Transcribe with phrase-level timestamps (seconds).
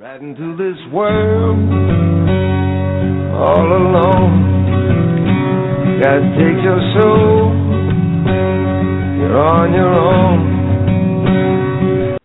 [0.00, 1.58] Right into this world
[3.34, 4.44] all alone.
[6.00, 7.50] God take your soul.
[9.18, 9.92] You're on your
[12.14, 12.18] own.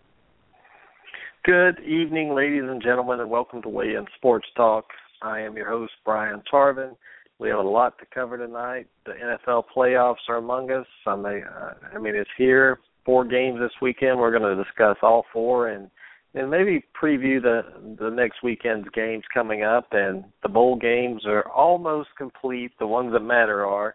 [1.44, 4.84] Good evening, ladies and gentlemen, and welcome to Weigh In Sports Talk.
[5.20, 6.94] I am your host, Brian Tarvin.
[7.40, 8.86] We have a lot to cover tonight.
[9.04, 10.86] The NFL playoffs are among us.
[11.08, 12.78] I mean, uh, I mean, it's here.
[13.04, 14.20] Four games this weekend.
[14.20, 15.90] We're going to discuss all four and
[16.34, 17.62] and maybe preview the
[17.98, 19.88] the next weekend's games coming up.
[19.92, 22.72] And the bowl games are almost complete.
[22.78, 23.94] The ones that matter are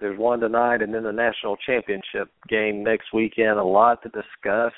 [0.00, 3.58] there's one tonight, and then the national championship game next weekend.
[3.58, 4.72] A lot to discuss.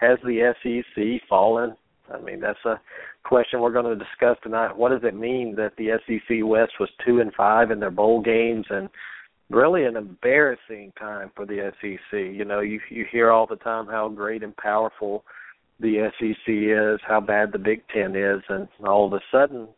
[0.00, 1.76] Has the SEC fallen?
[2.12, 2.80] I mean, that's a
[3.24, 4.76] question we're going to discuss tonight.
[4.76, 8.20] What does it mean that the SEC West was two and five in their bowl
[8.20, 8.88] games and
[9.50, 12.12] really an embarrassing time for the SEC.
[12.12, 15.24] You know, you you hear all the time how great and powerful
[15.80, 19.68] the SEC is, how bad the Big Ten is, and all of a sudden,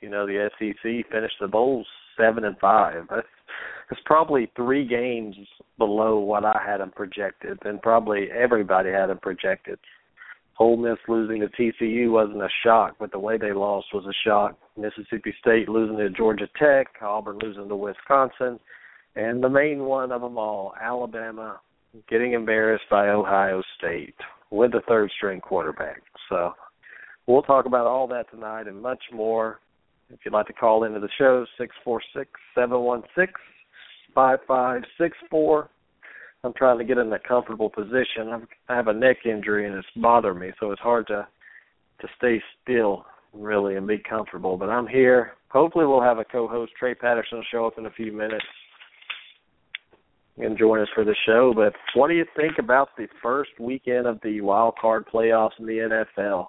[0.00, 3.06] you know, the SEC finished the bowls seven and five.
[3.10, 5.36] That's probably three games
[5.78, 9.78] below what I had them projected, and probably everybody had them projected.
[10.58, 14.28] Ole Miss losing to TCU wasn't a shock, but the way they lost was a
[14.28, 14.56] shock.
[14.76, 18.60] Mississippi State losing to Georgia Tech, Auburn losing to Wisconsin,
[19.16, 21.60] and the main one of them all, Alabama
[22.08, 24.14] getting embarrassed by Ohio State
[24.52, 26.02] with the third string quarterback.
[26.28, 26.52] So
[27.26, 29.58] we'll talk about all that tonight and much more.
[30.10, 33.32] If you'd like to call into the show, six four six seven one six
[34.14, 35.70] five five six four.
[36.44, 38.28] I'm trying to get in a comfortable position.
[38.30, 41.26] I'm, I have a neck injury and it's bothering me, so it's hard to
[42.00, 44.58] to stay still really and be comfortable.
[44.58, 45.32] But I'm here.
[45.48, 48.44] Hopefully, we'll have a co-host Trey Patterson show up in a few minutes
[50.38, 51.52] and join us for the show.
[51.54, 55.66] But what do you think about the first weekend of the wild card playoffs in
[55.66, 56.46] the NFL?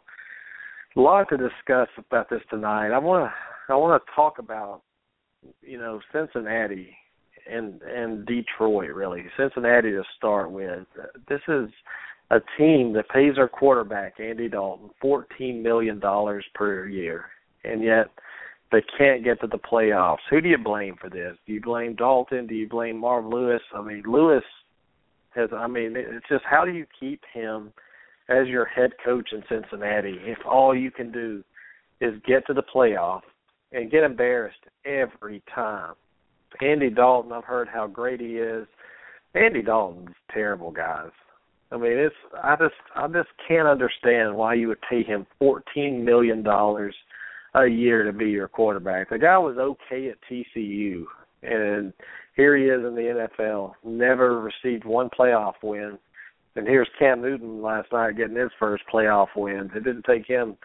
[0.96, 2.92] A lot to discuss about this tonight.
[2.92, 4.82] I want to I want to talk about
[5.62, 6.96] you know Cincinnati
[7.50, 9.24] and and Detroit really.
[9.38, 10.86] Cincinnati to start with.
[11.28, 11.70] This is
[12.32, 17.26] a team that pays their quarterback Andy Dalton fourteen million dollars per year,
[17.64, 18.08] and yet
[18.73, 20.17] they can't get to the playoffs.
[20.29, 21.38] Who do you blame for this?
[21.45, 22.47] Do you blame Dalton?
[22.47, 23.61] Do you blame Marv Lewis?
[23.73, 24.44] I mean, Lewis
[25.35, 25.50] has.
[25.56, 27.72] I mean, it's just how do you keep him
[28.29, 31.44] as your head coach in Cincinnati if all you can do
[32.01, 33.22] is get to the playoff
[33.72, 35.94] and get embarrassed every time?
[36.61, 38.67] Andy Dalton, I've heard how great he is.
[39.35, 41.09] Andy Dalton's terrible, guys.
[41.72, 46.03] I mean, it's I just I just can't understand why you would pay him fourteen
[46.03, 46.95] million dollars
[47.56, 49.09] a year to be your quarterback.
[49.09, 51.03] The guy was okay at TCU,
[51.44, 51.94] and
[52.36, 53.74] here he is in the NFL.
[53.84, 55.97] Never received one playoff win.
[56.56, 59.69] And here's Cam Newton last night getting his first playoff win.
[59.75, 60.58] It didn't take him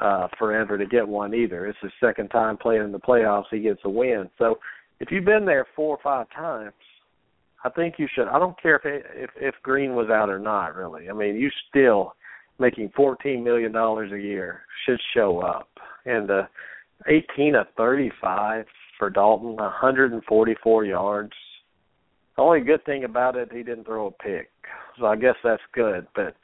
[0.00, 1.66] uh forever to get one either.
[1.66, 3.46] It's his second time playing in the playoffs.
[3.50, 4.30] He gets a win.
[4.38, 4.58] So
[5.00, 6.72] if you've been there four or five times,
[7.64, 8.28] I think you should.
[8.28, 10.76] I don't care if if if Green was out or not.
[10.76, 12.14] Really, I mean, you still
[12.58, 15.68] making fourteen million dollars a year should show up
[16.08, 16.42] and uh,
[17.06, 18.64] 18 of 35
[18.98, 21.32] for Dalton, 144 yards.
[22.36, 24.50] The only good thing about it, he didn't throw a pick,
[24.98, 26.06] so I guess that's good.
[26.14, 26.36] But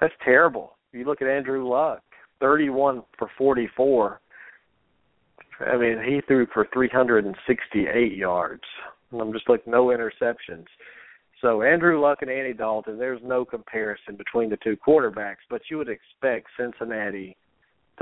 [0.00, 0.76] that's terrible.
[0.92, 2.02] You look at Andrew Luck,
[2.40, 4.20] 31 for 44.
[5.60, 8.62] I mean, he threw for 368 yards.
[9.12, 10.66] I'm just like no interceptions.
[11.40, 15.78] So Andrew Luck and Andy Dalton, there's no comparison between the two quarterbacks, but you
[15.78, 17.36] would expect Cincinnati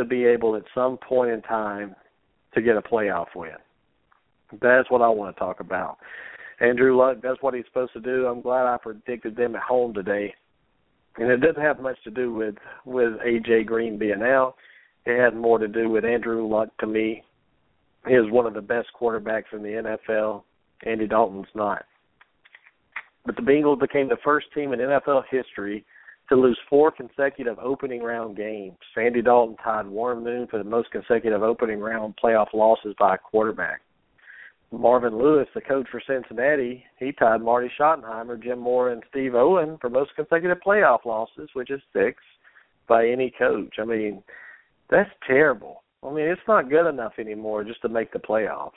[0.03, 1.95] to be able at some point in time
[2.55, 3.51] to get a playoff win.
[4.61, 5.99] That's what I want to talk about.
[6.61, 8.27] Andrew Luck does what he's supposed to do.
[8.27, 10.35] I'm glad I predicted them at home today.
[11.17, 12.55] And it doesn't have much to do with
[12.85, 14.55] with AJ Green being out.
[15.07, 17.25] It had more to do with Andrew Luck to me.
[18.07, 20.43] He is one of the best quarterbacks in the NFL.
[20.85, 21.85] Andy Dalton's not.
[23.27, 25.85] But the Bengals became the first team in NFL history
[26.31, 28.77] to lose four consecutive opening round games.
[28.97, 33.19] Andy Dalton tied Warren Moon for the most consecutive opening round playoff losses by a
[33.19, 33.83] quarterback.
[34.73, 39.77] Marvin Lewis, the coach for Cincinnati, he tied Marty Schottenheimer, Jim Mora, and Steve Owen
[39.81, 42.23] for most consecutive playoff losses, which is six
[42.87, 43.75] by any coach.
[43.81, 44.23] I mean,
[44.89, 45.83] that's terrible.
[46.05, 48.71] I mean, it's not good enough anymore just to make the playoffs.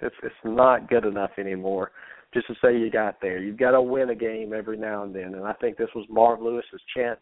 [0.00, 1.90] It's it's not good enough anymore
[2.34, 3.38] just to say you got there.
[3.38, 6.06] You've got to win a game every now and then, and I think this was
[6.08, 7.20] Marv Lewis's chance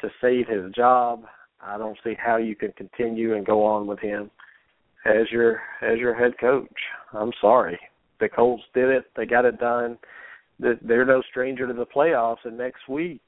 [0.00, 1.24] to save his job.
[1.60, 4.30] I don't see how you can continue and go on with him
[5.06, 6.68] as your as your head coach.
[7.12, 7.78] I'm sorry.
[8.20, 9.04] The Colts did it.
[9.16, 9.98] They got it done.
[10.58, 12.44] They're no stranger to the playoffs.
[12.44, 13.22] And next week,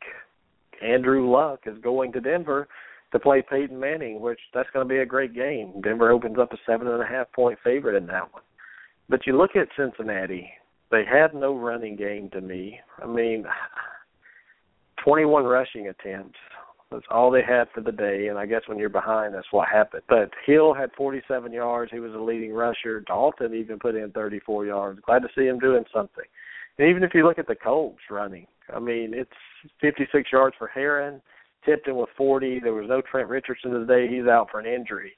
[0.82, 2.68] Andrew Luck is going to Denver
[3.12, 5.80] to play Peyton Manning, which that's going to be a great game.
[5.82, 8.42] Denver opens up a seven and a half point favorite in that one.
[9.08, 10.48] But you look at Cincinnati;
[10.90, 12.80] they had no running game to me.
[13.02, 13.44] I mean,
[15.04, 16.38] 21 rushing attempts.
[16.90, 19.68] That's all they had for the day, and I guess when you're behind, that's what
[19.68, 20.04] happened.
[20.08, 21.90] But Hill had 47 yards.
[21.90, 23.00] He was a leading rusher.
[23.00, 25.00] Dalton even put in 34 yards.
[25.04, 26.24] Glad to see him doing something.
[26.78, 29.30] And even if you look at the Colts running, I mean, it's
[29.80, 31.20] 56 yards for Herron,
[31.64, 32.60] Tipton with 40.
[32.60, 34.06] There was no Trent Richardson today.
[34.08, 35.12] He's out for an injury.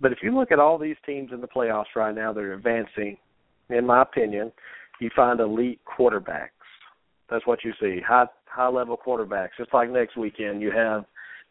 [0.00, 2.54] But if you look at all these teams in the playoffs right now that are
[2.54, 3.16] advancing,
[3.70, 4.52] in my opinion,
[5.00, 6.48] you find elite quarterbacks.
[7.30, 8.00] That's what you see.
[8.06, 9.50] High high level quarterbacks.
[9.58, 11.04] Just like next weekend, you have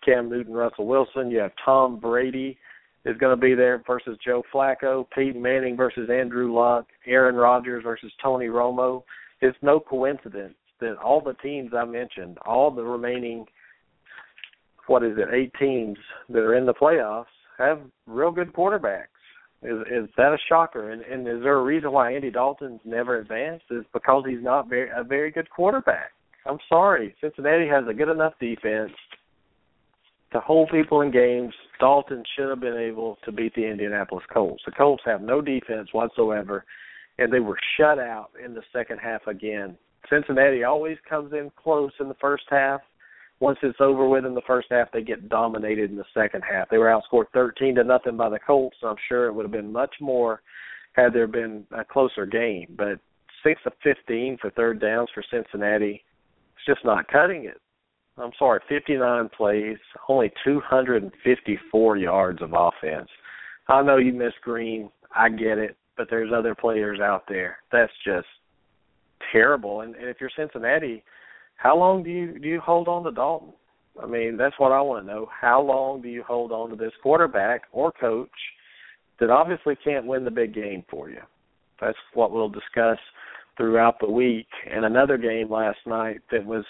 [0.04, 1.32] Cam Newton, Russell Wilson.
[1.32, 2.58] You have Tom Brady
[3.06, 5.10] is going to be there versus Joe Flacco.
[5.12, 6.88] Peyton Manning versus Andrew Luck.
[7.06, 9.04] Aaron Rodgers versus Tony Romo.
[9.42, 13.46] It's no coincidence that all the teams I mentioned, all the remaining,
[14.88, 15.98] what is it, eight teams
[16.30, 17.26] that are in the playoffs,
[17.58, 19.08] have real good quarterbacks.
[19.68, 20.92] Is is that a shocker?
[20.92, 23.66] And, and is there a reason why Andy Dalton's never advanced?
[23.70, 26.12] Is because he's not very a very good quarterback.
[26.46, 27.14] I'm sorry.
[27.20, 28.92] Cincinnati has a good enough defense
[30.32, 31.54] to hold people in games.
[31.80, 34.64] Dalton should have been able to beat the Indianapolis Colts.
[34.66, 36.64] The Colts have no defense whatsoever,
[37.18, 39.78] and they were shut out in the second half again.
[40.10, 42.80] Cincinnati always comes in close in the first half.
[43.40, 46.70] Once it's over with in the first half, they get dominated in the second half.
[46.70, 48.78] They were outscored 13 to nothing by the Colts.
[48.84, 50.42] I'm sure it would have been much more
[50.94, 52.74] had there been a closer game.
[52.76, 53.00] But
[53.44, 56.04] six of 15 for third downs for Cincinnati
[56.58, 57.62] it's just not cutting it.
[58.18, 59.78] I'm sorry, 59 plays,
[60.10, 63.10] only 254 yards of offense.
[63.68, 67.58] I know you miss Green, I get it, but there's other players out there.
[67.72, 68.28] That's just
[69.32, 69.82] terrible.
[69.82, 71.04] And, and if you're Cincinnati,
[71.58, 73.54] how long do you do you hold on to Dalton?
[74.02, 75.28] I mean, that's what I want to know.
[75.42, 78.30] How long do you hold on to this quarterback or coach
[79.20, 81.22] that obviously can't win the big game for you?
[81.82, 83.00] That's what we'll discuss
[83.58, 84.48] throughout the week.
[84.72, 86.66] And another game last night that was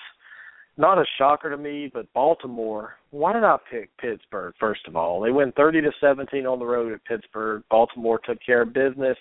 [0.78, 2.96] not a shocker to me, but Baltimore.
[3.12, 4.54] Why did I pick Pittsburgh?
[4.60, 7.64] First of all, they win thirty to seventeen on the road at Pittsburgh.
[7.70, 9.18] Baltimore took care of business.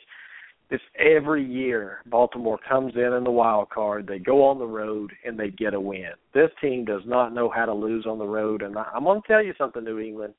[0.69, 4.07] It's every year Baltimore comes in in the wild card.
[4.07, 6.11] They go on the road and they get a win.
[6.35, 9.29] This team does not know how to lose on the road, and I'm going to
[9.29, 10.35] tell you something, New England.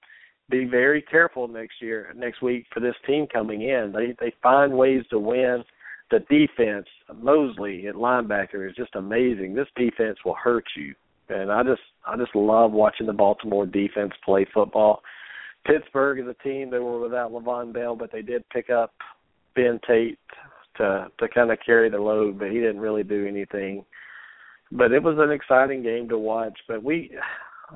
[0.50, 3.94] Be very careful next year, next week for this team coming in.
[3.94, 5.64] They they find ways to win
[6.10, 9.54] the defense, Mosley at linebacker is just amazing.
[9.54, 10.96] This defense will hurt you,
[11.30, 15.02] and I just I just love watching the Baltimore defense play football.
[15.66, 18.94] Pittsburgh is a team that were without Le'Veon Bell, but they did pick up
[19.58, 20.20] Ben Tate
[20.78, 23.84] to to kind of carry the load, but he didn't really do anything.
[24.72, 26.58] But it was an exciting game to watch.
[26.68, 27.12] But we,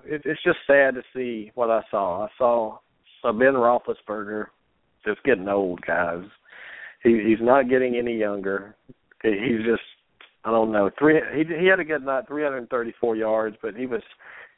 [0.06, 2.26] it, it's just sad to see what I saw.
[2.26, 2.78] I saw
[3.26, 4.46] a Ben Roethlisberger
[5.06, 6.24] just getting old, guys
[7.04, 8.76] he he's not getting any younger.
[9.24, 9.82] He's just
[10.44, 11.20] I don't know three.
[11.36, 14.02] He he had a good night, 334 yards, but he was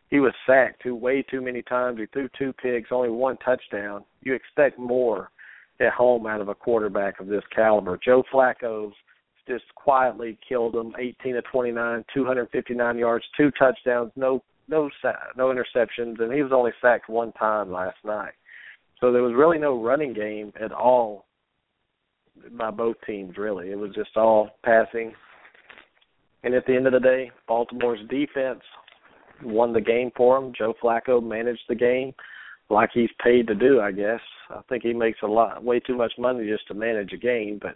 [0.09, 1.99] he was sacked too way too many times.
[1.99, 4.03] He threw two picks, only one touchdown.
[4.21, 5.29] You expect more
[5.79, 7.99] at home out of a quarterback of this caliber.
[8.03, 8.93] Joe Flacco's
[9.47, 14.89] just quietly killed him, 18 to 29, 259 yards, two touchdowns, no no
[15.35, 18.33] no interceptions, and he was only sacked one time last night.
[19.01, 21.25] So there was really no running game at all
[22.57, 23.71] by both teams really.
[23.71, 25.13] It was just all passing.
[26.43, 28.61] And at the end of the day, Baltimore's defense
[29.43, 30.53] won the game for them.
[30.57, 32.13] Joe Flacco managed the game
[32.69, 34.21] like he's paid to do, I guess.
[34.49, 37.59] I think he makes a lot way too much money just to manage a game,
[37.61, 37.75] but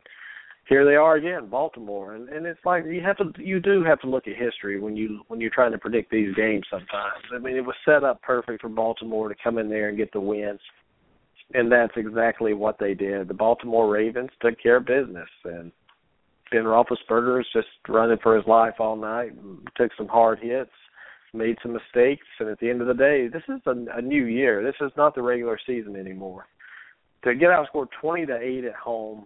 [0.68, 2.16] here they are again, Baltimore.
[2.16, 4.96] And and it's like you have to you do have to look at history when
[4.96, 7.24] you when you're trying to predict these games sometimes.
[7.34, 10.12] I mean, it was set up perfect for Baltimore to come in there and get
[10.12, 10.60] the wins
[11.54, 13.28] and that's exactly what they did.
[13.28, 15.72] The Baltimore Ravens took care of business, and
[16.52, 19.32] Ben Roethlisberger is just running for his life all night.
[19.76, 20.72] Took some hard hits,
[21.34, 24.26] made some mistakes, and at the end of the day, this is a, a new
[24.26, 24.64] year.
[24.64, 26.46] This is not the regular season anymore.
[27.24, 29.26] To get outscored twenty to eight at home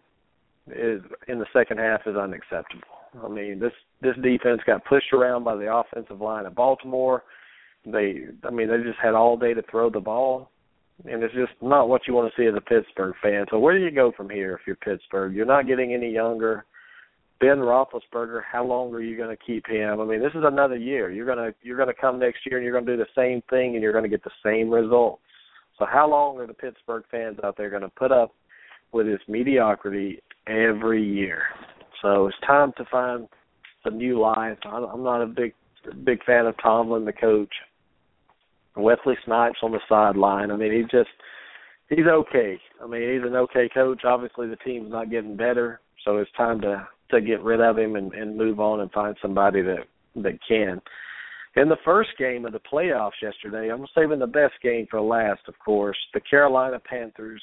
[0.68, 2.88] is in the second half is unacceptable.
[3.24, 7.24] I mean, this this defense got pushed around by the offensive line of Baltimore.
[7.86, 10.52] They, I mean, they just had all day to throw the ball,
[11.06, 13.46] and it's just not what you want to see as a Pittsburgh fan.
[13.50, 15.34] So where do you go from here if you're Pittsburgh?
[15.36, 16.66] You're not getting any younger.
[17.42, 20.00] Ben Roethlisberger, how long are you going to keep him?
[20.00, 21.10] I mean, this is another year.
[21.10, 23.74] You're gonna you're gonna come next year and you're going to do the same thing
[23.74, 25.24] and you're going to get the same results.
[25.80, 28.36] So how long are the Pittsburgh fans out there going to put up
[28.92, 31.42] with this mediocrity every year?
[32.04, 33.28] So it's time to find
[33.84, 34.60] some new life.
[34.64, 35.54] I'm not a big
[36.06, 37.54] big fan of Tomlin, the coach.
[38.76, 40.52] Wesley Snipes on the sideline.
[40.52, 41.10] I mean, he's just
[41.90, 42.60] he's okay.
[42.82, 44.04] I mean, he's an okay coach.
[44.06, 47.96] Obviously, the team's not getting better, so it's time to to get rid of him
[47.96, 50.82] and, and move on and find somebody that that can.
[51.56, 55.42] In the first game of the playoffs yesterday, I'm saving the best game for last,
[55.48, 55.98] of course.
[56.14, 57.42] The Carolina Panthers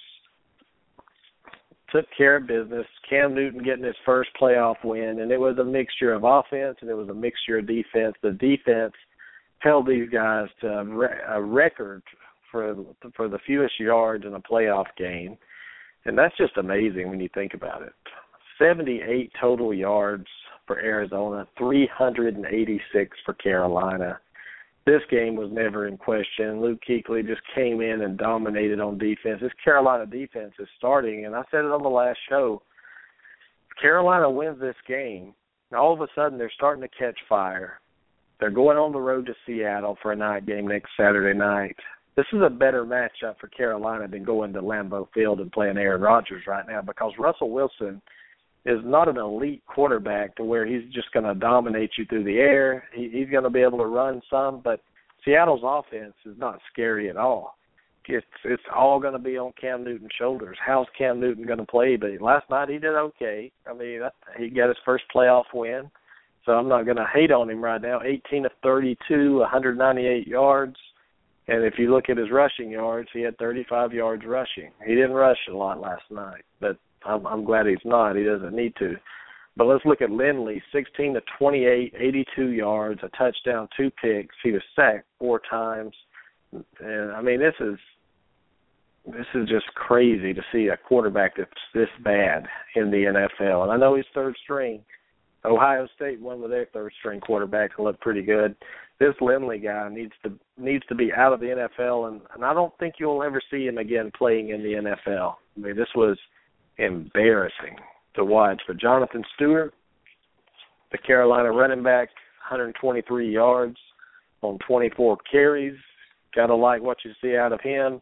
[1.91, 2.87] took care of business.
[3.09, 6.91] Cam Newton getting his first playoff win, and it was a mixture of offense and
[6.91, 8.15] it was a mixture of defense.
[8.23, 8.95] The defense
[9.59, 10.69] held these guys to
[11.29, 12.03] a record
[12.51, 12.75] for
[13.15, 15.37] for the fewest yards in a playoff game,
[16.05, 17.93] and that's just amazing when you think about it.
[18.59, 20.27] 78 total yards
[20.67, 24.19] for Arizona, 386 for Carolina.
[24.87, 26.61] This game was never in question.
[26.61, 29.41] Luke Kuechly just came in and dominated on defense.
[29.41, 32.63] This Carolina defense is starting, and I said it on the last show.
[33.81, 35.35] Carolina wins this game.
[35.77, 37.81] All of a sudden, they're starting to catch fire.
[38.41, 41.77] They're going on the road to Seattle for a night game next Saturday night.
[42.17, 46.01] This is a better matchup for Carolina than going to Lambeau Field and playing Aaron
[46.01, 48.01] Rodgers right now because Russell Wilson–
[48.69, 52.37] is not an elite quarterback to where he's just going to dominate you through the
[52.37, 52.85] air.
[52.95, 54.81] He, he's going to be able to run some, but
[55.25, 57.57] Seattle's offense is not scary at all.
[58.11, 60.57] It's it's all going to be on Cam Newton's shoulders.
[60.65, 61.97] How's Cam Newton going to play?
[61.97, 63.53] But last night he did okay.
[63.67, 64.01] I mean,
[64.39, 65.91] he got his first playoff win,
[66.47, 68.01] so I'm not going to hate on him right now.
[68.03, 70.77] 18 of 32, 198 yards.
[71.49, 74.71] And if you look at his rushing yards, he had 35 yards rushing.
[74.87, 78.17] He didn't rush a lot last night, but I'm, I'm glad he's not.
[78.17, 78.97] He doesn't need to.
[79.57, 84.35] But let's look at Lindley, 16 to 28, 82 yards, a touchdown, two picks.
[84.45, 85.93] He was sacked four times.
[86.53, 87.77] And I mean, this is
[89.07, 93.63] this is just crazy to see a quarterback that's this bad in the NFL.
[93.65, 94.83] And I know he's third string.
[95.45, 98.55] Ohio State won with their third string quarterback and looked pretty good.
[98.99, 102.53] This Lindley guy needs to needs to be out of the NFL and, and I
[102.53, 105.35] don't think you'll ever see him again playing in the NFL.
[105.57, 106.19] I mean this was
[106.79, 107.77] embarrassing
[108.15, 108.61] to watch.
[108.67, 109.75] But Jonathan Stewart,
[110.93, 112.09] the Carolina running back,
[112.49, 113.77] 123 yards
[114.43, 115.77] on 24 carries.
[116.35, 118.01] Gotta like what you see out of him.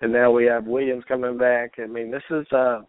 [0.00, 1.72] And now we have Williams coming back.
[1.78, 2.82] I mean, this is uh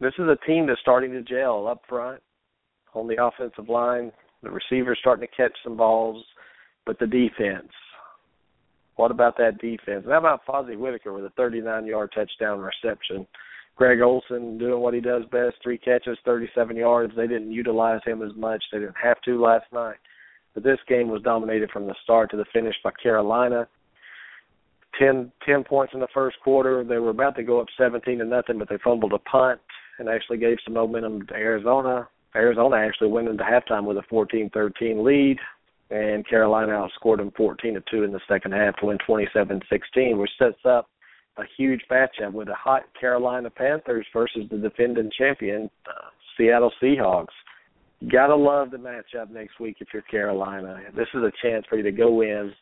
[0.00, 2.22] this is a team that's starting to gel up front
[2.94, 4.12] on the offensive line.
[4.42, 6.24] The receivers starting to catch some balls,
[6.86, 7.72] but the defense.
[8.94, 10.04] What about that defense?
[10.08, 13.26] how about Fozzie Whittaker with a 39-yard touchdown reception?
[13.78, 17.12] Greg Olsen doing what he does best, three catches, 37 yards.
[17.16, 18.62] They didn't utilize him as much.
[18.72, 19.98] They didn't have to last night.
[20.52, 23.68] But this game was dominated from the start to the finish by Carolina.
[24.98, 26.82] Ten, ten points in the first quarter.
[26.82, 29.60] They were about to go up 17 to nothing, but they fumbled a punt
[30.00, 32.08] and actually gave some momentum to Arizona.
[32.34, 35.38] Arizona actually went into halftime with a 14-13 lead,
[35.90, 40.30] and Carolina outscored them 14 to 2 in the second half to win 27-16, which
[40.36, 40.88] sets up
[41.38, 47.26] a huge matchup with the hot Carolina Panthers versus the defending champion uh, Seattle Seahawks.
[48.12, 50.78] Gotta love the matchup next week if you're Carolina.
[50.94, 52.52] This is a chance for you to go in,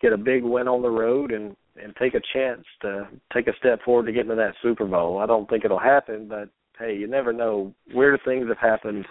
[0.00, 3.56] get a big win on the road, and and take a chance to take a
[3.58, 5.18] step forward to get into that Super Bowl.
[5.18, 6.48] I don't think it'll happen, but
[6.78, 7.74] hey, you never know.
[7.92, 9.04] Weird things have happened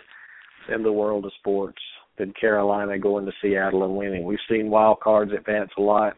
[0.74, 1.82] in the world of sports.
[2.18, 4.24] Than Carolina going to Seattle and winning.
[4.24, 6.14] We've seen wild cards advance a lot,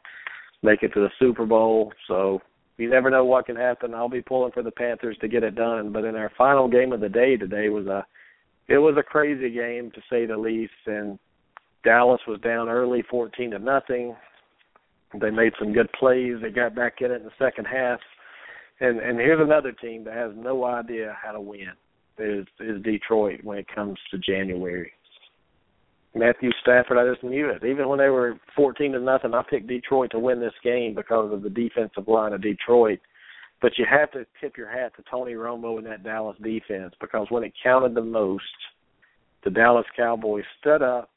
[0.62, 1.92] make it to the Super Bowl.
[2.08, 2.40] So
[2.78, 3.94] you never know what can happen.
[3.94, 5.92] I'll be pulling for the Panthers to get it done.
[5.92, 8.06] But in our final game of the day today was a
[8.68, 11.18] it was a crazy game to say the least and
[11.84, 14.16] Dallas was down early fourteen to nothing.
[15.20, 16.36] They made some good plays.
[16.42, 18.00] They got back in it in the second half.
[18.80, 21.72] And and here's another team that has no idea how to win.
[22.20, 24.92] Is is Detroit when it comes to January.
[26.16, 27.64] Matthew Stafford, I just knew it.
[27.64, 31.32] Even when they were fourteen to nothing, I picked Detroit to win this game because
[31.32, 33.00] of the defensive line of Detroit.
[33.62, 37.28] But you have to tip your hat to Tony Romo and that Dallas defense because
[37.30, 38.44] when it counted the most,
[39.44, 41.10] the Dallas Cowboys stood up,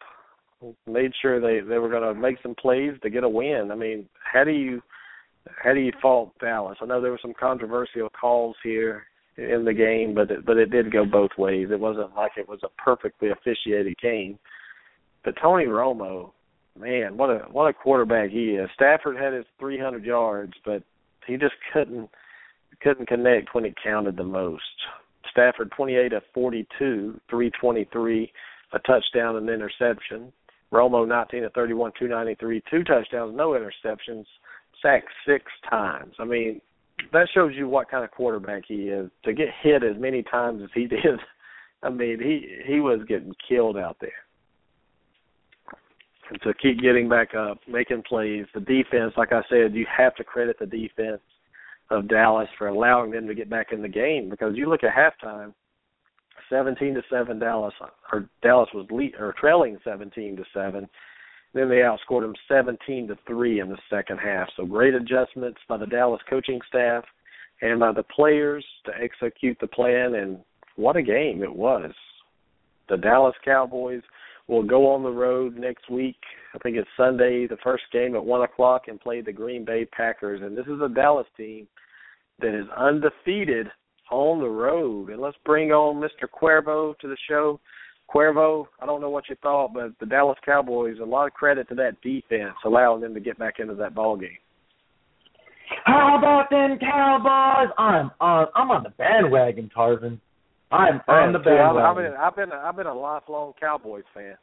[0.86, 3.70] made sure they they were going to make some plays to get a win.
[3.72, 4.82] I mean, how do you
[5.62, 6.78] how do you fault Dallas?
[6.80, 9.04] I know there were some controversial calls here
[9.36, 11.68] in the game, but it, but it did go both ways.
[11.70, 14.38] It wasn't like it was a perfectly officiated game.
[15.24, 16.32] But Tony Romo,
[16.78, 18.68] man, what a what a quarterback he is.
[18.74, 20.82] Stafford had his 300 yards, but
[21.26, 22.08] he just couldn't
[22.80, 24.62] couldn't connect when it counted the most.
[25.30, 28.32] Stafford 28 of 42, 323,
[28.72, 30.32] a touchdown and interception.
[30.72, 34.24] Romo 19 of 31, 293, two touchdowns, no interceptions,
[34.80, 36.14] sacked six times.
[36.18, 36.60] I mean,
[37.12, 39.10] that shows you what kind of quarterback he is.
[39.24, 41.18] To get hit as many times as he did,
[41.82, 44.10] I mean, he he was getting killed out there.
[46.30, 50.14] And to keep getting back up, making plays, the defense, like I said, you have
[50.14, 51.20] to credit the defense
[51.90, 54.94] of Dallas for allowing them to get back in the game because you look at
[54.94, 55.52] halftime,
[56.48, 57.74] seventeen to seven Dallas
[58.12, 60.88] or Dallas was lead or trailing seventeen to seven.
[61.52, 64.48] Then they outscored them seventeen to three in the second half.
[64.56, 67.04] So great adjustments by the Dallas coaching staff
[67.60, 70.38] and by the players to execute the plan and
[70.76, 71.90] what a game it was.
[72.88, 74.02] The Dallas Cowboys
[74.48, 76.18] will go on the road next week.
[76.54, 79.84] I think it's Sunday, the first game at one o'clock, and play the Green Bay
[79.84, 80.40] Packers.
[80.42, 81.68] And this is a Dallas team
[82.40, 83.68] that is undefeated
[84.10, 85.10] on the road.
[85.10, 86.26] And let's bring on Mr.
[86.28, 87.60] Cuervo to the show.
[88.12, 91.68] Cuervo, I don't know what you thought, but the Dallas Cowboys, a lot of credit
[91.68, 94.38] to that defense, allowing them to get back into that ball game.
[95.84, 97.72] How about them Cowboys?
[97.78, 98.48] I'm on.
[98.56, 100.18] I'm on the bandwagon, Tarvin.
[100.70, 101.50] I'm on the Too.
[101.50, 102.04] I've, bandwagon.
[102.04, 104.36] been, I've been, I've been a lifelong Cowboys fan.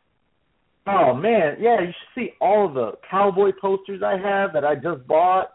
[0.87, 5.05] Oh man, yeah, you should see all the cowboy posters I have that I just
[5.07, 5.51] bought.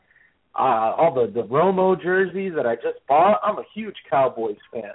[0.55, 3.41] Uh all the the Romo jerseys that I just bought.
[3.43, 4.93] I'm a huge Cowboys fan.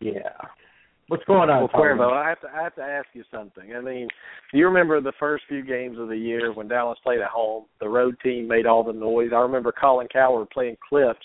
[0.00, 0.28] Yeah.
[1.08, 1.60] What's going on?
[1.60, 3.74] Well, Cuervo, I have to, I have to ask you something.
[3.76, 4.08] I mean,
[4.52, 7.66] do you remember the first few games of the year when Dallas played at home?
[7.80, 9.30] The road team made all the noise.
[9.32, 11.24] I remember Colin Cowherd playing clips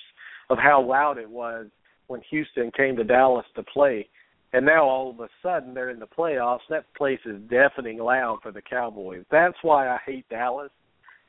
[0.52, 1.66] of how loud it was
[2.12, 4.08] when Houston came to Dallas to play.
[4.54, 6.60] And now all of a sudden they're in the playoffs.
[6.70, 9.24] That place is deafening loud for the Cowboys.
[9.32, 10.72] That's why I hate Dallas,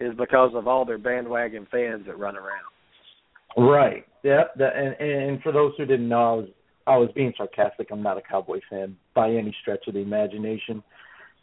[0.00, 2.66] is because of all their bandwagon fans that run around.
[3.56, 4.04] Right.
[4.24, 4.54] Yep.
[4.56, 6.48] That, and and for those who didn't know, I was
[6.86, 7.88] I was being sarcastic.
[7.92, 10.82] I'm not a Cowboy fan by any stretch of the imagination.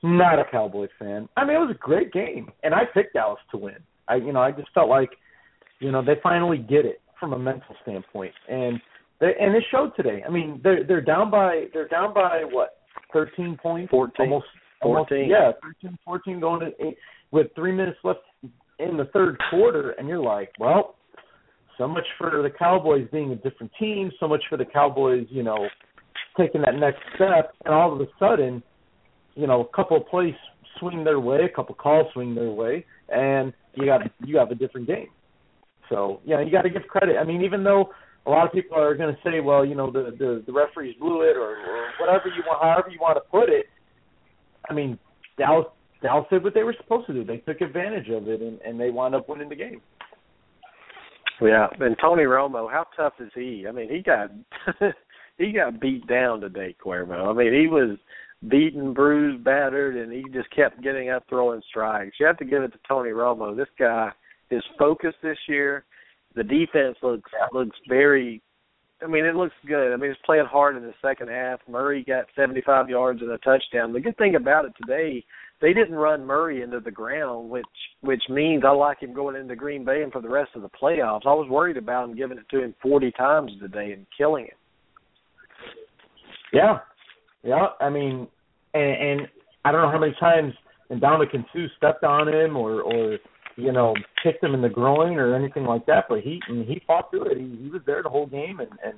[0.04, 1.30] Not a Cowboy fan.
[1.38, 3.78] I mean, it was a great game, and I picked Dallas to win.
[4.08, 5.12] I you know I just felt like,
[5.80, 8.82] you know, they finally get it from a mental standpoint, and
[9.20, 10.24] they and it showed today.
[10.26, 12.78] I mean, they're they're down by they're down by what
[13.14, 14.14] 13 points, 14.
[14.20, 14.46] almost
[14.82, 15.30] almost 14.
[15.30, 15.52] yeah
[15.82, 16.98] 13 14 going to eight,
[17.32, 18.20] with three minutes left
[18.80, 20.96] in the third quarter, and you're like, well,
[21.78, 25.44] so much for the Cowboys being a different team, so much for the Cowboys, you
[25.44, 25.68] know,
[26.38, 28.64] taking that next step, and all of a sudden,
[29.36, 30.34] you know, a couple of plays
[30.80, 34.52] swing their way, a couple of calls swing their way, and you got you have
[34.52, 35.08] a different game.
[35.90, 37.18] So yeah, you got to give credit.
[37.18, 37.90] I mean, even though
[38.26, 40.96] a lot of people are going to say, well, you know, the the, the referees
[41.00, 43.66] blew it, or, or whatever you want, however you want to put it.
[44.70, 45.00] I mean,
[45.38, 45.68] Dallas
[46.02, 47.24] Dallas did what they were supposed to do.
[47.24, 49.82] They took advantage of it, and, and they wound up winning the game.
[51.42, 53.66] Yeah, and Tony Romo, how tough is he?
[53.68, 54.32] I mean, he got
[55.38, 57.30] he got beat down today, Cuervo.
[57.30, 57.98] I mean, he was
[58.48, 62.18] beaten, bruised, battered, and he just kept getting up, throwing strikes.
[62.20, 63.56] You have to give it to Tony Romo.
[63.56, 64.12] This guy
[64.52, 65.86] is focused this year.
[66.36, 68.42] The defense looks looks very.
[69.02, 69.94] I mean, it looks good.
[69.94, 71.60] I mean, it's playing hard in the second half.
[71.70, 73.94] Murray got 75 yards and a touchdown.
[73.94, 75.24] The good thing about it today,
[75.62, 77.66] they didn't run Murray into the ground, which
[78.02, 80.70] which means I like him going into Green Bay and for the rest of the
[80.70, 81.26] playoffs.
[81.26, 84.58] I was worried about him giving it to him 40 times today and killing him.
[86.52, 86.80] Yeah,
[87.44, 87.68] yeah.
[87.80, 88.28] I mean,
[88.74, 89.28] and, and
[89.64, 90.54] I don't know how many times
[90.92, 93.18] Ndamukong Suh stepped on him or or
[93.60, 93.94] you know
[94.24, 97.26] kicked him in the groin or anything like that, but he I he fought through
[97.26, 97.38] it.
[97.38, 98.98] He, he was there the whole game, and and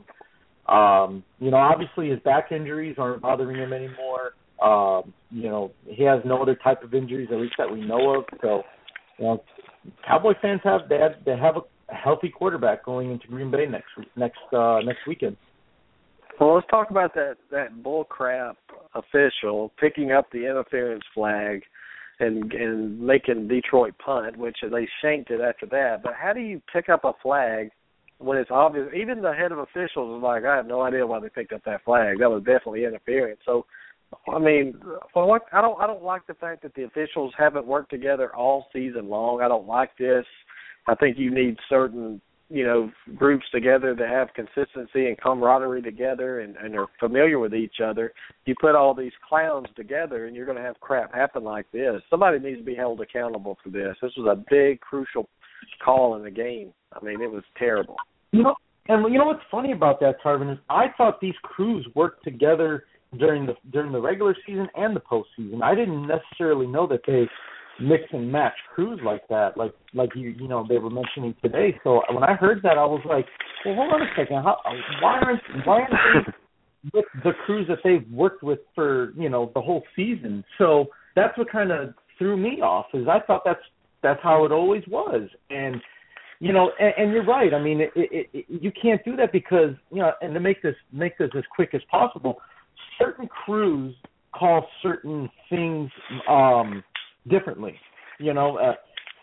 [0.68, 4.34] um, you know obviously his back injuries aren't bothering him anymore.
[4.62, 8.18] Um, you know he has no other type of injuries at least that we know
[8.18, 8.26] of.
[8.42, 8.64] So
[9.18, 9.44] you know,
[10.08, 13.90] Cowboy fans have they have they have a healthy quarterback going into Green Bay next
[14.16, 15.38] next uh, next weekend.
[16.40, 18.58] Well, let's talk about that that bull crap
[18.96, 21.64] official picking up the interference flag
[22.22, 26.04] and and making Detroit punt, which they shanked it after that.
[26.04, 27.70] But how do you pick up a flag
[28.20, 28.88] when it's obvious?
[28.96, 31.64] Even the head of officials is like, I have no idea why they picked up
[31.66, 32.20] that flag.
[32.20, 33.40] That was definitely interference.
[33.46, 33.66] So,
[34.32, 34.76] I mean,
[35.14, 38.36] for what I don't I don't like the fact that the officials haven't worked together
[38.36, 39.42] all season long.
[39.42, 40.26] I don't like this.
[40.88, 46.42] I think you need certain you know groups together that have consistency and camaraderie together
[46.42, 48.12] and, and are familiar with each other.
[48.46, 52.02] You put all these clowns together, and you're going to have crap happen like this.
[52.10, 53.96] Somebody needs to be held accountable for this.
[54.02, 55.30] This was a big, crucial
[55.84, 56.74] call in the game.
[56.94, 57.96] I mean, it was terrible.
[58.32, 58.56] You know,
[58.88, 62.86] And you know what's funny about that, Tarvin, is I thought these crews worked together
[63.18, 65.62] during the during the regular season and the postseason.
[65.62, 67.28] I didn't necessarily know that they
[67.82, 71.76] mix and match crews like that, like like you you know they were mentioning today.
[71.84, 73.26] So when I heard that, I was like,
[73.66, 74.58] well, hold on a second, how
[75.02, 76.32] why aren't why aren't they
[76.94, 80.44] with the crews that they've worked with for you know the whole season?
[80.58, 83.64] So that's what kind of threw me off, is I thought that's
[84.04, 85.76] that's how it always was, and
[86.40, 87.54] you know, and, and you're right.
[87.54, 90.62] I mean, it, it, it, you can't do that because you know, and to make
[90.62, 92.42] this make this as quick as possible,
[93.00, 93.96] certain crews
[94.34, 95.90] call certain things
[96.30, 96.84] um
[97.28, 97.76] differently.
[98.20, 98.74] You know, uh,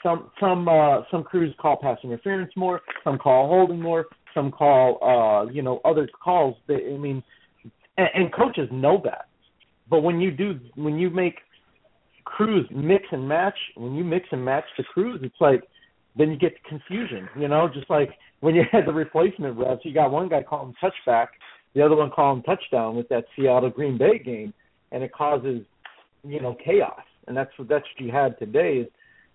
[0.03, 4.99] some some uh, some crews call pass interference more, some call holding more, some call
[5.03, 6.57] uh, you know other calls.
[6.67, 7.23] They, I mean,
[7.97, 9.29] and, and coaches know that.
[9.91, 11.37] But when you do, when you make
[12.25, 15.63] crews mix and match, when you mix and match the crews, it's like
[16.17, 17.29] then you get confusion.
[17.39, 20.75] You know, just like when you had the replacement refs, you got one guy calling
[20.83, 21.29] touchback,
[21.75, 24.53] the other one calling touchdown with that Seattle Green Bay game,
[24.93, 25.63] and it causes
[26.25, 28.79] you know chaos and that's what that's what you had today.
[28.79, 28.89] Is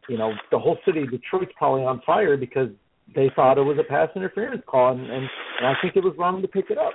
[0.10, 2.70] you know the whole city of Detroit's probably on fire because
[3.16, 5.30] they thought it was a pass interference call, and, and,
[5.60, 6.94] and I think it was wrong to pick it up.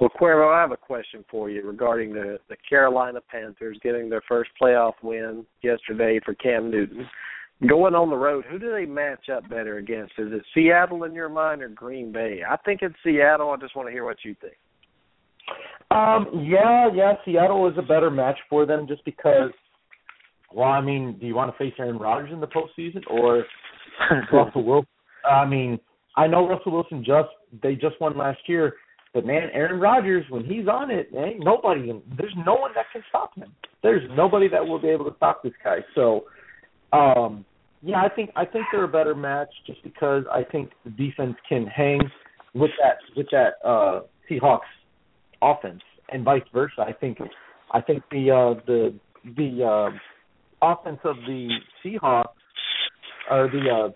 [0.00, 4.22] Well, Cuervo, I have a question for you regarding the the Carolina Panthers getting their
[4.28, 7.08] first playoff win yesterday for Cam Newton.
[7.68, 10.12] Going on the road, who do they match up better against?
[10.18, 12.40] Is it Seattle in your mind or Green Bay?
[12.46, 13.50] I think it's Seattle.
[13.50, 14.54] I just want to hear what you think.
[15.94, 19.50] Um, yeah, yeah, Seattle is a better match for them just because.
[20.52, 23.44] Well, I mean, do you want to face Aaron Rodgers in the postseason or
[24.32, 24.88] Russell Wilson?
[25.28, 25.78] I mean,
[26.16, 27.28] I know Russell Wilson just
[27.62, 28.74] they just won last year,
[29.12, 31.92] but man, Aaron Rodgers when he's on it, ain't nobody.
[32.18, 33.52] There's no one that can stop him.
[33.82, 35.78] There's nobody that will be able to stop this guy.
[35.94, 36.24] So,
[36.92, 37.44] um,
[37.82, 41.36] yeah, I think I think they're a better match just because I think the defense
[41.48, 42.00] can hang
[42.52, 44.60] with that with that uh Seahawks
[45.44, 46.84] offense, and vice versa.
[46.86, 47.18] I think
[47.72, 48.94] I think the uh, the
[49.36, 49.90] the uh,
[50.62, 51.48] offense of the
[51.84, 52.24] Seahawks
[53.30, 53.90] or the uh,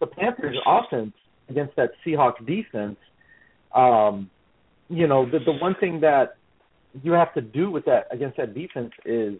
[0.00, 1.12] the Panthers offense
[1.48, 2.96] against that Seahawks defense.
[3.74, 4.30] Um,
[4.88, 6.36] you know, the the one thing that
[7.02, 9.34] you have to do with that against that defense is,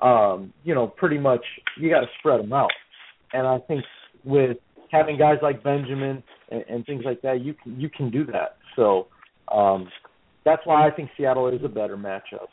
[0.00, 1.44] um, you know, pretty much
[1.78, 2.70] you got to spread them out.
[3.32, 3.84] And I think
[4.24, 4.58] with
[4.90, 8.56] having guys like Benjamin and, and things like that, you can you can do that.
[8.76, 9.08] So
[9.50, 9.88] um,
[10.44, 12.48] that's why I think Seattle is a better matchup.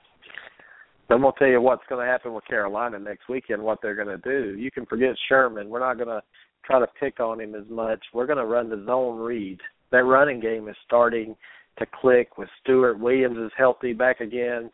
[1.11, 3.63] I'm gonna tell you what's going to happen with Carolina next weekend.
[3.63, 4.55] What they're going to do.
[4.59, 5.67] You can forget Sherman.
[5.67, 6.21] We're not going to
[6.63, 7.99] try to pick on him as much.
[8.13, 9.59] We're going to run the zone read.
[9.91, 11.35] That running game is starting
[11.79, 14.69] to click with Stewart Williams is healthy back again,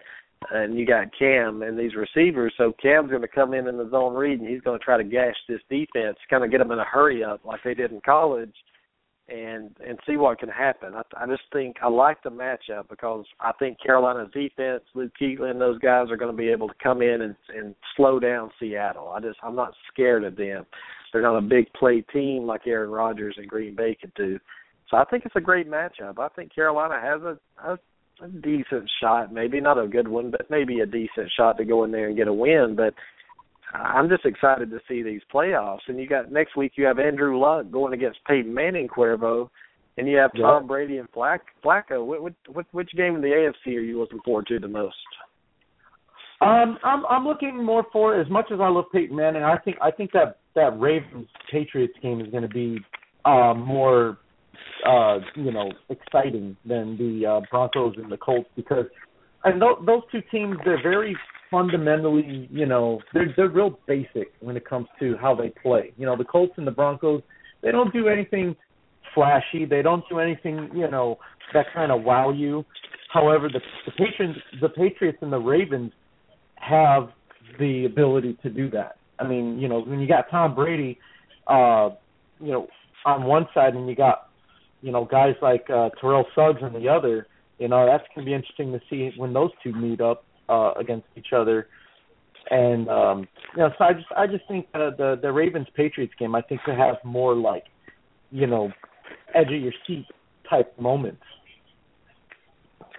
[0.52, 2.54] and you got Cam and these receivers.
[2.58, 4.98] So Cam's going to come in in the zone read, and he's going to try
[4.98, 7.92] to gash this defense, kind of get them in a hurry up like they did
[7.92, 8.54] in college
[9.28, 10.94] and and see what can happen.
[10.94, 15.58] I, I just think I like the matchup because I think Carolina's defense, Luke Kuechly,
[15.58, 19.10] those guys are going to be able to come in and and slow down Seattle.
[19.10, 20.66] I just I'm not scared of them.
[21.12, 24.40] They're not a big play team like Aaron Rodgers and Green Bay could do.
[24.90, 26.20] So I think it's a great matchup.
[26.20, 27.80] I think Carolina has a, a
[28.22, 31.84] a decent shot, maybe not a good one, but maybe a decent shot to go
[31.84, 32.76] in there and get a win.
[32.76, 32.94] But
[33.84, 35.80] I'm just excited to see these playoffs.
[35.88, 39.50] And you got next week you have Andrew Luck going against Peyton Manning, Cuervo,
[39.98, 40.68] and you have Tom.
[40.68, 42.06] Brady and Black Flacco.
[42.06, 44.96] What, what, which game in the AFC are you looking forward to the most?
[46.42, 49.44] Um, I'm I'm looking more for as much as I love Peyton Manning.
[49.44, 52.78] I think I think that that Ravens Patriots game is going to be
[53.24, 54.18] uh, more
[54.86, 58.86] uh, you know exciting than the uh, Broncos and the Colts because
[59.46, 61.16] and th- those two teams they're very
[61.56, 65.94] fundamentally, you know, they're they're real basic when it comes to how they play.
[65.96, 67.22] You know, the Colts and the Broncos,
[67.64, 68.58] they don't do anything
[69.14, 69.64] flashy.
[69.64, 71.18] They don't do anything, you know,
[71.54, 72.66] that kind of wow you.
[73.14, 75.94] However, the the Patriots, the Patriots and the Ravens
[76.56, 77.08] have
[77.58, 78.98] the ability to do that.
[79.18, 81.00] I mean, you know, when you got Tom Brady,
[81.48, 81.92] uh,
[82.42, 82.68] you know,
[83.06, 84.28] on one side, and you got,
[84.82, 87.28] you know, guys like uh, Terrell Suggs on the other.
[87.60, 91.08] You know, that's gonna be interesting to see when those two meet up uh, against
[91.16, 91.68] each other.
[92.50, 96.14] And um, you know, so I just I just think uh, the the Ravens Patriots
[96.20, 97.64] game I think to have more like,
[98.30, 98.72] you know,
[99.34, 100.06] edge of your seat
[100.50, 101.24] type moments.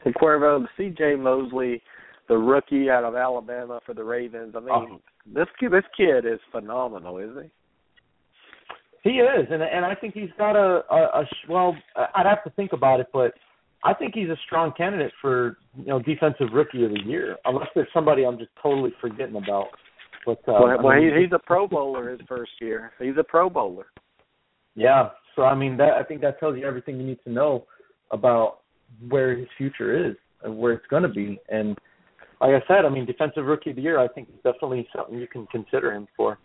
[0.04, 1.16] And Cuervo, C.J.
[1.16, 1.82] Mosley,
[2.28, 4.54] the rookie out of Alabama for the Ravens.
[4.56, 5.00] I mean, oh.
[5.32, 7.50] this kid, this kid is phenomenal, isn't he?
[9.02, 11.76] He is, and and I think he's got a, a, a well.
[11.94, 13.34] I'd have to think about it, but
[13.86, 17.68] I think he's a strong candidate for you know defensive rookie of the year, unless
[17.74, 19.66] there's somebody I'm just totally forgetting about.
[20.24, 22.92] But uh, well, well I mean, he, he's a Pro Bowler his first year.
[23.00, 23.86] He's a Pro Bowler.
[24.74, 25.10] Yeah.
[25.36, 27.66] So I mean that I think that tells you everything you need to know
[28.10, 28.58] about
[29.08, 31.38] where his future is and where it's going to be.
[31.48, 31.76] And
[32.40, 35.18] like I said, I mean defensive rookie of the year, I think is definitely something
[35.18, 36.38] you can consider him for.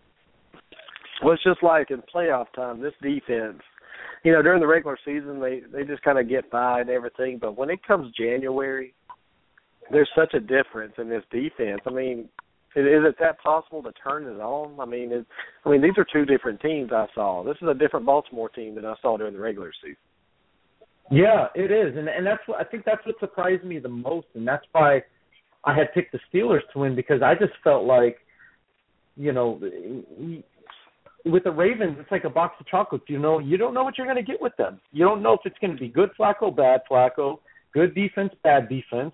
[1.23, 3.61] Well, it's just like in playoff time, this defense.
[4.23, 7.39] You know, during the regular season, they they just kind of get by and everything,
[7.39, 8.93] but when it comes January,
[9.91, 11.81] there's such a difference in this defense.
[11.85, 12.29] I mean,
[12.75, 14.79] is it that possible to turn it on?
[14.79, 15.25] I mean, it,
[15.65, 17.43] I mean these are two different teams I saw.
[17.43, 19.97] This is a different Baltimore team than I saw during the regular season.
[21.09, 24.27] Yeah, it is, and and that's what I think that's what surprised me the most,
[24.33, 25.01] and that's why
[25.65, 28.17] I had picked the Steelers to win because I just felt like,
[29.15, 29.59] you know,
[31.25, 33.05] with the Ravens, it's like a box of chocolates.
[33.07, 34.79] You know, you don't know what you're going to get with them.
[34.91, 37.39] You don't know if it's going to be good Flacco, bad Flacco,
[37.73, 39.13] good defense, bad defense.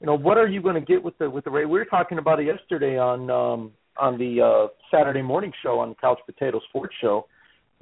[0.00, 1.72] You know, what are you going to get with the with the Ravens?
[1.72, 5.94] We were talking about it yesterday on um on the uh Saturday morning show on
[6.00, 7.26] Couch Potato Sports Show.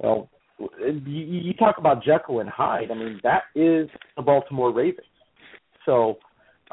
[0.01, 2.91] You know, you, you talk about Jekyll and Hyde.
[2.91, 5.07] I mean, that is the Baltimore Ravens.
[5.85, 6.17] So,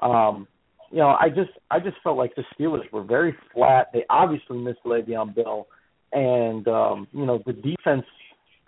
[0.00, 0.46] um,
[0.90, 3.88] you know, I just I just felt like the Steelers were very flat.
[3.92, 5.66] They obviously missed Le'Veon Bell
[6.12, 8.04] and um, you know the defense.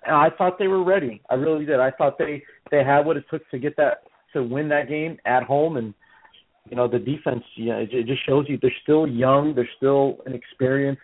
[0.07, 1.23] I thought they were ready.
[1.31, 1.81] I really did.
[1.81, 5.19] I thought they they had what it took to get that to win that game
[5.25, 5.95] at home, and
[6.69, 7.43] you know the defense.
[7.55, 9.55] You know, it, it just shows you they're still young.
[9.55, 11.03] They're still inexperienced.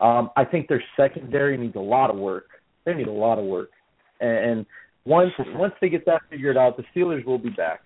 [0.00, 2.48] Um, I think their secondary needs a lot of work.
[2.84, 3.70] They need a lot of work,
[4.20, 4.66] and, and
[5.04, 7.80] once once they get that figured out, the Steelers will be back.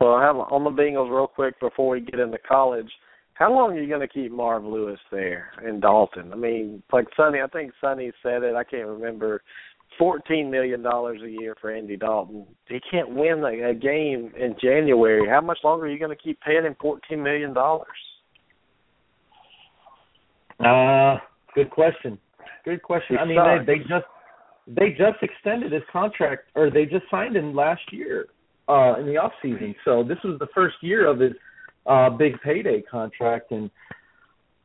[0.00, 2.90] Well, I have on the Bengals real quick before we get into college.
[3.40, 6.30] How long are you going to keep Marv Lewis there in Dalton?
[6.30, 8.54] I mean, like Sonny, I think Sonny said it.
[8.54, 9.42] I can't remember.
[9.98, 12.46] Fourteen million dollars a year for Andy Dalton.
[12.68, 15.26] He can't win a, a game in January.
[15.28, 17.88] How much longer are you going to keep paying him fourteen million dollars?
[20.60, 21.16] Uh,
[21.54, 22.18] good question.
[22.64, 23.16] Good question.
[23.16, 23.66] He I mean, sucks.
[23.66, 24.06] they, they just
[24.68, 28.26] they just extended his contract, or they just signed him last year
[28.68, 29.74] uh, in the off season.
[29.84, 31.32] So this was the first year of his
[31.86, 33.70] uh, big payday contract, and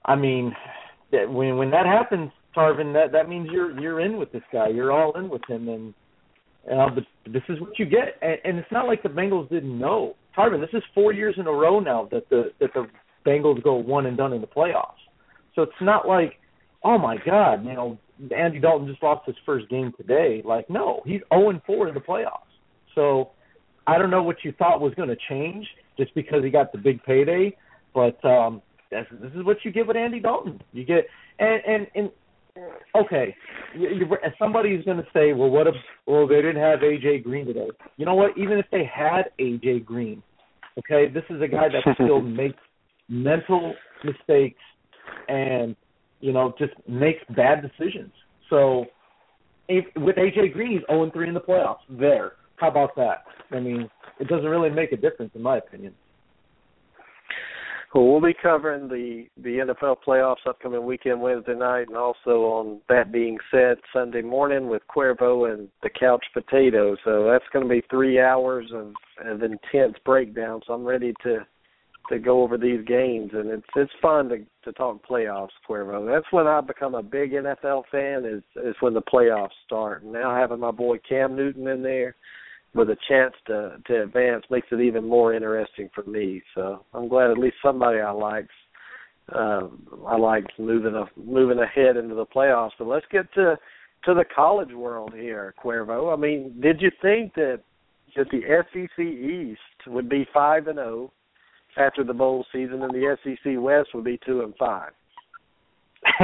[0.06, 0.56] I mean,
[1.12, 4.69] that when when that happens, Tarvin, that that means you're you're in with this guy.
[4.69, 5.93] You're all in with him, and
[6.71, 8.17] uh, but this is what you get.
[8.21, 10.15] And, and it's not like the Bengals didn't know.
[10.38, 12.88] Tarvin, this is four years in a row now that the that the
[13.25, 14.93] Bengals go one and done in the playoffs.
[15.56, 16.34] So it's not like,
[16.84, 17.97] oh my God, you know,
[18.36, 20.41] Andy Dalton just lost his first game today.
[20.45, 22.41] Like, no, he's 0 and 4 in the playoffs.
[22.93, 23.32] So
[23.88, 25.65] I don't know what you thought was going to change
[25.97, 27.55] just because he got the big payday,
[27.93, 30.62] but um, that's, this is what you get with Andy Dalton.
[30.73, 31.05] You get
[31.39, 32.10] and and and
[32.95, 33.36] okay,
[33.77, 37.45] you, you, somebody's going to say, well, what if well they didn't have AJ Green
[37.45, 37.69] today?
[37.97, 38.38] You know what?
[38.38, 40.21] Even if they had AJ Green,
[40.79, 42.58] okay, this is a guy that still makes
[43.10, 44.62] mental mistakes
[45.27, 45.75] and
[46.19, 48.12] you know just makes bad decisions.
[48.49, 48.86] So
[49.67, 51.77] if, with AJ Green, he's 0 3 in the playoffs.
[51.89, 53.24] There, how about that?
[53.52, 53.89] I mean,
[54.20, 55.94] it doesn't really make a difference in my opinion.
[57.96, 62.82] Well, we'll be covering the the NFL playoffs upcoming weekend Wednesday night, and also on
[62.89, 66.98] that being said Sunday morning with Cuervo and the Couch Potato.
[67.06, 68.94] So that's going to be three hours of,
[69.26, 70.60] of intense breakdown.
[70.68, 71.48] So I'm ready to
[72.10, 76.06] to go over these games, and it's it's fun to to talk playoffs, Cuervo.
[76.06, 80.04] That's when I become a big NFL fan is is when the playoffs start.
[80.04, 82.18] And now having my boy Cam Newton in there
[82.76, 86.42] with a chance to to advance makes it even more interesting for me.
[86.54, 88.48] So I'm glad at least somebody I like
[89.34, 92.72] um I like moving a, moving ahead into the playoffs.
[92.78, 93.58] But let's get to
[94.04, 96.14] to the college world here, Cuervo.
[96.14, 97.62] I mean, did you think that
[98.16, 101.12] that the SEC East would be five and zero
[101.78, 104.92] after the bowl season, and the SEC West would be two and five?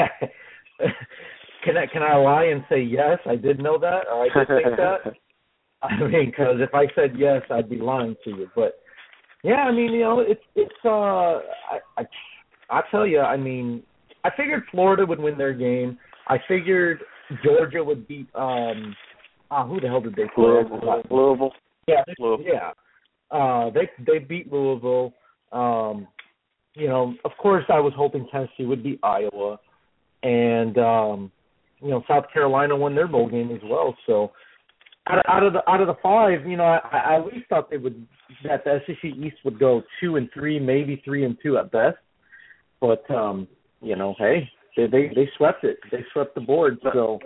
[1.64, 3.20] can I can I lie and say yes?
[3.26, 5.14] I did know that, or I did think that.
[5.84, 8.50] I mean, because if I said yes, I'd be lying to you.
[8.56, 8.80] But
[9.44, 10.74] yeah, I mean, you know, it's it's.
[10.86, 10.90] uh
[11.40, 12.04] I I,
[12.70, 13.84] I tell you, I mean,
[14.24, 15.98] I figured Florida would win their game.
[16.28, 17.00] I figured
[17.44, 18.28] Georgia would beat.
[18.36, 18.96] um
[19.50, 20.46] uh, Who the hell did they play?
[20.46, 21.04] Louisville.
[21.10, 21.52] Louisville.
[21.88, 22.46] Yeah, they, Louisville.
[22.54, 22.72] yeah.
[23.32, 25.14] Uh, they they beat Louisville.
[25.52, 26.08] Um,
[26.76, 29.60] you know, of course, I was hoping Tennessee would beat Iowa,
[30.24, 31.32] and um,
[31.82, 33.96] you know, South Carolina won their bowl game as well.
[34.06, 34.32] So
[35.08, 37.50] out of, out of the out of the five, you know, I, I at least
[37.50, 38.08] thought they would
[38.44, 41.98] that the SEC East would go two and three, maybe three and two at best.
[42.80, 43.48] But um,
[43.82, 45.78] you know, hey, they they, they swept it.
[45.92, 46.78] They swept the board.
[46.94, 47.20] So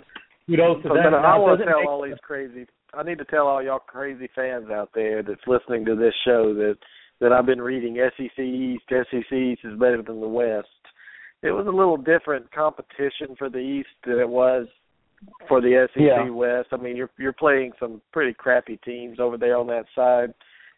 [0.46, 0.92] you know, them.
[0.94, 2.66] then I want to tell all these crazy.
[2.94, 6.54] I need to tell all y'all crazy fans out there that's listening to this show
[6.54, 6.76] that
[7.20, 8.84] that I've been reading SEC East.
[8.88, 10.68] SEC East is better than the West.
[11.42, 14.66] It was a little different competition for the East than it was
[15.48, 16.28] for the SEC Yeah.
[16.30, 16.68] West.
[16.72, 20.34] I mean, you're you're playing some pretty crappy teams over there on that side,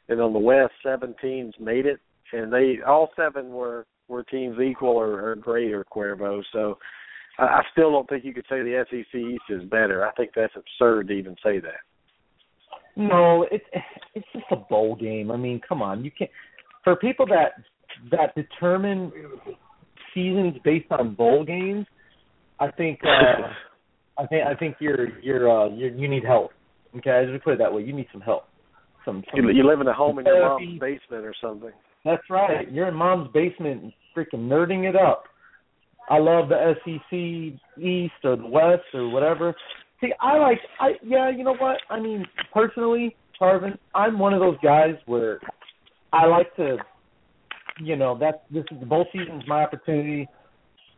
[0.08, 2.00] and on the West, seven teams made it,
[2.32, 5.84] and they all seven were were teams equal or, or greater.
[5.84, 6.78] Cuervo, so
[7.38, 10.06] I, I still don't think you could say the SEC East is better.
[10.06, 11.80] I think that's absurd to even say that.
[12.96, 13.64] No, it's
[14.14, 15.30] it's just a bowl game.
[15.30, 16.30] I mean, come on, you can't.
[16.84, 17.52] For people that
[18.10, 19.12] that determine
[20.14, 21.86] seasons based on bowl games,
[22.60, 23.48] I think uh,
[24.18, 26.50] I think I think you're you're uh you're, you need help.
[26.96, 27.82] Okay, I just put it that way.
[27.82, 28.44] You need some help.
[29.04, 31.70] Some, some You, you live in a home in your mom's basement or something.
[32.04, 32.70] That's right.
[32.70, 35.24] You're in mom's basement, and freaking nerding it up.
[36.10, 39.54] I love the SEC East or the West or whatever.
[40.00, 40.58] See, I like.
[40.80, 41.30] I yeah.
[41.30, 41.76] You know what?
[41.90, 45.40] I mean, personally, Tarvin, I'm one of those guys where
[46.12, 46.78] I like to,
[47.82, 50.28] you know, that this is the bowl season's my opportunity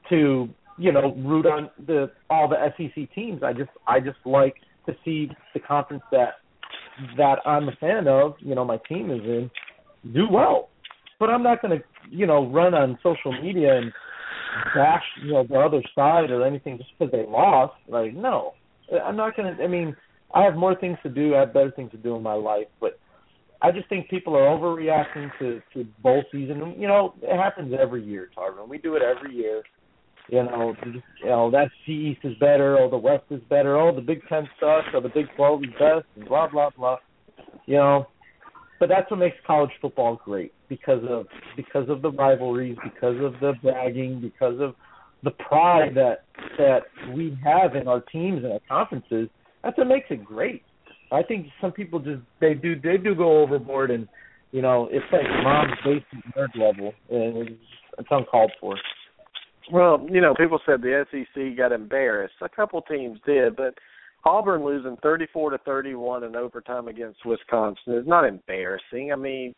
[0.08, 0.48] to,
[0.80, 3.42] you know, root on the all the SEC teams.
[3.42, 4.54] I just I just like
[4.86, 6.36] to see the conference that
[7.16, 9.50] that I'm a fan of, you know, my team is in,
[10.12, 10.70] do well.
[11.18, 13.92] But I'm not going to, you know, run on social media and
[14.74, 17.74] bash, you know, the other side or anything just because they lost.
[17.88, 18.54] Like, no,
[19.04, 19.62] I'm not going to.
[19.62, 19.94] I mean,
[20.34, 21.34] I have more things to do.
[21.34, 22.68] I have better things to do in my life.
[22.80, 22.98] But
[23.60, 26.74] I just think people are overreacting to to bowl season.
[26.78, 28.68] You know, it happens every year, Tarvin.
[28.68, 29.62] We do it every year.
[30.30, 32.78] You know, you know that C East is better.
[32.78, 33.76] Oh, the West is better.
[33.76, 34.86] Oh, the Big Ten sucks.
[34.94, 36.06] Or the Big Twelve is best.
[36.16, 36.98] And blah blah blah.
[37.66, 38.06] You know,
[38.78, 43.34] but that's what makes college football great because of because of the rivalries, because of
[43.40, 44.74] the bragging, because of
[45.24, 46.24] the pride that
[46.58, 49.28] that we have in our teams and our conferences.
[49.64, 50.62] That's what makes it great.
[51.12, 54.08] I think some people just they do they do go overboard and
[54.52, 57.60] you know it's like mom's basement nerd level and it's,
[57.98, 58.76] it's uncalled for.
[59.72, 62.34] Well, you know, people said the SEC got embarrassed.
[62.42, 63.74] A couple teams did, but
[64.24, 69.12] Auburn losing 34 to 31 in overtime against Wisconsin is not embarrassing.
[69.12, 69.54] I mean,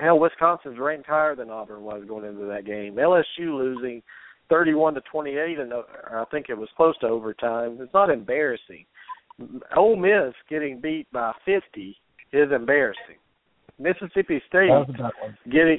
[0.00, 2.96] hell, Wisconsin's ranked higher than Auburn was going into that game.
[2.96, 4.02] LSU losing
[4.50, 7.78] 31 to 28 and uh, I think it was close to overtime.
[7.80, 8.84] It's not embarrassing.
[9.76, 11.96] Ole Miss getting beat by 50
[12.32, 13.16] is embarrassing.
[13.78, 15.38] Mississippi State That was a bad one.
[15.50, 15.78] getting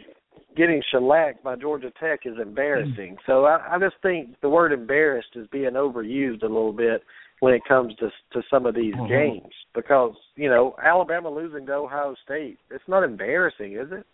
[0.56, 3.18] getting shellacked by Georgia Tech is embarrassing.
[3.26, 7.04] So I, I just think the word embarrassed is being overused a little bit
[7.42, 9.10] when it comes to to some of these Mhm.
[9.10, 14.06] games because you know Alabama losing to Ohio State it's not embarrassing, is it?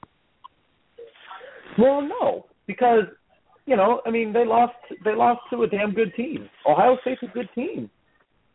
[1.77, 3.05] Well, no, because
[3.65, 4.73] you know, I mean, they lost
[5.03, 6.49] they lost to a damn good team.
[6.67, 7.89] Ohio State's a good team,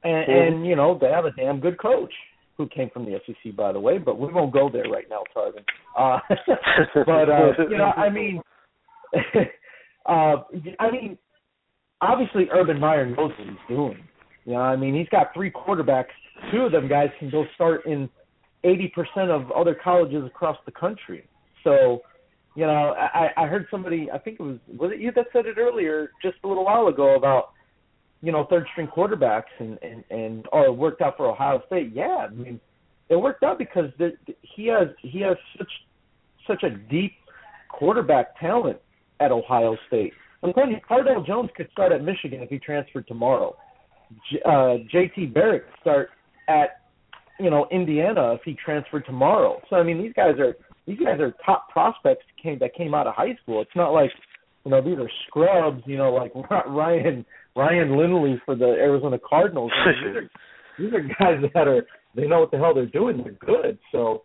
[0.03, 0.49] and, Mhm.
[0.49, 2.13] and you know they have a damn good coach
[2.57, 3.99] who came from the SEC, by the way.
[3.99, 5.65] But we won't go there right now, Tarvin.
[5.97, 6.19] Uh,
[7.07, 8.41] but uh, you know, I mean,
[10.07, 10.37] uh,
[10.79, 11.19] I mean,
[12.01, 13.99] obviously Urban Meyer knows what he's doing.
[14.45, 16.07] You know, I mean, he's got three quarterbacks.
[16.53, 18.09] Two of them guys can go start in
[18.65, 21.29] eighty percent of other colleges across the country.
[21.67, 22.03] So,
[22.55, 25.47] you know, I, I heard somebody, I think it was, was it you that said
[25.47, 27.51] it earlier, just a little while ago about,
[28.23, 31.93] you know, third string quarterbacks and and and oh, it worked out for Ohio State.
[31.95, 32.61] Yeah, I mean,
[33.09, 35.71] it worked out because the, he has he has such
[36.47, 37.13] such a deep
[37.69, 38.79] quarterback talent
[39.21, 40.13] at Ohio State.
[40.43, 43.57] I'm telling you, Cardale Jones could start at Michigan if he transferred tomorrow.
[44.31, 46.11] J- uh, JT Barrett could start
[46.49, 46.83] at
[47.39, 49.61] you know Indiana if he transferred tomorrow.
[49.69, 53.07] So I mean, these guys are these guys are top prospects came that came out
[53.07, 53.61] of high school.
[53.61, 54.11] It's not like
[54.65, 55.83] you know these are scrubs.
[55.87, 56.33] You know, like
[56.67, 57.25] Ryan
[57.57, 59.73] Ryan Lindley for the Arizona Cardinals.
[59.75, 60.31] I mean, these, are,
[60.79, 63.23] these are guys that are they know what the hell they're doing.
[63.23, 63.79] They're good.
[63.93, 64.23] So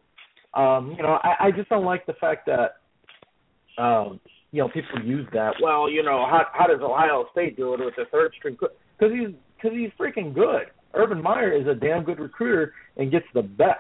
[0.54, 4.20] um, you know, I, I just don't like the fact that um,
[4.52, 5.54] you know people use that.
[5.62, 8.58] Well, you know, how how does Ohio State do it with the third string?
[8.60, 10.64] Because he's because he's freaking good.
[10.94, 13.80] Urban Meyer is a damn good recruiter and gets the best.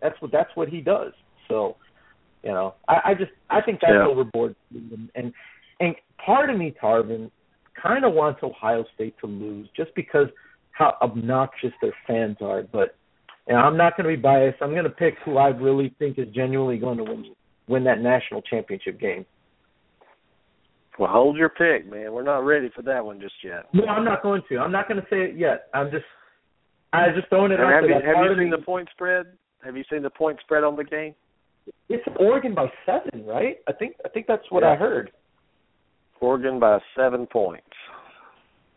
[0.00, 1.12] That's what that's what he does.
[1.48, 1.76] So,
[2.44, 4.06] you know, I, I just I think that's Yeah.
[4.06, 4.54] overboard.
[4.72, 5.32] And, and
[5.80, 5.94] and
[6.24, 7.30] part of me, Tarvin,
[7.82, 10.28] kind of wants Ohio State to lose just because
[10.72, 12.62] how obnoxious their fans are.
[12.62, 12.94] But
[13.48, 14.58] you know, I'm not going to be biased.
[14.60, 17.34] I'm going to pick who I really think is genuinely going to win
[17.68, 19.24] win that national championship game.
[20.98, 22.12] Well, hold your pick, man.
[22.12, 23.66] We're not ready for that one just yet.
[23.74, 24.58] No, I'm not going to.
[24.58, 25.68] I'm not going to say it yet.
[25.74, 26.04] I'm just
[26.92, 28.00] I'm just throwing it And out have there.
[28.00, 29.26] you have you seen me- the point spread?
[29.64, 31.14] Have you seen the point spread on the game?
[31.88, 33.56] It's Oregon by seven, right?
[33.68, 34.70] I think I think that's what Yeah.
[34.72, 35.10] I heard.
[36.20, 37.64] Oregon by seven points.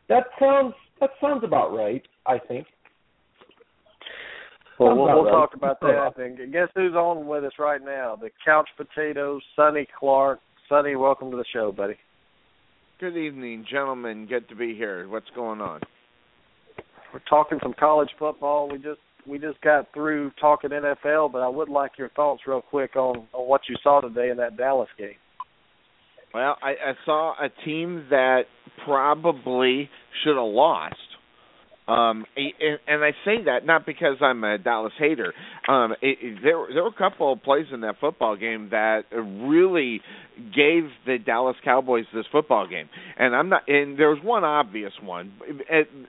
[0.07, 2.03] That sounds that sounds about right.
[2.25, 2.67] I think.
[4.79, 5.31] Well, we'll, we'll right.
[5.31, 6.13] talk about that.
[6.17, 8.15] And guess who's on with us right now?
[8.15, 10.39] The couch potatoes, Sonny Clark.
[10.69, 11.95] Sonny, welcome to the show, buddy.
[12.99, 14.25] Good evening, gentlemen.
[14.25, 15.07] Good to be here.
[15.09, 15.81] What's going on?
[17.13, 18.69] we're talking some college football.
[18.69, 22.61] We just we just got through talking NFL, but I would like your thoughts real
[22.61, 25.15] quick on on what you saw today in that Dallas game.
[26.33, 28.43] Well, I, I saw a team that
[28.85, 29.89] probably
[30.23, 30.95] should have lost.
[31.87, 35.33] Um, and, and I say that not because I'm a Dallas hater.
[35.67, 39.05] Um, it, it, there, there were a couple of plays in that football game that
[39.11, 40.01] really
[40.55, 43.67] gave the Dallas Cowboys this football game, and I'm not.
[43.67, 45.33] And there was one obvious one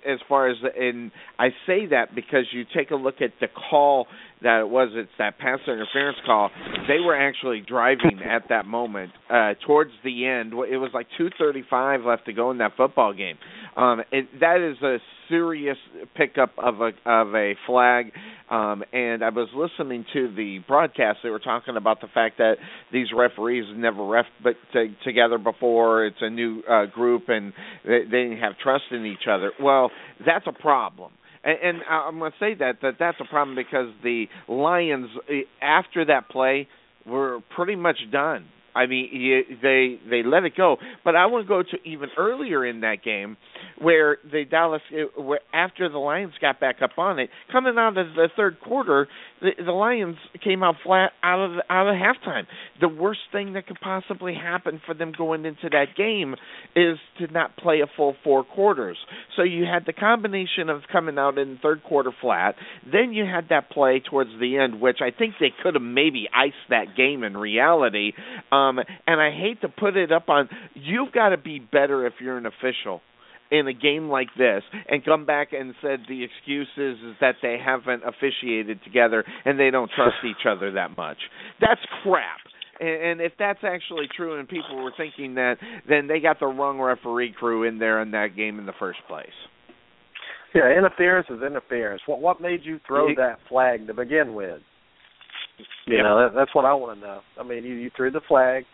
[0.07, 4.07] as far as, and I say that because you take a look at the call
[4.43, 4.91] that it was.
[4.95, 6.51] It's that pass interference call.
[6.89, 10.53] They were actually driving at that moment uh, towards the end.
[10.53, 13.37] It was like 2:35 left to go in that football game.
[13.77, 15.77] Um, it, that is a serious
[16.17, 18.13] pickup of a of a flag.
[18.51, 21.19] Um, and I was listening to the broadcast.
[21.23, 22.55] They were talking about the fact that
[22.93, 26.07] these referees never ref but t- together before.
[26.07, 27.53] It's a new uh, group, and
[27.85, 29.53] they, they didn't have trust in each other.
[29.61, 29.93] Well,
[30.27, 31.13] that's a problem
[31.45, 35.43] and, and I'm going to say that that that's a problem because the Lions eh,
[35.63, 36.69] after that play
[37.07, 38.47] were pretty much done.
[38.75, 40.77] I mean, they they let it go.
[41.05, 43.37] But I want to go to even earlier in that game,
[43.81, 47.97] where the Dallas, uh, where after the Lions got back up on it, coming out
[47.97, 49.09] of the third quarter,
[49.41, 52.45] the, the Lions came out flat out of out of halftime.
[52.81, 56.35] The worst thing that could possibly happen for them going into that game
[56.77, 58.99] is to not play a full four quarters.
[59.37, 62.55] So you had the combination of coming out in third quarter flat,
[62.91, 66.29] then you had that play towards the end, which I think they could have maybe
[66.35, 68.13] iced that game in reality.
[68.53, 72.07] Um, Um, and I hate to put it up on you've got to be better
[72.07, 73.01] if you're an official
[73.51, 77.37] in a game like this and come back and said the excuse is, is that
[77.43, 81.19] they haven't officiated together and they don't trust each other that much.
[81.61, 82.39] That's crap.
[82.81, 85.57] And, if that's actually true and people were thinking that,
[85.87, 89.01] then they got the wrong referee crew in there in that game in the first
[89.07, 89.29] place.
[90.55, 92.03] Yeah, interference is interference.
[92.07, 94.63] What what made you throw that flag to begin with?
[95.87, 96.03] You yeah.
[96.03, 97.21] know, that, that's what I want to know.
[97.39, 98.65] I mean, you you threw the flag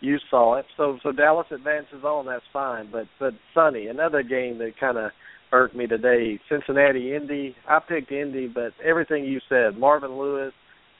[0.00, 0.66] you saw it.
[0.76, 2.88] So so Dallas advances on, that's fine.
[2.90, 5.10] But but Sonny, another game that kind of
[5.52, 6.38] irked me today.
[6.48, 7.54] Cincinnati, Indy.
[7.68, 10.52] I picked Indy, but everything you said, Marvin Lewis.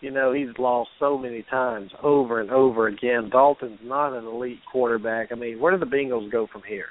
[0.02, 3.30] You know he's lost so many times over and over again.
[3.32, 5.28] Dalton's not an elite quarterback.
[5.32, 6.84] I mean, where do the Bengals go from here?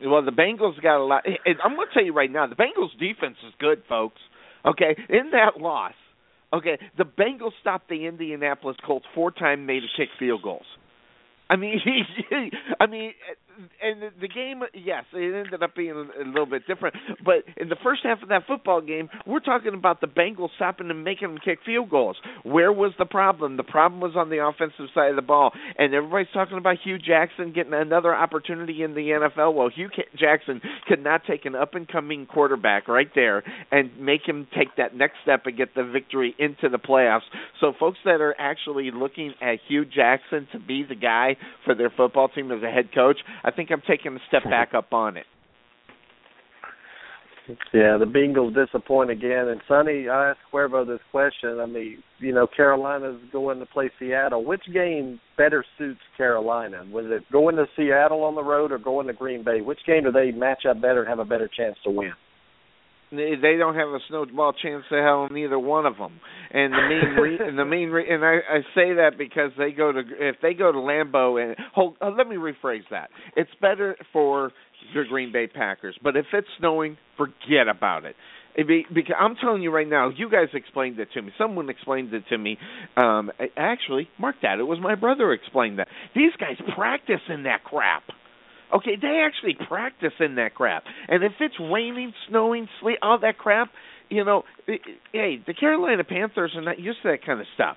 [0.00, 1.24] Well, the Bengals got a lot.
[1.26, 4.20] I'm going to tell you right now, the Bengals defense is good, folks.
[4.64, 5.94] Okay, in that loss,
[6.52, 10.66] okay, the Bengals stopped the Indianapolis Colts four times, made a kick field goals.
[11.48, 11.80] I mean,
[12.80, 13.12] I mean,
[13.82, 16.96] and the game, yes, it ended up being a little bit different.
[17.24, 20.90] But in the first half of that football game, we're talking about the Bengals stopping
[20.90, 22.16] and making them kick field goals.
[22.42, 23.56] Where was the problem?
[23.56, 26.98] The problem was on the offensive side of the ball, and everybody's talking about Hue
[26.98, 29.54] Jackson getting another opportunity in the NFL.
[29.54, 29.88] Well, Hue
[30.18, 34.68] Jackson could not take an up and coming quarterback right there and make him take
[34.76, 37.20] that next step and get the victory into the playoffs.
[37.60, 41.90] So, folks that are actually looking at Hue Jackson to be the guy for their
[41.90, 45.16] football team as a head coach, I think I'm taking a step back up on
[45.16, 45.24] it.
[47.72, 49.46] Yeah, the Bengals disappoint again.
[49.48, 51.60] And Sonny, I asked Cuervo this question.
[51.60, 54.44] I mean, you know, Carolina's going to play Seattle.
[54.44, 56.84] Which game better suits Carolina?
[56.90, 59.60] Was it going to Seattle on the road or going to Green Bay?
[59.60, 62.12] Which game do they match up better and have a better chance to win?
[63.10, 66.20] They don't have a snowball chance to hell in either one of them.
[66.50, 69.72] And the main re- and the main re- and I, I say that because they
[69.72, 71.96] go to if they go to Lambeau and hold.
[72.00, 73.10] Uh, let me rephrase that.
[73.36, 74.52] It's better for
[74.94, 78.14] the Green Bay Packers, but if it's snowing, forget about it.
[78.56, 81.30] It be, because I'm telling you right now, you guys explained it to me.
[81.36, 82.56] Someone explained it to me.
[82.96, 84.58] Um, actually, mark that.
[84.58, 85.88] It was my brother who explained that.
[86.14, 88.02] These guys practice in that crap.
[88.74, 90.84] Okay, they actually practice in that crap.
[91.08, 93.68] And if it's raining, snowing, sleet, all that crap,
[94.08, 97.76] you know, hey, the Carolina Panthers are not used to that kind of stuff.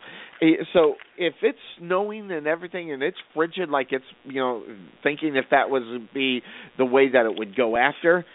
[0.74, 4.64] So if it's snowing and everything and it's frigid, like it's, you know,
[5.04, 5.84] thinking if that was
[6.14, 6.42] be
[6.78, 8.26] the way that it would go after,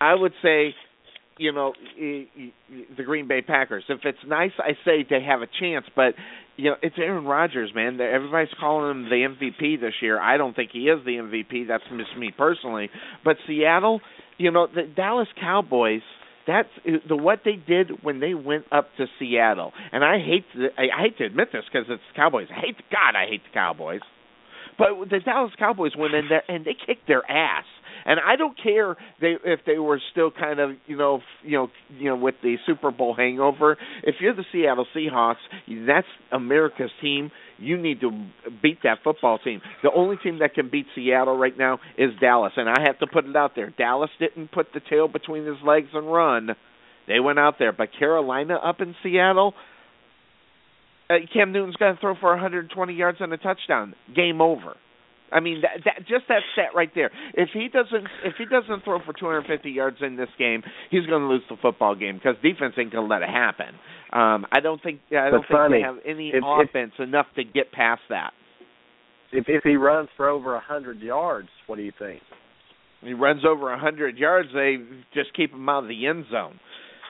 [0.00, 0.74] I would say
[1.38, 3.84] you know the Green Bay Packers.
[3.88, 6.14] If it's nice, I say they have a chance, but
[6.56, 8.00] you know it's Aaron Rodgers, man.
[8.00, 10.20] Everybody's calling him the MVP this year.
[10.20, 11.68] I don't think he is the MVP.
[11.68, 12.90] That's just me personally.
[13.24, 14.00] But Seattle,
[14.38, 16.02] you know, the Dallas Cowboys.
[16.46, 20.44] That's uh, the what they did when they went up to Seattle, and I hate
[20.54, 22.46] to, I hate to admit this because it's Cowboys.
[22.50, 24.00] I hate God, I hate the Cowboys.
[24.78, 27.64] But the Dallas Cowboys went in there and they kicked their ass.
[28.06, 31.68] And I don't care they if they were still kind of you know you know
[31.98, 33.76] you know with the Super Bowl hangover.
[34.04, 35.36] If you're the Seattle Seahawks,
[35.86, 37.32] that's America's team.
[37.58, 38.10] You need to
[38.62, 39.60] beat that football team.
[39.82, 43.06] The only team that can beat Seattle right now is Dallas, and I have to
[43.06, 43.72] put it out there.
[43.76, 46.50] Dallas didn't put the tail between his legs and run.
[47.08, 49.54] They went out there, but Carolina up in Seattle,
[51.08, 53.94] uh, Cam Newton's going to throw for 120 yards and a touchdown.
[54.14, 54.76] Game over.
[55.32, 57.10] I mean, that, that just that stat right there.
[57.34, 61.22] If he doesn't, if he doesn't throw for 250 yards in this game, he's going
[61.22, 63.74] to lose the football game because defense ain't going to let it happen.
[64.12, 66.92] Um, I don't think I don't But think Sonny, they have any if- if- offense
[66.98, 68.32] enough to get past that.
[69.32, 72.22] If if he runs for over a hundred yards, what do you think?
[73.02, 74.78] He runs over 100 yards, they
[75.12, 76.58] just keep him out of the end zone.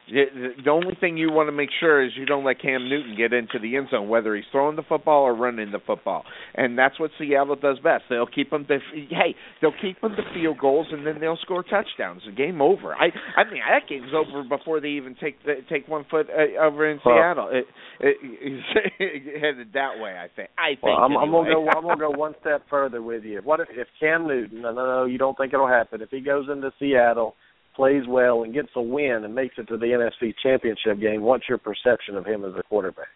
[0.08, 3.16] The the only thing you want to make sure is you don't let Cam Newton
[3.16, 6.22] get into the end zone, whether he's throwing the football or running the football,
[6.54, 8.04] and that's what Seattle does best.
[8.08, 8.78] They'll keep him to
[9.10, 12.22] hey, they'll keep him to field goals, and then they'll score touchdowns.
[12.24, 12.94] The game over.
[12.94, 16.62] I I mean that game's over before they even take the, take one foot uh,
[16.64, 17.48] over in Well- Seattle.
[17.50, 17.64] It,
[17.98, 20.14] it, it's headed that way.
[20.16, 20.50] I think.
[20.56, 20.82] I think.
[20.84, 21.68] Well, I'm, I'm gonna go.
[21.68, 23.40] I'm gonna go one step further with you.
[23.42, 24.64] What if, if Cam Newton?
[24.64, 26.00] I know you don't think it'll happen.
[26.00, 27.34] If he goes into Seattle,
[27.76, 31.44] plays well, and gets a win and makes it to the NFC Championship game, what's
[31.48, 33.08] your perception of him as a quarterback?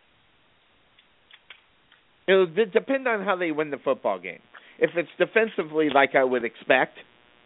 [2.28, 4.38] It'll depend on how they win the football game.
[4.78, 6.98] If it's defensively like I would expect,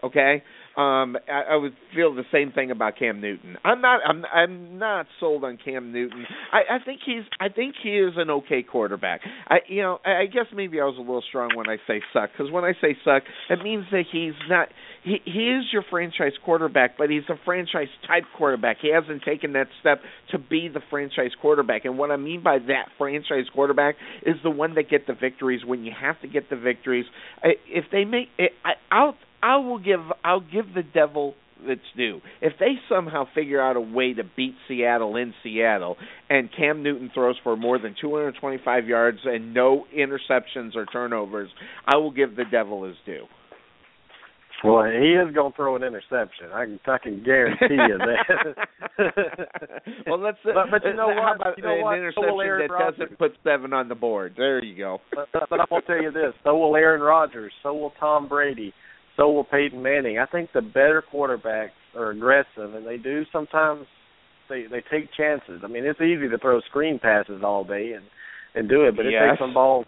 [0.03, 0.43] okay,
[0.77, 3.57] um, I, I would feel the same thing about Cam Newton.
[3.65, 4.01] I'm not.
[4.07, 4.25] I'm.
[4.25, 6.25] I'm not sold on Cam Newton.
[6.53, 7.23] I, I think he's.
[7.41, 9.21] I think he is an okay quarterback.
[9.49, 9.59] I.
[9.69, 9.99] You know.
[10.05, 12.65] I, I guess maybe I was a little strong when I say suck because when
[12.65, 14.69] I say suck, it means that he's not.
[15.05, 18.79] He he is your franchise quarterback, but he's a franchise type quarterback.
[18.83, 20.01] He hasn't taken that step
[20.33, 21.85] to be the franchise quarterback.
[21.85, 23.95] And what I mean by that franchise quarterback
[24.27, 27.07] is the one that get the victories when you have to get the victories.
[27.43, 28.29] If they make,
[28.65, 31.35] I, I'll I will give I'll give the devil
[31.67, 32.21] its due.
[32.43, 35.97] If they somehow figure out a way to beat Seattle in Seattle
[36.31, 41.51] and Cam Newton throws for more than 225 yards and no interceptions or turnovers,
[41.87, 43.27] I will give the devil his due.
[44.63, 46.47] Well, he is going to throw an interception.
[46.55, 48.55] I can I can guarantee you that.
[50.07, 50.39] well, let's.
[50.43, 51.37] But- but you know what?
[51.37, 51.99] about You know an what?
[52.15, 52.99] So will interception Aaron that Rodgers.
[52.99, 54.35] doesn't put seven on the board?
[54.39, 54.99] There you go.
[55.15, 58.27] but, but, but I'm gonna tell you this: so will Aaron Rodgers, so will Tom
[58.27, 58.73] Brady,
[59.17, 60.19] so will Peyton Manning.
[60.19, 63.87] I think the better quarterbacks are aggressive, and they do sometimes
[64.49, 65.61] they they take chances.
[65.65, 68.05] I mean, it's easy to throw screen passes all day and
[68.55, 69.87] and do it, but it takes some balls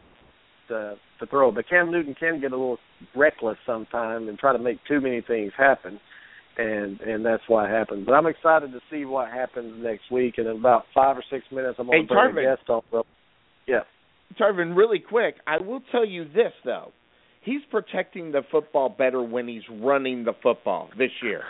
[0.68, 1.50] to to throw.
[1.52, 2.78] But Cam Newton can get a little
[3.14, 6.00] reckless sometimes and try to make too many things happen.
[6.58, 8.06] And and that's why it happens.
[8.06, 10.34] But I'm excited to see what happens next week.
[10.38, 12.52] And in about five or six minutes, I'm going Hey, to bring Tarvin.
[12.52, 13.02] a guest on.
[13.66, 13.80] Yeah.
[14.40, 16.92] Tarvin, really quick, I will tell you this though.
[17.46, 21.42] He's protecting the football better when he's running the football this year.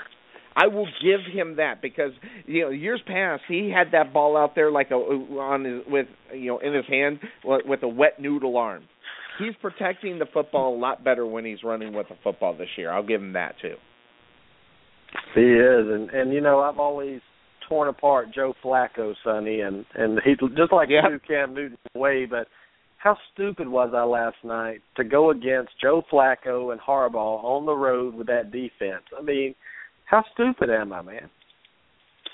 [0.54, 2.12] I will give him that because
[2.46, 6.06] you know years past he had that ball out there like a on his with
[6.34, 8.84] you know in his hand with a wet noodle arm.
[9.38, 12.90] He's protecting the football a lot better when he's running with the football this year.
[12.90, 13.76] I'll give him that too.
[15.34, 17.20] He is, and and you know I've always
[17.68, 21.04] torn apart Joe Flacco, Sonny, and and he just like Yep.
[21.10, 22.26] you Cam Newton way.
[22.26, 22.48] But
[23.06, 27.72] how stupid was I last night to go against Joe Flacco and Harbaugh on the
[27.72, 29.04] road with that defense?
[29.16, 29.54] I mean,
[30.06, 31.30] how stupid am I, man?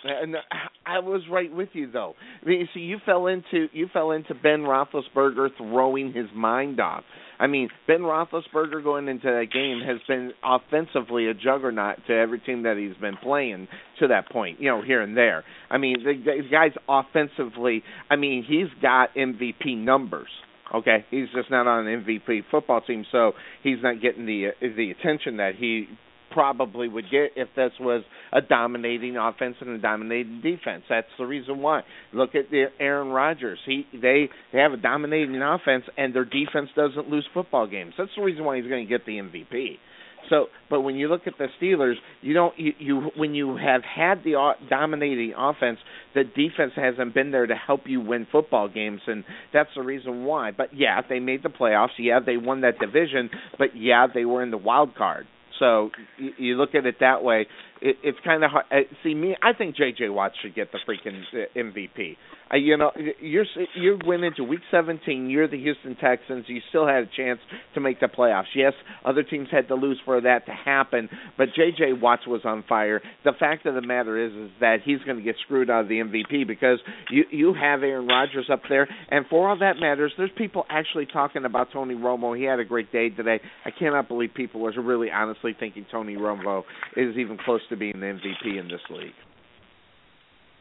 [0.03, 0.39] And uh,
[0.87, 2.15] I was right with you though.
[2.43, 7.05] I mean, see, you fell into you fell into Ben Roethlisberger throwing his mind off.
[7.39, 12.41] I mean, Ben Roethlisberger going into that game has been offensively a juggernaut to every
[12.41, 13.69] team that he's been playing
[14.01, 14.59] to that point.
[14.59, 15.45] You know, here and there.
[15.71, 17.83] I mean, the, the guy's offensively.
[18.11, 20.31] I mean, he's got MVP numbers.
[20.75, 24.91] Okay, he's just not on an MVP football team, so he's not getting the the
[24.91, 25.87] attention that he
[26.33, 28.03] probably would get if this was
[28.33, 30.83] a dominating offense and a dominating defense.
[30.89, 31.83] That's the reason why.
[32.13, 33.59] Look at the Aaron Rodgers.
[33.67, 37.95] He they they have a dominating offense and their defense doesn't lose football games.
[37.99, 39.77] That's the reason why he's going to get the MVP.
[40.31, 43.83] So, but when you look at the Steelers, you don't you, you when you have
[43.83, 45.79] had the dominating offense,
[46.15, 50.25] the defense hasn't been there to help you win football games, and that's the reason
[50.25, 50.51] why.
[50.51, 51.99] But yeah, they made the playoffs.
[51.99, 55.27] Yeah, they won that division, but yeah, they were in the wild card.
[55.59, 57.47] So you, you look at it that way.
[57.83, 58.65] It, it's kind of hard.
[58.71, 60.09] Uh, see, me, I think J.J.
[60.09, 62.17] Watt should get the freaking uh, MVP.
[62.53, 65.29] Uh, you know, you're you went into Week 17.
[65.29, 66.45] You're the Houston Texans.
[66.47, 67.41] You still had a chance
[67.75, 68.55] to make the playoffs.
[68.55, 68.75] Yes,
[69.05, 71.95] other teams had to lose for that to happen, but J.J.
[72.01, 73.01] Watts was on fire.
[73.25, 75.89] The fact of the matter is, is that he's going to get screwed out of
[75.89, 76.79] the MVP because
[77.11, 81.07] you you have Aaron Rodgers up there, and for all that matters, there's people actually
[81.07, 82.39] talking about Tony Romo.
[82.39, 83.41] He had a great day today.
[83.65, 86.63] I cannot believe people are really honestly thinking Tony Romo
[86.97, 89.13] is even close to being the MVP in this league.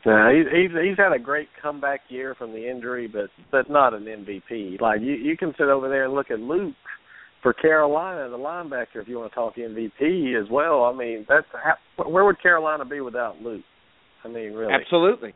[0.04, 3.94] No, he's he's he's had a great comeback year from the injury, but but not
[3.94, 4.82] an MVP.
[4.82, 6.74] Like you you can sit over there and look at Luke
[7.44, 8.96] for Carolina, the linebacker.
[8.96, 11.46] If you want to talk MVP as well, I mean that's
[11.98, 13.64] where would Carolina be without Luke?
[14.24, 15.36] I mean, really, absolutely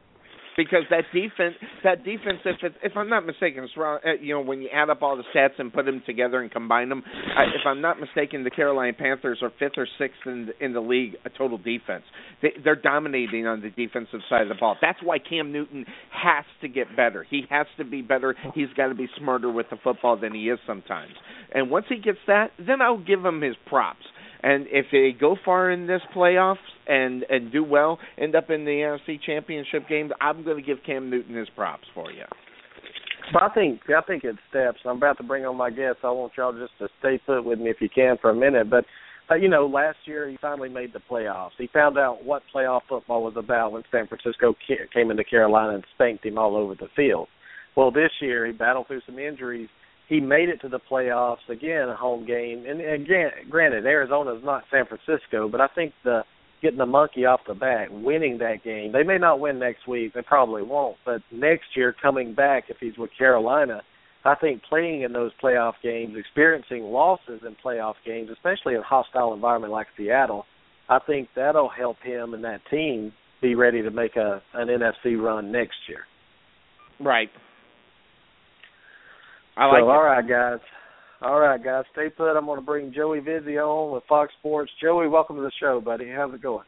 [0.57, 3.99] because that defense, that defense, if it, if I'm not mistaken, it's wrong.
[4.05, 6.51] Uh, you know, when you add up all the stats and put them together and
[6.51, 7.03] combine them,
[7.37, 10.81] I, if I'm not mistaken, the Carolina Panthers are fifth or sixth in in the
[10.81, 12.03] league a total defense.
[12.41, 14.77] They, they're dominating on the defensive side of the ball.
[14.81, 17.25] That's why Cam Newton has to get better.
[17.29, 18.35] He has to be better.
[18.53, 21.13] He's got to be smarter with the football than he is sometimes.
[21.53, 24.05] And once he gets that, then I'll give him his props.
[24.45, 28.63] And if they go far in this playoffs and and do well, end up in
[28.63, 32.25] the NFC Championship game, I'm going to give Cam Newton his props for you.
[33.41, 34.77] I think I think it steps.
[34.85, 36.01] I'm about to bring on my guests.
[36.03, 38.69] I want y'all just to stay put with me if you can for a minute.
[38.69, 38.85] But
[39.31, 41.57] uh, you know, last year he finally made the playoffs.
[41.57, 44.53] He found out what playoff football was about when San Francisco
[44.93, 47.29] came into Carolina and spanked him all over the field.
[47.75, 49.69] Well, this year he battled through some injuries
[50.07, 52.65] he made it to the playoffs again, a home game.
[52.67, 56.23] And again, granted, Arizona is not San Francisco, but I think the
[56.61, 58.91] getting the monkey off the back, winning that game.
[58.91, 62.77] They may not win next week, they probably won't, but next year coming back if
[62.79, 63.81] he's with Carolina,
[64.23, 68.83] I think playing in those playoff games, experiencing losses in playoff games, especially in a
[68.83, 70.45] hostile environment like Seattle,
[70.89, 75.21] I think that'll help him and that team be ready to make a an NFC
[75.21, 76.05] run next year.
[76.99, 77.29] Right.
[79.57, 79.91] I like so, it.
[79.91, 80.59] all right, guys.
[81.21, 82.35] All right, guys, stay put.
[82.35, 84.71] I'm going to bring Joey Vizzi on with Fox Sports.
[84.81, 86.09] Joey, welcome to the show, buddy.
[86.13, 86.65] How's it going?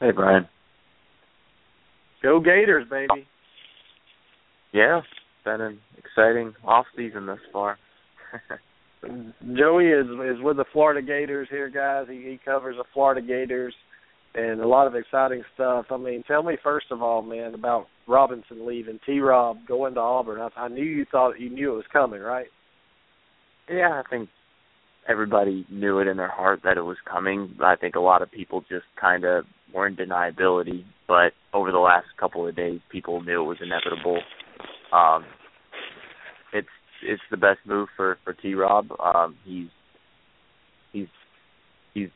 [0.00, 0.48] Hey, Brian.
[2.22, 3.26] Go Gators, baby.
[4.72, 5.02] Yeah,
[5.44, 7.78] been an exciting off season thus far.
[9.56, 12.06] Joey is is with the Florida Gators here, guys.
[12.08, 13.74] He, he covers the Florida Gators
[14.34, 15.86] and a lot of exciting stuff.
[15.90, 19.20] I mean, tell me first of all, man, about Robinson leaving, T.
[19.20, 20.40] Rob going to Auburn.
[20.40, 22.46] I, I knew you thought you knew it was coming, right?
[23.70, 24.28] Yeah, I think
[25.08, 27.54] everybody knew it in their heart that it was coming.
[27.62, 30.84] I think a lot of people just kind of were in deniability.
[31.06, 34.18] But over the last couple of days, people knew it was inevitable.
[34.92, 35.24] Um,
[36.52, 36.68] it's
[37.02, 38.54] it's the best move for for T.
[38.54, 38.88] Rob.
[39.00, 39.68] Um, he's
[40.92, 41.08] he's
[41.94, 42.08] he's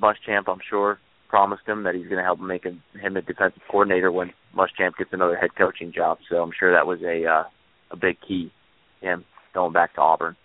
[0.00, 0.98] Muschamp, I'm sure
[1.32, 4.98] promised him that he's going to help make him, him a defensive coordinator when Muschamp
[4.98, 6.18] gets another head coaching job.
[6.30, 7.44] So I'm sure that was a uh,
[7.90, 8.52] a big key
[9.00, 9.24] him
[9.54, 10.36] going back to Auburn.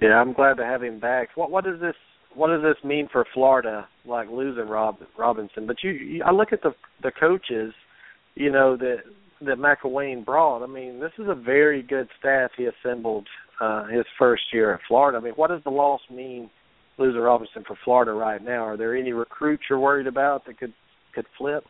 [0.00, 1.30] Yeah, I'm glad to have him back.
[1.34, 1.96] What what does this
[2.36, 3.88] what does this mean for Florida?
[4.06, 6.70] Like losing Rob Robinson, but you, you I look at the
[7.02, 7.74] the coaches,
[8.36, 8.98] you know that
[9.40, 10.62] that McElwain brought.
[10.62, 13.26] I mean, this is a very good staff he assembled
[13.60, 15.18] uh, his first year at Florida.
[15.18, 16.50] I mean, what does the loss mean?
[16.98, 18.64] Losing Robinson for Florida right now.
[18.64, 20.74] Are there any recruits you're worried about that could
[21.14, 21.64] could flip?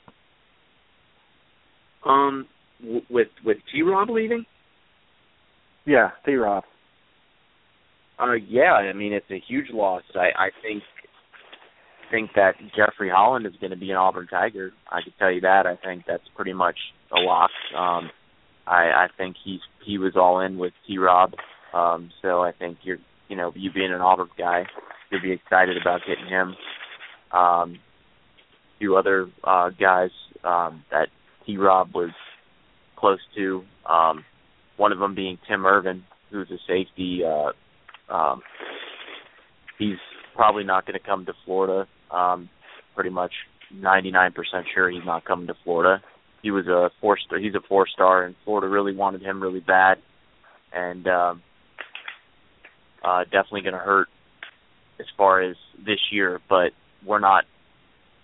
[2.05, 2.47] Um,
[2.81, 3.83] w- with with T.
[3.83, 4.45] Rob leaving.
[5.85, 6.35] Yeah, T.
[6.35, 6.65] Rob.
[8.19, 10.03] Uh, yeah, I mean it's a huge loss.
[10.15, 10.83] I I think
[12.11, 14.73] think that Jeffery Holland is going to be an Auburn Tiger.
[14.91, 15.67] I can tell you that.
[15.67, 16.77] I think that's pretty much
[17.17, 17.51] a lock.
[17.77, 18.11] Um,
[18.67, 20.99] I I think he's he was all in with T.
[20.99, 21.33] Rob.
[21.73, 22.99] Um, so I think you're
[23.29, 24.65] you know you being an Auburn guy,
[25.13, 26.57] to be excited about getting him.
[27.33, 30.11] Um, a few other uh, guys
[30.45, 31.09] um, that
[31.47, 31.57] T.
[31.57, 32.11] Rob was
[32.97, 33.65] close to.
[33.89, 34.25] Um,
[34.77, 37.23] one of them being Tim Irvin, who's a safety.
[37.25, 37.53] Uh,
[38.13, 38.43] um,
[39.79, 39.99] he's
[40.35, 41.87] probably not going to come to Florida.
[42.11, 42.49] Um,
[42.95, 43.33] pretty much
[43.75, 44.33] 99%
[44.75, 46.03] sure he's not coming to Florida.
[46.43, 47.39] He was a four star.
[47.39, 49.99] He's a four star, and Florida really wanted him really bad,
[50.73, 51.43] and um,
[53.05, 54.09] uh, definitely going to hurt
[55.01, 56.73] as far as this year, but
[57.05, 57.45] we're not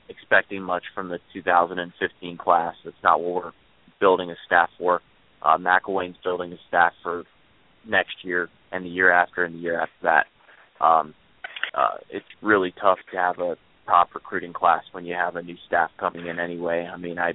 [0.09, 2.75] expecting much from the 2015 class.
[2.85, 3.53] That's not what we're
[4.01, 5.01] building a staff for.
[5.43, 7.25] Uh, McElwain's building a staff for
[7.87, 10.27] next year and the year after and the year after that.
[10.85, 11.15] Um,
[11.75, 13.57] uh, it's really tough to have a
[13.87, 16.89] top recruiting class when you have a new staff coming in anyway.
[16.93, 17.35] I mean, I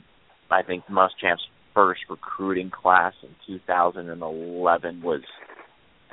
[0.50, 5.22] I think Muschamp's first recruiting class in 2011 was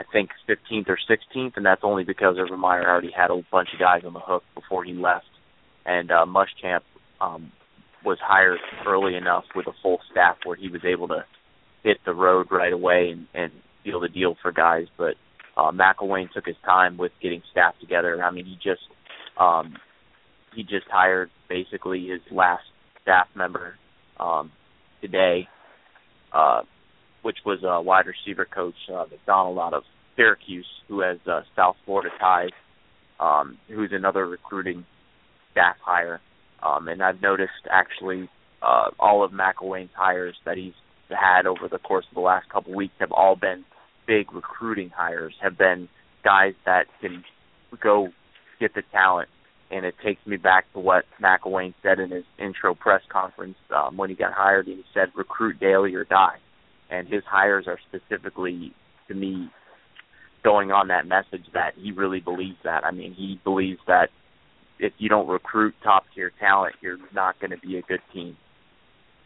[0.01, 3.68] I think 15th or 16th, and that's only because Urban Meyer already had a bunch
[3.74, 5.26] of guys on the hook before he left,
[5.84, 6.80] and uh, Muschamp
[7.20, 7.53] um,
[8.03, 11.26] was hired early enough with a full staff where he was able to
[11.82, 13.53] hit the road right away and, and
[13.84, 14.86] seal the deal for guys.
[14.96, 15.16] But
[15.55, 18.24] uh, McElwain took his time with getting staff together.
[18.24, 18.80] I mean, he just
[19.36, 19.76] um,
[20.55, 22.64] he just hired basically his last
[23.03, 23.74] staff member
[24.18, 24.51] um,
[25.03, 25.46] today.
[26.32, 26.62] Uh,
[27.22, 29.82] which was a wide receiver coach uh, McDonald out of
[30.16, 32.50] Syracuse, who has uh, South Florida ties,
[33.18, 34.84] um, who's another recruiting
[35.52, 36.20] staff hire.
[36.62, 38.28] Um, and I've noticed actually
[38.62, 40.74] uh, all of McElwain's hires that he's
[41.08, 43.64] had over the course of the last couple weeks have all been
[44.06, 45.88] big recruiting hires, have been
[46.24, 47.24] guys that can
[47.82, 48.08] go
[48.58, 49.28] get the talent.
[49.72, 53.96] And it takes me back to what McElwain said in his intro press conference um,
[53.96, 54.66] when he got hired.
[54.66, 56.38] He said, "Recruit daily or die."
[56.91, 58.72] And his hires are specifically,
[59.09, 59.49] to me,
[60.43, 62.84] going on that message that he really believes that.
[62.84, 64.09] I mean, he believes that
[64.78, 68.36] if you don't recruit top tier talent, you're not going to be a good team.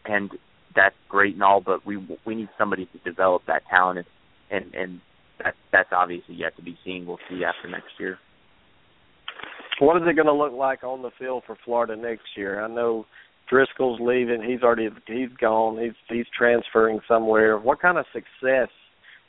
[0.05, 0.29] And
[0.75, 4.05] that's great and all, but we we need somebody to develop that talent,
[4.51, 5.01] and and, and
[5.43, 7.05] that that's obviously yet to be seen.
[7.07, 8.19] We'll see after next year.
[9.79, 12.63] What is it going to look like on the field for Florida next year?
[12.63, 13.05] I know
[13.49, 14.41] Driscoll's leaving.
[14.41, 15.81] He's already he's gone.
[15.81, 17.57] He's he's transferring somewhere.
[17.59, 18.69] What kind of success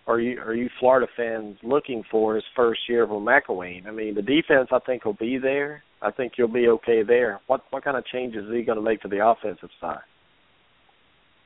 [0.07, 3.87] are you are you Florida fans looking for his first year with McElwain?
[3.87, 5.83] I mean, the defense I think will be there.
[6.01, 7.41] I think you'll be okay there.
[7.47, 10.05] What what kind of changes is he going to make to the offensive side?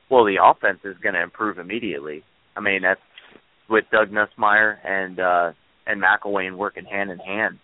[0.09, 2.23] Well, the offense is going to improve immediately.
[2.55, 2.99] I mean, that's
[3.69, 5.51] with Doug Nussmeier and uh,
[5.87, 7.57] and McElwain working hand in hand.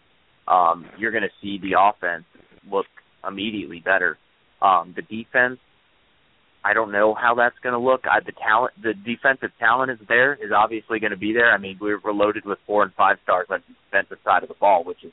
[0.47, 2.23] Um, you're going to see the offense
[2.71, 2.85] look
[3.27, 4.17] immediately better.
[4.61, 5.59] Um, the defense,
[6.63, 8.05] I don't know how that's going to look.
[8.05, 11.51] I, the talent, the defensive talent is there, is obviously going to be there.
[11.51, 14.49] I mean, we're, we're loaded with four and five stars on the defensive side of
[14.49, 15.11] the ball, which is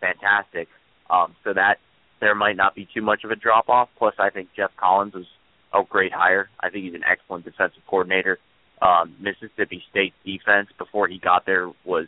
[0.00, 0.68] fantastic.
[1.08, 1.76] Um, so that
[2.20, 3.88] there might not be too much of a drop off.
[3.98, 5.26] Plus, I think Geoff Collins is
[5.72, 6.48] a great hire.
[6.60, 8.38] I think he's an excellent defensive coordinator.
[8.80, 12.06] Um, Mississippi State defense before he got there was,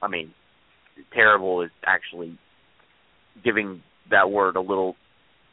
[0.00, 0.32] I mean,
[1.12, 2.38] terrible is actually
[3.44, 4.96] giving that word a little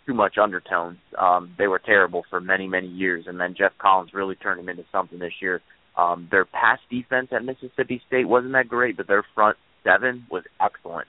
[0.05, 0.97] too much undertones.
[1.17, 4.69] Um, they were terrible for many, many years, and then Geoff Collins really turned them
[4.69, 5.61] into something this year.
[5.97, 10.43] Um, their pass defense at Mississippi State wasn't that great, but their front seven was
[10.59, 11.07] excellent.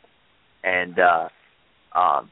[0.62, 1.28] And uh,
[1.98, 2.30] um,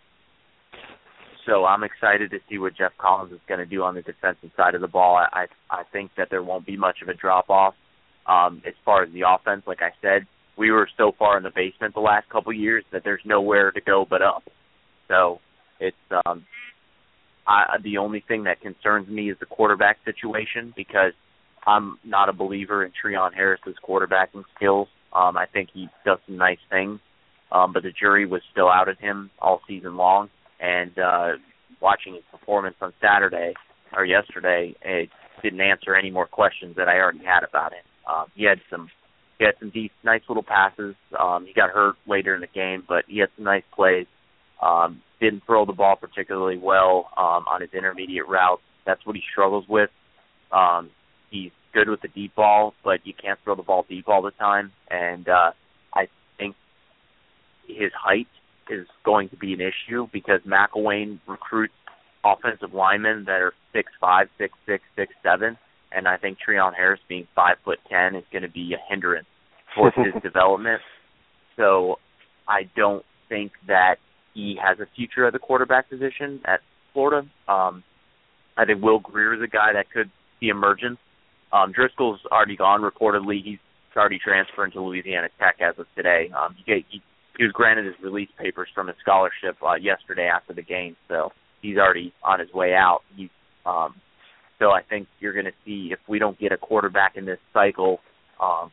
[1.47, 4.51] so I'm excited to see what Geoff Collins is going to do on the defensive
[4.57, 5.17] side of the ball.
[5.17, 7.75] I I think that there won't be much of a drop off.
[8.27, 11.51] Um, as far as the offense, like I said, we were so far in the
[11.51, 14.45] basement the last couple years that there's nowhere to go but up.
[15.09, 15.41] So
[15.81, 15.97] it's
[16.27, 16.45] um,
[17.47, 21.12] I, the only thing that concerns me is the quarterback situation because
[21.66, 24.88] I'm not a believer in Treon Harris's quarterbacking skills.
[25.12, 27.01] Um, I think he does some nice things,
[27.51, 30.30] um, but the jury was still out at him all season long
[30.61, 31.32] and uh,
[31.80, 33.55] watching his performance on Saturday
[33.95, 35.11] or yesterday, it
[35.43, 37.84] didn't answer any more questions that I already had about him.
[38.09, 38.88] Um, he had some
[39.38, 40.95] he had some deep, nice little passes.
[41.18, 44.07] Um, he got hurt later in the game, but he had some nice plays.
[44.63, 48.63] Um, didn't throw the ball particularly well um, on his intermediate routes.
[48.87, 49.91] That's what he struggles with.
[50.53, 50.91] Um,
[51.31, 54.33] he's good with the deep ball, but you can't throw the ball deep all the
[54.33, 54.73] time.
[54.91, 55.53] And uh,
[55.95, 56.09] I
[56.39, 56.55] think
[57.67, 58.29] his height
[58.71, 61.75] is going to be an issue because McElwain recruits
[62.25, 65.59] offensive linemen that are six five, six six, six seven,
[65.91, 69.27] and I think Treon Harris being five foot ten is going to be a hindrance
[69.75, 70.81] towards his development.
[71.57, 71.97] So
[72.49, 73.97] I don't think that
[74.35, 76.61] he has a future at the quarterback position at
[76.93, 77.26] Florida.
[77.49, 77.83] Um,
[78.57, 80.11] I think Will Grier is a guy that could
[80.41, 80.99] be emergent.
[81.53, 83.43] Um, Driscoll's already gone reportedly.
[83.45, 83.59] He's
[83.97, 86.30] already transferring to Louisiana Tech as of today.
[86.37, 87.03] Um, he, he
[87.39, 91.33] he was granted his release papers from his scholarship uh, yesterday after the game, so
[91.62, 93.01] he's already on his way out.
[93.16, 93.30] He's
[93.64, 93.95] um,
[94.59, 97.39] so I think you're going to see if we don't get a quarterback in this
[97.53, 98.01] cycle,
[98.41, 98.70] um,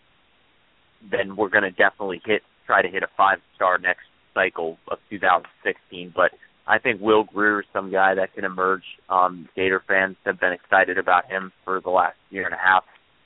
[1.09, 4.99] then we're going to definitely hit try to hit a five star next cycle of
[5.09, 6.13] 2016.
[6.15, 6.31] But
[6.67, 8.83] I think Will Grier is some guy that can emerge.
[9.09, 12.83] Um, Gator fans have been excited about him for the last year and a half.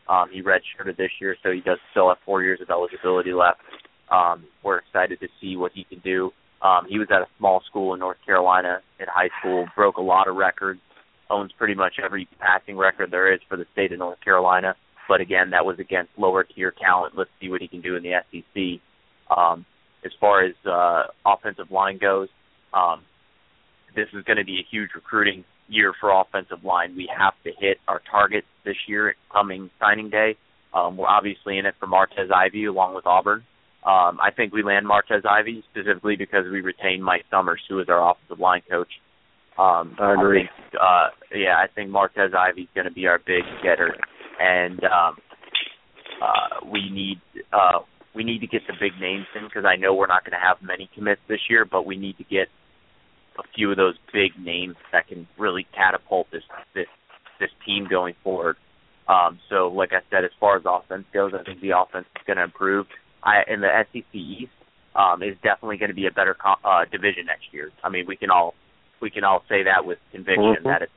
[0.08, 3.60] Um, he redshirted this year, so he does still have four years of eligibility left.
[4.12, 6.32] Um, we're excited to see what he can do.
[6.62, 10.02] Um, he was at a small school in North Carolina in high school, broke a
[10.02, 10.80] lot of records,
[11.30, 14.76] owns pretty much every passing record there is for the state of North Carolina.
[15.10, 17.18] But again, that was against lower tier talent.
[17.18, 19.38] Let's see what he can do in the SEC.
[19.38, 19.66] Um,
[20.06, 22.30] as far as uh, offensive line goes,
[22.74, 23.02] um,
[23.96, 26.96] this is going to be a huge recruiting year for offensive line.
[26.96, 30.36] We have to hit our targets this year, coming signing day.
[30.74, 33.44] Um, we're obviously in it for Martez Ivey along with Auburn.
[33.86, 37.90] Um, I think we land Martez Ivey specifically because we retain Mike Summers, who is
[37.90, 38.88] our offensive line coach.
[39.58, 40.42] Um, I agree.
[40.42, 43.94] I think, uh, yeah, I think Martez Ivey is going to be our big getter,
[44.40, 45.18] and um,
[46.22, 47.80] uh, we need uh,
[48.16, 50.46] we need to get the big names in because I know we're not going to
[50.46, 52.48] have many commits this year, but we need to get
[53.40, 56.44] a few of those big names that can really catapult this
[56.76, 56.88] this
[57.40, 58.58] this team going forward.
[59.08, 62.22] Um, so, like I said, as far as offense goes, I think the offense is
[62.26, 62.86] going to improve.
[63.24, 64.52] I in the SEC East
[64.96, 67.72] um, is definitely going to be a better co- uh, division next year.
[67.84, 68.54] I mean, we can all
[69.02, 70.64] we can all say that with conviction Mhm.
[70.64, 70.92] that it's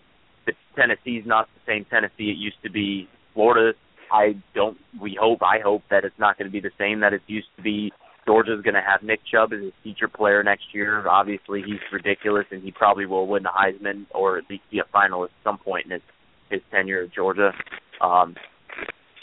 [0.45, 3.09] the Tennessee's not the same Tennessee it used to be.
[3.35, 3.77] Florida,
[4.12, 4.78] I don't.
[5.00, 5.42] We hope.
[5.42, 7.92] I hope that it's not going to be the same that it used to be.
[8.26, 11.07] Georgia's going to have Nick Chubb as a feature player next year.
[11.09, 14.84] Obviously, he's ridiculous, and he probably will win the Heisman or at least be a
[14.96, 16.02] finalist at some point in his
[16.50, 17.52] his tenure at Georgia.
[18.00, 18.34] Um,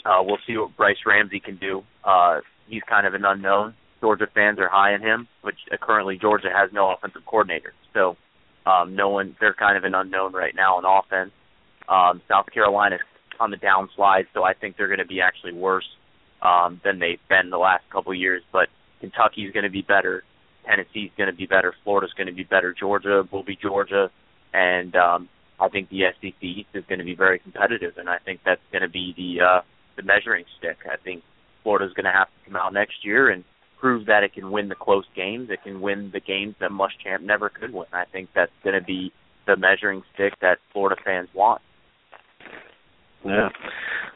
[0.04, 1.82] uh, we'll see what Brice Ramsey can do.
[2.04, 3.74] Uh, he's kind of an unknown.
[4.00, 7.72] Georgia fans are high on him, which uh, currently Georgia has no offensive coordinator.
[7.94, 8.16] So
[8.66, 11.30] um, no one, they're kind of an unknown right now on offense.
[11.88, 13.00] Um, South Carolina's
[13.40, 15.88] on the downslide, so I think they're going to be actually worse
[16.42, 18.42] um, than they've been the last couple years.
[18.52, 18.68] But
[19.00, 20.24] Kentucky's going to be better.
[20.66, 21.74] Tennessee's going to be better.
[21.84, 22.74] Florida's going to be better.
[22.78, 24.10] Georgia will be Georgia,
[24.52, 25.28] and um,
[25.60, 28.62] I think the SEC East is going to be very competitive, and I think that's
[28.72, 29.60] going to be the uh,
[29.96, 30.78] the measuring stick.
[30.90, 31.22] I think
[31.62, 33.44] Florida's going to have to come out next year and
[33.78, 35.50] prove that it can win the close games.
[35.50, 37.86] It can win the games that Muschamp never could win.
[37.92, 39.12] I think that's going to be
[39.46, 41.60] the measuring stick that Florida fans want.
[43.24, 43.48] Yeah.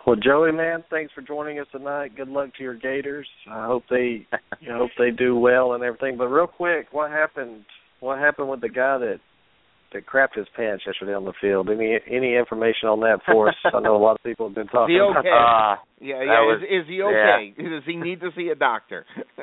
[0.06, 2.16] Well, Joey, man, thanks for joining us tonight.
[2.16, 3.26] Good luck to your Gators.
[3.50, 6.16] I hope they, I hope they do well and everything.
[6.16, 7.64] But real quick, what happened?
[8.00, 9.20] What happened with the guy that
[9.92, 11.68] that crapped his pants yesterday on the field?
[11.70, 13.54] Any any information on that for us?
[13.64, 14.94] I know a lot of people have been talking.
[14.96, 15.28] Is he okay?
[15.28, 16.40] Uh, yeah, that yeah.
[16.46, 17.54] was- is, is he okay?
[17.56, 19.04] Does he need to see a doctor?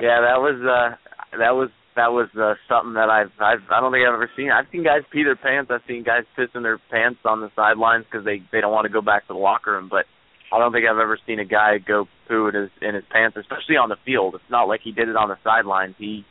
[0.00, 0.96] yeah, that was uh
[1.38, 4.50] that was that was uh, something that I've I've I don't think I've ever seen.
[4.50, 5.70] I've seen guys pee their pants.
[5.72, 8.92] I've seen guys pissing their pants on the sidelines because they they don't want to
[8.92, 9.88] go back to the locker room.
[9.90, 10.04] But
[10.52, 13.36] I don't think I've ever seen a guy go poo in his in his pants,
[13.36, 14.34] especially on the field.
[14.34, 15.96] It's not like he did it on the sidelines.
[15.98, 16.24] He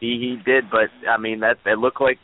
[0.00, 2.18] he he did, but I mean that it looked like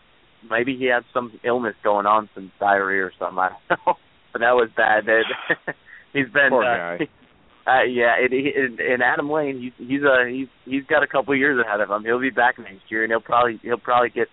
[0.48, 3.38] maybe he had some illness going on, some diarrhea or something.
[3.42, 3.94] I don't know,
[4.32, 5.06] but that was bad.
[5.06, 5.74] That
[6.12, 7.08] he's been Poor uh, guy.
[7.66, 11.32] uh, yeah, it, it, and Adam Lane, he's he's a he's he's got a couple
[11.32, 12.04] of years ahead of him.
[12.04, 14.28] He'll be back next year, and he'll probably he'll probably get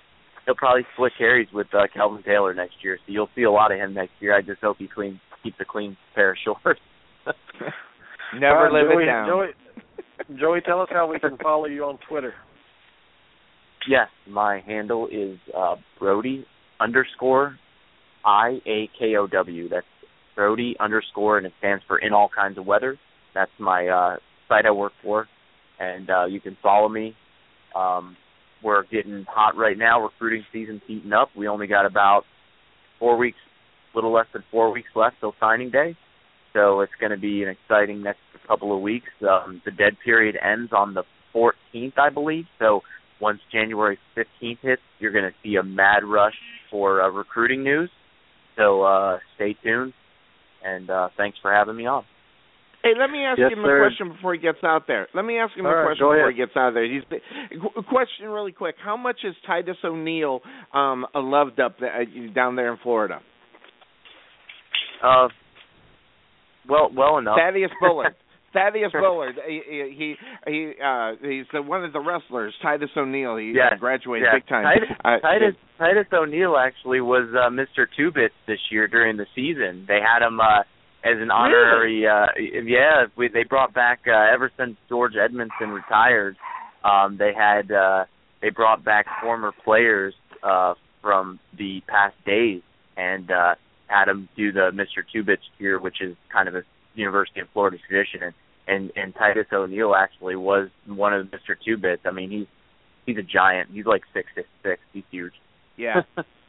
[0.46, 2.98] he'll probably split carries with uh, Kelvin Taylor next year.
[3.06, 4.36] So you'll see a lot of him next year.
[4.36, 6.82] I just hope he clean keeps a clean pair of shorts.
[8.34, 9.28] Never All right, live Joey, it down.
[9.28, 9.48] Joey,
[10.40, 12.34] Joey, tell us how we can follow you on Twitter.
[13.88, 16.46] yes, my handle is uh, Brody
[16.80, 17.58] underscore
[18.26, 19.70] I A K O W.
[19.70, 19.86] That's
[20.36, 22.98] Brody underscore, and it stands for in all kinds of weather.
[23.34, 24.16] That's my uh,
[24.48, 25.28] site I work for,
[25.80, 27.16] and uh, you can follow me.
[27.76, 28.18] Um,
[28.64, 30.02] we're getting hot right now.
[30.02, 31.30] Recruiting season's heating up.
[31.36, 32.24] We only got about
[33.00, 33.38] four weeks,
[33.94, 35.96] a little less than four weeks left till signing day.
[36.54, 39.10] So it's going to be an exciting next couple of weeks.
[39.22, 41.04] Um, the dead period ends on the
[41.34, 42.46] 14th, I believe.
[42.60, 42.82] So
[43.20, 46.36] once January 15th hits, you're going to see a mad rush
[46.70, 47.90] for uh, recruiting news.
[48.58, 49.94] So uh, stay tuned,
[50.64, 52.04] and uh, thanks for having me on.
[52.84, 53.78] Hey, let me ask Yes, him sir.
[53.78, 55.08] a question before he gets out there.
[55.14, 56.32] Let me ask him All a right, question before ahead.
[56.34, 56.86] he gets out of there.
[56.92, 57.04] He's
[57.62, 58.76] qu- question really quick.
[58.84, 60.42] How much is Titus O'Neil
[60.74, 63.20] um loved up there, uh, down there in Florida?
[65.04, 65.28] Uh,
[66.68, 67.38] well, well enough.
[67.38, 68.16] Thaddeus Bullard.
[68.54, 69.36] Thaddeus Bullard.
[69.48, 69.62] He
[69.96, 70.16] he
[70.46, 72.54] he uh he's the, one of the wrestlers.
[72.62, 73.38] Titus O'Neil.
[73.38, 74.38] He Yeah, uh, graduated yeah.
[74.40, 74.64] big time.
[74.66, 77.86] Titus, Uh, Titus Titus O'Neil actually was uh, Mr.
[77.98, 79.86] Two Bits this year during the season.
[79.88, 80.64] They had him uh,
[81.04, 82.06] as an honorary.
[82.08, 82.28] Uh,
[82.66, 86.38] yeah, we, they brought back uh, ever since George Edmondson retired.
[86.84, 88.06] Um, they had uh,
[88.42, 92.62] they brought back former players uh, from the past days
[92.98, 93.56] and uh,
[93.88, 95.04] had him do the Mr.
[95.12, 96.64] Two Bits cheer, which is kind of a
[96.96, 98.24] University of Florida tradition.
[98.24, 98.34] And
[98.68, 101.56] and, and Titus O'Neil actually was one of Mr.
[101.66, 102.04] Two Bits.
[102.06, 102.48] I mean, he's
[103.06, 103.70] he's a giant.
[103.72, 104.82] He's like six six six.
[104.94, 105.34] He's huge.
[105.78, 106.02] Yeah.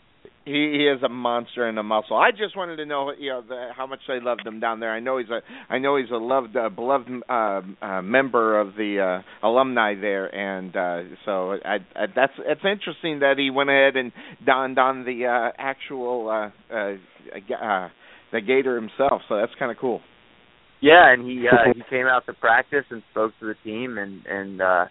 [0.45, 2.17] He, he is a monster and a muscle.
[2.17, 4.93] I just wanted to know, you know, the, how much they loved him down there.
[4.93, 5.41] I know he's a,
[5.73, 10.27] I know he's a loved, uh, beloved uh, uh, member of the uh, alumni there,
[10.35, 14.11] and uh, so I, I, that's it's interesting that he went ahead and
[14.45, 16.95] donned on the uh, actual uh, uh,
[17.55, 17.89] uh,
[18.33, 19.23] the Gator himself.
[19.29, 20.01] So that's kind of cool.
[20.81, 24.27] Yeah, and he uh, he came out to practice and spoke to the team, and
[24.27, 24.85] and uh,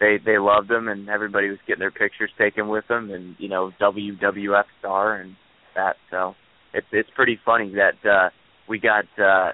[0.00, 3.48] they they loved him, and everybody was getting their pictures taken with him, and you
[3.48, 5.36] know WWF star and
[5.74, 5.96] that.
[6.10, 6.34] So
[6.72, 8.30] it's it's pretty funny that uh,
[8.68, 9.52] we got uh,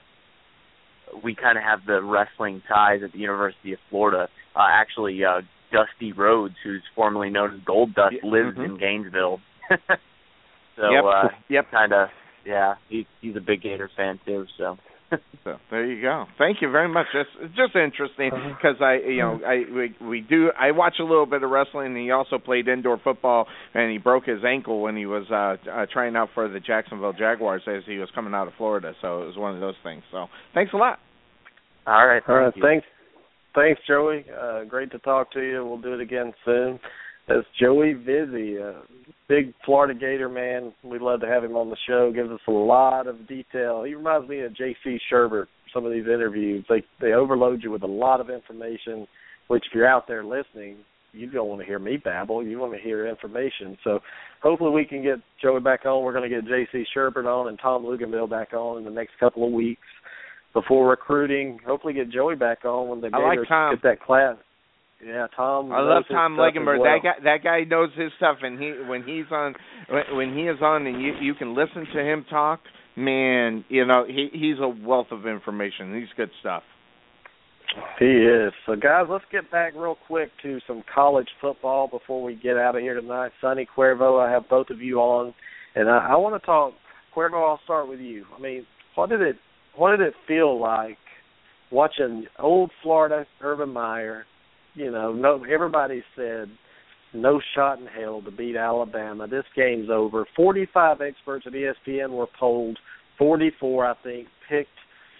[1.22, 4.28] we kind of have the wrestling ties at the University of Florida.
[4.54, 5.40] Uh, actually, uh,
[5.72, 8.64] Dusty Rhodes, who's formerly known as Gold Dust, lives mhm.
[8.64, 9.40] in Gainesville.
[10.76, 11.70] so Yep, uh, yep.
[11.70, 12.08] kind of
[12.44, 14.46] yeah, he's he's a big Gator fan too.
[14.58, 14.76] So.
[15.44, 16.24] So there you go.
[16.38, 17.06] Thank you very much.
[17.14, 18.54] It's, it's just interesting Uh-huh.
[18.56, 20.50] because I, you know, I we, we do.
[20.58, 21.88] I watch a little bit of wrestling.
[21.88, 25.56] and He also played indoor football, and he broke his ankle when he was uh,
[25.70, 28.94] uh trying out for the Jacksonville Jaguars as he was coming out of Florida.
[29.02, 30.02] So it was one of those things.
[30.10, 30.98] So thanks a lot.
[31.86, 32.22] All right.
[32.26, 32.62] All right, you.
[32.62, 32.86] thanks,
[33.54, 34.24] thanks, Joey.
[34.40, 35.64] Uh, great to talk to you.
[35.66, 36.80] We'll do it again soon.
[37.26, 38.82] That's Joey Vizzi, a
[39.28, 40.74] big Florida Gator man.
[40.82, 42.12] We'd love to have him on the show.
[42.12, 43.84] Gives us a lot of detail.
[43.84, 44.98] He reminds me of J.C.
[45.10, 45.46] Shurburtt.
[45.72, 49.06] Some of these interviews, they they overload you with a lot of information.
[49.48, 50.76] Which, if you're out there listening,
[51.12, 52.42] you don't want to hear me babble.
[52.42, 53.76] You want to hear information.
[53.84, 54.00] So,
[54.42, 56.02] hopefully, we can get Joey back on.
[56.02, 56.84] We're going to get J.C.
[56.96, 59.82] Shurburtt on and Tom Luginbill back on in the next couple of weeks
[60.52, 61.58] before recruiting.
[61.66, 64.36] Hopefully, get Joey back on when the I like get that class.
[65.04, 65.70] Yeah, Tom.
[65.70, 66.80] I love Tom Luginbill.
[66.80, 66.82] well.
[66.82, 69.54] That guy, that guy knows his stuff, and he when he's on,
[69.88, 72.60] when, when he is on, and you you can listen to him talk.
[72.96, 75.94] Man, you know he he's a wealth of information.
[75.94, 76.62] He's good stuff.
[77.98, 78.52] He is.
[78.66, 82.76] So, guys, let's get back real quick to some college football before we get out
[82.76, 83.32] of here tonight.
[83.40, 85.34] Sonny Cuervo, I have both of you on,
[85.74, 86.74] and I, I want to talk.
[87.16, 88.26] Cuervo, I'll start with you.
[88.36, 89.36] I mean, what did it
[89.76, 90.98] what did it feel like
[91.70, 94.24] watching old Florida Urban Meyer?
[94.74, 96.48] You know, no everybody said
[97.12, 99.26] no shot in hell to beat Alabama.
[99.26, 100.26] This game's over.
[100.36, 102.78] Forty-five experts at ESPN were polled.
[103.18, 104.68] Forty-four, I think, picked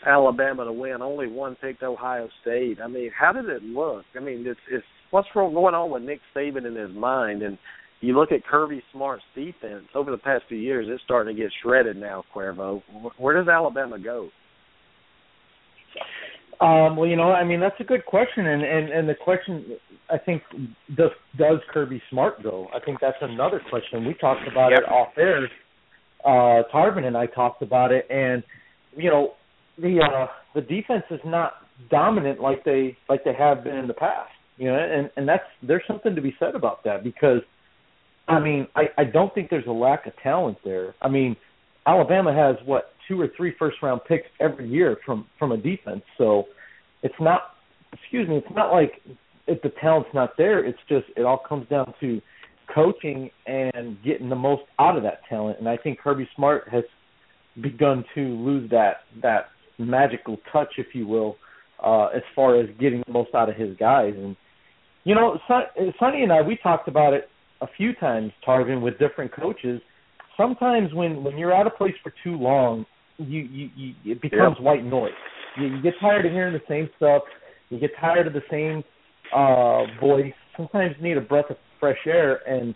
[0.05, 1.03] Alabama to win.
[1.03, 2.79] Only one picked Ohio State.
[2.83, 4.05] I mean, how did it look?
[4.17, 7.59] I mean, it's it's what's wrong going on with Nick Saban in his mind and
[8.05, 11.51] you look at Kirby Smart's defense over the past few years, it's starting to get
[11.63, 12.83] shredded now, Cuervo.
[13.17, 14.29] Where does Alabama go?
[16.61, 19.77] Um, well, you know, I mean, that's a good question, and and and the question,
[20.11, 20.43] I think,
[20.97, 22.69] does does Kirby Smart go?
[22.75, 24.07] I think that's another question.
[24.07, 24.81] We talked about Yep.
[24.81, 25.49] it off air.
[26.25, 28.43] Uh, Tarvin and I talked about it, and
[28.97, 29.35] you know,
[29.79, 31.55] the uh, the defense is not
[31.91, 34.31] dominant like they like they have been in the past.
[34.57, 37.41] You know, and and that's there's something to be said about that because,
[38.29, 40.95] I mean, I I don't think there's a lack of talent there.
[41.03, 41.37] I mean,
[41.87, 46.03] Alabama has what two or three first round picks every year from from a defense.
[46.19, 46.45] So
[47.03, 47.55] it's not
[47.93, 49.01] excuse me, it's not like
[49.47, 52.21] if the talent's not there, it's just it all comes down to
[52.75, 55.59] coaching and getting the most out of that talent.
[55.59, 56.85] And I think Kirby Smart has
[57.61, 59.47] begun to lose that that
[59.79, 61.37] magical touch, if you will,
[61.83, 64.15] uh, as far as getting the most out of his guys.
[64.17, 64.37] And
[65.05, 67.29] you know, Son- Sonny and I we talked about it
[67.61, 69.81] a few times, Tarvin, with different coaches.
[70.37, 72.87] Sometimes when when you're out of place for too long,
[73.19, 75.13] you you, you it becomes white noise.
[75.59, 77.23] You, you get tired of hearing the same stuff.
[77.71, 78.83] You get tired of the same
[79.35, 80.33] uh voice.
[80.57, 82.75] Sometimes you need a breath of fresh air, and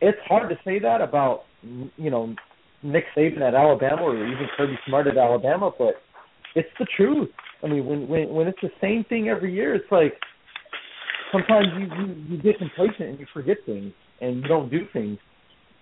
[0.00, 2.34] it's hard to say that about you know
[2.82, 5.94] Nick Saban at Alabama or even Kirby Smart at Alabama, but
[6.54, 7.30] it's the truth.
[7.62, 10.14] I mean, when when when it's the same thing every year, it's like
[11.32, 15.18] sometimes you you, you get complacent and you forget things and you don't do things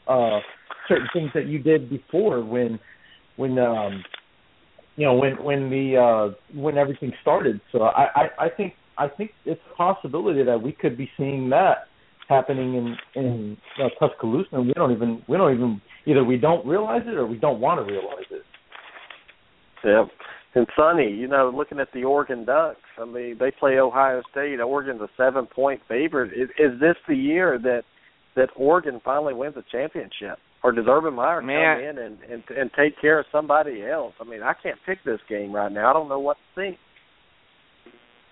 [0.09, 0.40] uh
[0.88, 2.78] certain things that you did before when
[3.37, 4.03] when um
[4.97, 9.09] you know when when the uh when everything started so i i, I think i
[9.09, 11.89] think it's a possibility that we could be seeing that
[12.28, 16.66] happening in in uh, tuscaloosa and we don't even we don't even either we don't
[16.66, 18.43] realize it or we don't want to realize it
[19.85, 20.09] Yep.
[20.55, 24.61] And Sonny, you know, looking at the Oregon Ducks, I mean, they play Ohio State.
[24.61, 26.33] Oregon's a seven point favorite.
[26.33, 27.83] Is, is this the year that
[28.37, 30.39] that Oregon finally wins a championship?
[30.65, 31.79] Or does Urban Meyer Man.
[31.79, 34.15] come in and, and and take care of somebody else?
[34.21, 35.91] I mean, I can't pick this game right now.
[35.91, 36.79] I don't know what to think.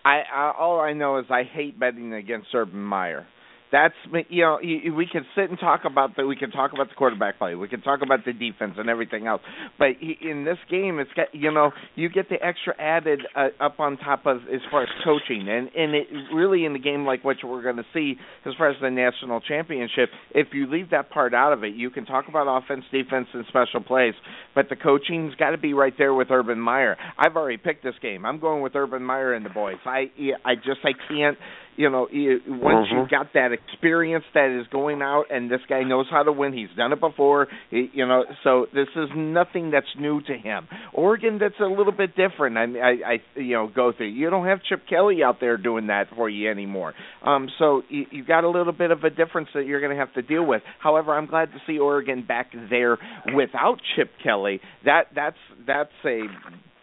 [0.05, 3.27] I, I all I know is I hate betting against Urban Meyer.
[3.73, 3.95] That's
[4.29, 7.39] you know we can sit and talk about the we can talk about the quarterback
[7.39, 7.55] play.
[7.55, 9.43] We can talk about the defense and everything else.
[9.79, 13.79] But in this game it's got you know you get the extra added uh, up
[13.79, 15.49] on top of as far as coaching.
[15.49, 18.71] And and it really in the game like what we're going to see as far
[18.71, 22.27] as the national championship if you leave that part out of it you can talk
[22.29, 24.15] about offense defense and special plays.
[24.55, 26.97] But the coaching's got to be right there with Urban Meyer.
[27.19, 28.27] I've already picked this game.
[28.27, 29.77] I'm going with Urban Meyer and the boys.
[29.85, 30.11] I
[30.45, 31.39] I just I can't
[31.77, 32.09] you know,
[32.47, 32.93] once Mhm.
[32.93, 36.53] you've got that experience that is going out, and this guy knows how to win.
[36.53, 38.25] He's done it before, he, you know.
[38.43, 40.69] So this is nothing that's new to him.
[40.93, 42.59] Oregon, that's a little bit different.
[42.59, 44.07] I, I, I you know, go through.
[44.07, 46.95] You don't have Chip Kelly out there doing that for you anymore.
[47.23, 49.99] Um, so you, you got a little bit of a difference that you're going to
[49.99, 50.63] have to deal with.
[50.81, 52.99] However, I'm glad to see Oregon back there
[53.35, 54.61] without Chip Kelly.
[54.85, 56.23] That that's that's a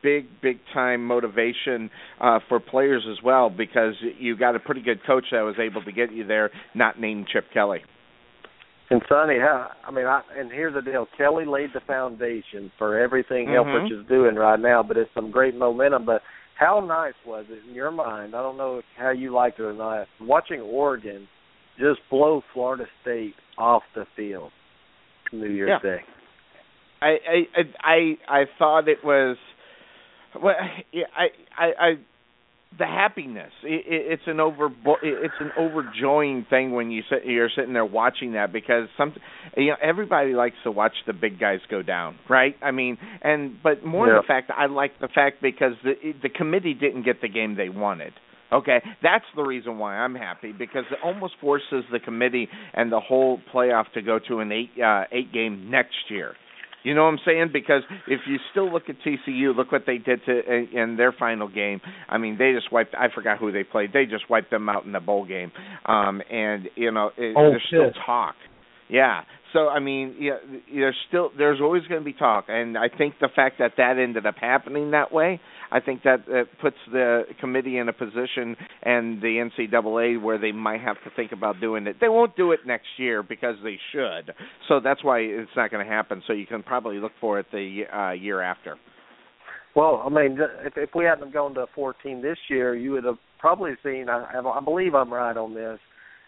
[0.03, 1.89] big big time motivation
[2.21, 5.83] uh for players as well because you got a pretty good coach that was able
[5.83, 7.79] to get you there not named Chip Kelly.
[8.89, 12.97] And Sonny, how I mean, I, and here's the deal: Kelly laid the foundation for
[12.97, 13.55] everything Mhm.
[13.55, 14.81] Helfrich is doing right now.
[14.81, 16.05] But it's some great momentum.
[16.05, 16.21] But
[16.57, 18.33] how nice was it in your mind?
[18.33, 20.07] I don't know how you liked it or not.
[20.21, 21.27] Watching Oregon
[21.77, 24.51] just blow Florida State off the field
[25.33, 25.97] New Year's Yeah.
[25.97, 26.03] Day.
[27.01, 27.47] I I
[27.83, 29.37] I I thought it was
[30.35, 30.55] well
[31.15, 31.93] I I I
[32.77, 33.51] the happiness.
[33.63, 34.67] It, it, it's an over
[35.01, 39.13] it's an overjoying thing when you sit you're sitting there watching that because some
[39.55, 42.55] you know everybody likes to watch the big guys go down, right?
[42.61, 44.19] I mean, and but more Yeah.
[44.21, 47.69] the fact I like the fact because the the committee didn't get the game they
[47.69, 48.13] wanted.
[48.51, 52.99] Okay, that's the reason why I'm happy because it almost forces the committee and the
[53.01, 56.33] whole playoff to go to an eight uh, eight game next year.
[56.87, 57.49] You know what I'm saying?
[57.51, 61.49] Because if you still look at TCU, look what they did to in, their final
[61.49, 61.81] game.
[62.07, 62.95] I mean, they just wiped.
[62.95, 63.91] I forgot who they played.
[63.91, 65.51] They just wiped them out in the bowl game.
[65.85, 68.35] Um, and you know, it, Oh, there's still talk.
[68.87, 69.23] Yeah.
[69.51, 70.37] So I mean, yeah,
[70.73, 73.97] there's still there's always going to be talk, and I think the fact that that
[73.97, 75.41] ended up happening that way,
[75.71, 80.51] I think that uh, puts the committee in a position and the NCAA where they
[80.51, 81.97] might have to think about doing it.
[81.99, 84.33] They won't do it next year because they should.
[84.67, 86.23] So that's why it's not going to happen.
[86.27, 88.77] So you can probably look for it the uh, year after.
[89.75, 93.19] Well, I mean, if if we hadn't gone to 14 this year, you would have
[93.39, 94.07] probably seen.
[94.09, 95.79] I, I believe I'm right on this.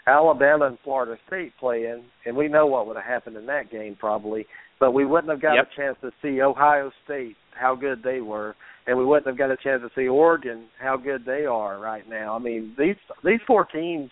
[0.10, 3.96] Alabama and Florida State playing, and we know what would have happened in that game
[4.00, 4.46] probably.
[4.80, 5.68] But we wouldn't have got Yep.
[5.72, 8.56] a chance to see Ohio State how good they were,
[8.88, 12.08] and we wouldn't have got a chance to see Oregon how good they are right
[12.08, 12.36] now.
[12.36, 14.10] I mean, these these four teams.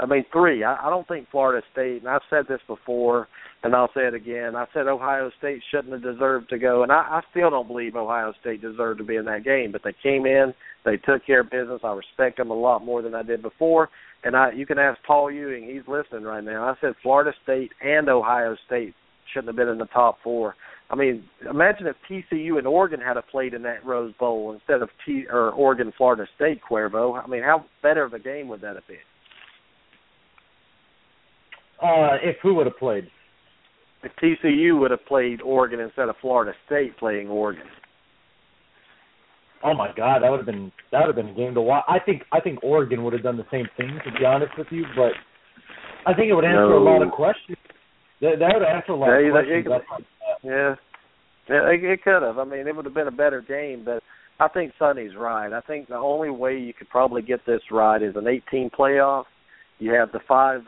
[0.00, 0.64] I mean, three.
[0.64, 3.28] I, I don't think Florida State, and I've said this before,
[3.62, 4.56] and I'll say it again.
[4.56, 7.94] I said Ohio State shouldn't have deserved to go, and I, I still don't believe
[7.94, 9.70] Ohio State deserved to be in that game.
[9.70, 10.52] But they came in,
[10.84, 11.80] they took care of business.
[11.84, 13.88] I respect them a lot more than I did before.
[14.24, 16.64] And I, you can ask Paul Ewing; he's listening right now.
[16.64, 18.94] I said Florida State and Ohio State
[19.32, 20.54] shouldn't have been in the top four.
[20.90, 24.82] I mean, imagine if TCU and Oregon had have played in that Rose Bowl instead
[24.82, 27.22] of T or Oregon Florida State, Cuervo.
[27.22, 28.96] I mean, how better of a game would that have been?
[31.82, 33.10] Uh, if who would have played?
[34.04, 37.64] if TCU would have played Oregon instead of Florida State playing Oregon.
[39.64, 41.84] Oh my God, that would have been that would have been a game to watch.
[41.88, 44.66] I think I think Oregon would have done the same thing to be honest with
[44.70, 45.12] you, but
[46.06, 47.56] I think it would answer a lot of questions.
[48.20, 49.66] That, that would answer a lot Yeah, of questions.
[49.66, 50.02] That's-
[50.42, 50.74] Yeah,
[51.48, 52.38] yeah, it, it could have.
[52.38, 54.02] I mean, it would have been a better game, but
[54.38, 55.52] I think Sonny's right.
[55.52, 59.24] I think the only way you could probably get this right is an 18 playoff.
[59.78, 60.60] You have the five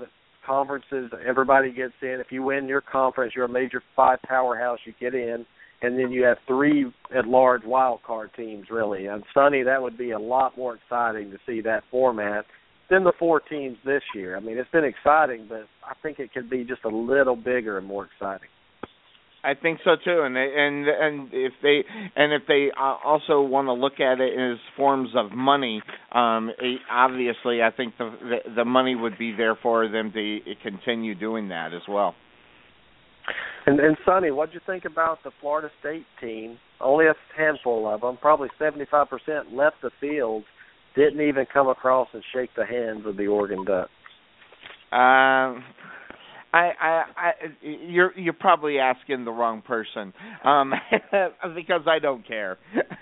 [0.46, 1.10] conferences.
[1.26, 2.18] Everybody gets in.
[2.20, 4.78] If you win your conference, you're a major five powerhouse.
[4.84, 5.44] You get in,
[5.82, 8.66] and then you have three at-large wild card teams.
[8.70, 12.44] Really, and Sonny, that would be a lot more exciting to see that format
[12.88, 14.36] than the four teams this year.
[14.36, 17.78] I mean, it's been exciting, but I think it could be just a little bigger
[17.78, 18.48] and more exciting.
[19.46, 21.84] I think so too, and they, and and if they
[22.16, 26.50] and if they uh, also want to look at it as forms of money, um,
[26.90, 31.72] obviously I think the the money would be there for them to continue doing that
[31.74, 32.16] as well.
[33.66, 36.58] And, and Sonny, what'd you think about the Florida State team?
[36.80, 39.08] Only a handful of them, probably 75%
[39.52, 40.44] left the field,
[40.94, 43.90] didn't even come across and shake the hands of the Oregon Ducks.
[44.92, 45.64] Um,
[46.52, 47.32] I, I, I,
[47.62, 50.12] you're you're probably asking the wrong person,
[50.44, 50.72] um,
[51.54, 52.56] because I don't care.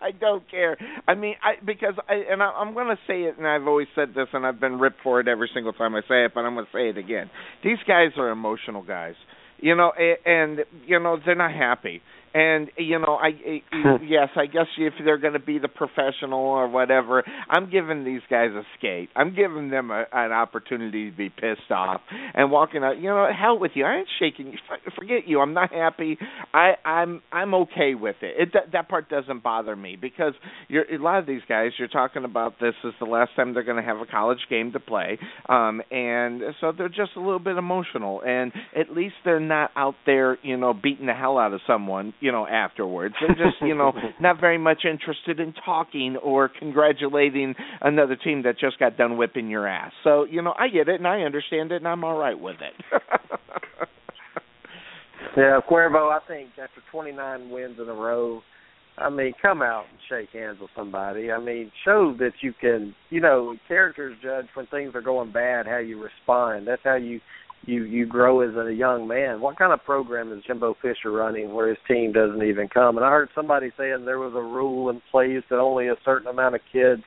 [0.00, 0.76] I don't care.
[1.06, 3.88] I mean, I because I and I, I'm going to say it, and I've always
[3.94, 6.40] said this, and I've been ripped for it every single time I say it, but
[6.40, 7.30] I'm going to say it again.
[7.62, 9.14] These guys are emotional guys,
[9.58, 12.02] you know, a- and you know they're not happy.
[12.32, 16.38] And you know, I, I yes, I guess if they're going to be the professional
[16.38, 19.08] or whatever, I'm giving these guys a skate.
[19.16, 22.00] I'm giving them a, an opportunity to be pissed off
[22.34, 22.98] and walking out.
[22.98, 23.84] You know, hell with you.
[23.84, 24.58] I ain't shaking you.
[24.96, 25.40] Forget you.
[25.40, 26.18] I'm not happy.
[26.54, 28.34] I, I'm I'm okay with it.
[28.38, 30.34] It that, that part doesn't bother me because
[30.68, 31.72] you're a lot of these guys.
[31.78, 34.70] You're talking about this is the last time they're going to have a college game
[34.72, 35.18] to play,
[35.48, 38.22] um, and so they're just a little bit emotional.
[38.24, 42.14] And at least they're not out there, you know, beating the hell out of someone
[42.20, 43.14] you know, afterwards.
[43.20, 48.58] They're just, you know, not very much interested in talking or congratulating another team that
[48.58, 49.92] just got done whipping your ass.
[50.04, 52.56] So, you know, I get it and I understand it and I'm all right with
[52.60, 53.00] it.
[55.36, 58.42] Yeah, Cuervo, I think after 29 wins in a row,
[58.98, 61.30] I mean, come out and shake hands with somebody.
[61.30, 65.66] I mean, show that you can, you know, characters judge when things are going bad,
[65.66, 66.66] how you respond.
[66.66, 67.20] That's how you
[67.66, 69.40] you you grow as a young man.
[69.40, 72.96] What kind of program is Jimbo Fisher running where his team doesn't even come?
[72.96, 76.28] And I heard somebody saying there was a rule in place that only a certain
[76.28, 77.02] amount of kids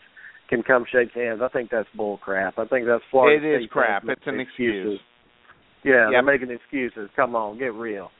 [0.49, 1.41] can come shake hands.
[1.43, 2.59] I think that's bull crap.
[2.59, 4.03] I think that's Florida It is State crap.
[4.07, 4.93] It's an excuses.
[4.95, 4.99] excuse.
[5.84, 6.11] Yeah, Yep.
[6.11, 7.09] they're making excuses.
[7.15, 8.11] Come on, get real.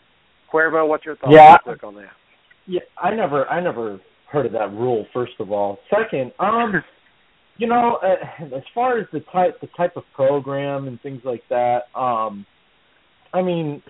[0.52, 1.58] Cuervo, what's your thoughts Yeah.
[1.58, 2.12] quick on that?
[2.66, 4.00] Yeah, I never, I never
[4.30, 5.06] heard of that rule.
[5.14, 6.84] First of all, second, um,
[7.58, 11.44] you know, uh, as far as the type, the type of program and things like
[11.50, 12.46] that, um,
[13.34, 13.82] I mean,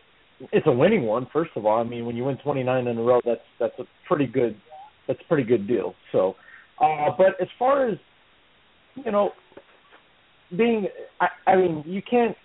[0.51, 1.27] it's a winning one.
[1.31, 3.83] First of all, I mean, when you win 29 in a row, that's that's a
[4.07, 4.55] pretty good,
[5.07, 5.95] that's a pretty good deal.
[6.11, 6.35] So,
[6.81, 7.97] Uh, but as far as
[8.95, 9.31] you know,
[10.55, 10.87] being,
[11.21, 12.35] I, I mean, you can't.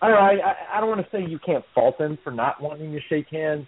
[0.00, 0.22] I don't know.
[0.42, 3.26] I, I don't want to say you can't fault him for not wanting to shake
[3.30, 3.66] hands.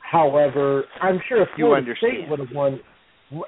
[0.00, 2.12] However, I'm sure if You Florida understand.
[2.20, 2.80] State would have won,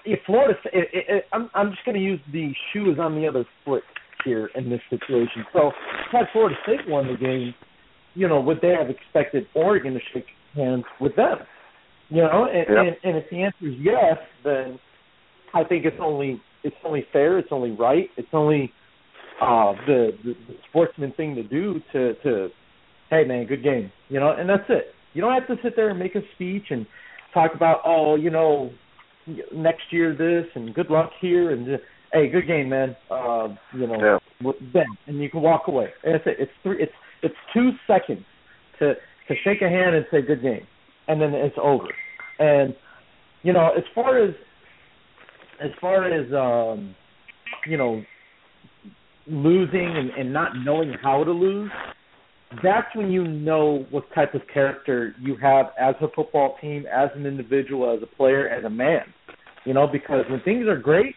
[0.04, 3.26] if Florida, it, it, it, I'm I'm just going to use the shoes on the
[3.26, 3.82] other foot
[4.24, 5.44] here in this situation.
[5.52, 5.70] So,
[6.12, 7.54] had Florida State won the game,
[8.14, 11.38] you know, would they have expected Oregon to shake hands with them?
[12.08, 12.78] You know, and, Yep.
[12.78, 14.78] and, and if the answer is yes, then
[15.54, 18.72] I think it's only it's only fair, it's only right, it's only
[19.40, 22.48] uh the, the, the sportsman thing to do to to
[23.10, 23.90] hey man, good game.
[24.08, 24.94] You know, and that's it.
[25.14, 26.86] You don't have to sit there and make a speech and
[27.34, 28.70] talk about oh, you know,
[29.53, 31.78] next year this and good luck here and
[32.12, 32.97] hey, good game, man.
[33.11, 34.20] Uh, you know,
[34.73, 34.85] Yeah.
[35.07, 35.89] and you can walk away.
[36.05, 36.36] And that's it.
[36.39, 36.82] It's three.
[36.82, 36.93] It's
[37.23, 38.24] it's two seconds
[38.78, 38.94] to
[39.28, 40.66] to shake a hand and say good game,
[41.09, 41.89] and then it's over.
[42.39, 42.74] And
[43.43, 44.35] you know, as far as
[45.62, 46.94] as far as um,
[47.66, 48.03] you know,
[49.27, 51.70] losing and, and not knowing how to lose,
[52.62, 57.10] that's when you know what type of character you have as a football team, as
[57.14, 59.02] an individual, as a player, as a man.
[59.64, 61.14] You know, because when things are great,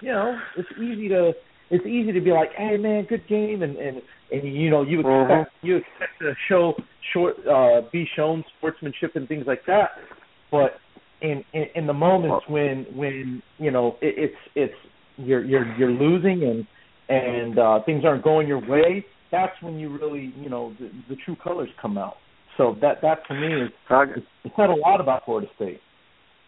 [0.00, 1.32] you know, it's easy to
[1.70, 4.02] it's easy to be like, hey man, good game, and and
[4.32, 5.46] and you know you expect Mhm.
[5.62, 6.74] you expect to show
[7.12, 9.92] short uh, be shown sportsmanship and things like that,
[10.50, 10.80] but
[11.22, 14.74] in in, in the moments when when you know it, it's it's
[15.16, 16.66] you're you're you're losing and
[17.08, 21.16] and uh, things aren't going your way, that's when you really you know the, the
[21.24, 22.16] true colors come out.
[22.56, 24.04] So that that to me is I,
[24.44, 25.80] it said a lot about Florida State.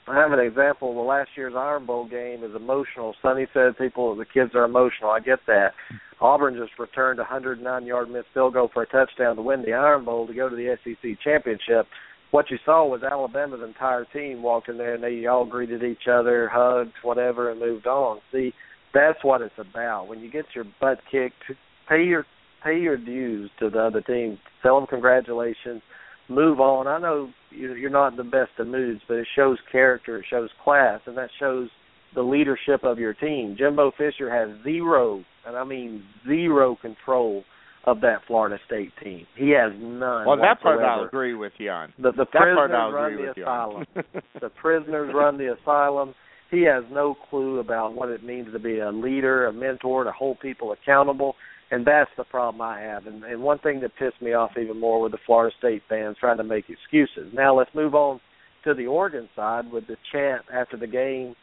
[0.08, 0.94] I have an example.
[0.94, 3.14] The last year's Iron Bowl game is emotional.
[3.20, 5.10] Sonny said people, the kids are emotional.
[5.10, 5.72] I get that.
[6.20, 10.04] Auburn just returned a 109-yard missed field goal for a touchdown to win the Iron
[10.04, 11.86] Bowl to go to the SEC championship.
[12.30, 16.06] What you saw was Alabama's entire team walked in there and they all greeted each
[16.10, 18.20] other, hugged, whatever, and moved on.
[18.32, 18.52] See,
[18.94, 20.06] that's what it's about.
[20.06, 21.42] When you get your butt kicked,
[21.88, 22.24] pay your
[22.66, 24.38] pay your dues to the other team.
[24.62, 25.82] Tell them congratulations
[26.28, 26.86] move on.
[26.86, 30.26] I know you- you're not in the best of moods, but it shows character, it
[30.26, 31.70] shows class, and that shows
[32.14, 33.56] the leadership of your team.
[33.56, 37.44] Jimbo Fisher has zero, and I mean zero control
[37.84, 39.26] of that Florida State team.
[39.36, 40.26] He has none.
[40.26, 40.80] Well, that part.
[40.82, 41.92] I'll agree with you on.
[41.98, 43.86] The, the That part prisoners run agree the asylum.
[44.40, 46.14] the prisoners run the asylum.
[46.50, 50.12] He has no clue about what it means to be a leader, a mentor, to
[50.12, 51.36] hold people accountable,
[51.70, 53.06] and that's the problem I have.
[53.06, 56.16] And, and one thing that pissed me off even more with the Florida State fans
[56.20, 57.32] trying to make excuses.
[57.34, 58.20] Now let's move on
[58.64, 61.34] to the Oregon side with the chant after the game,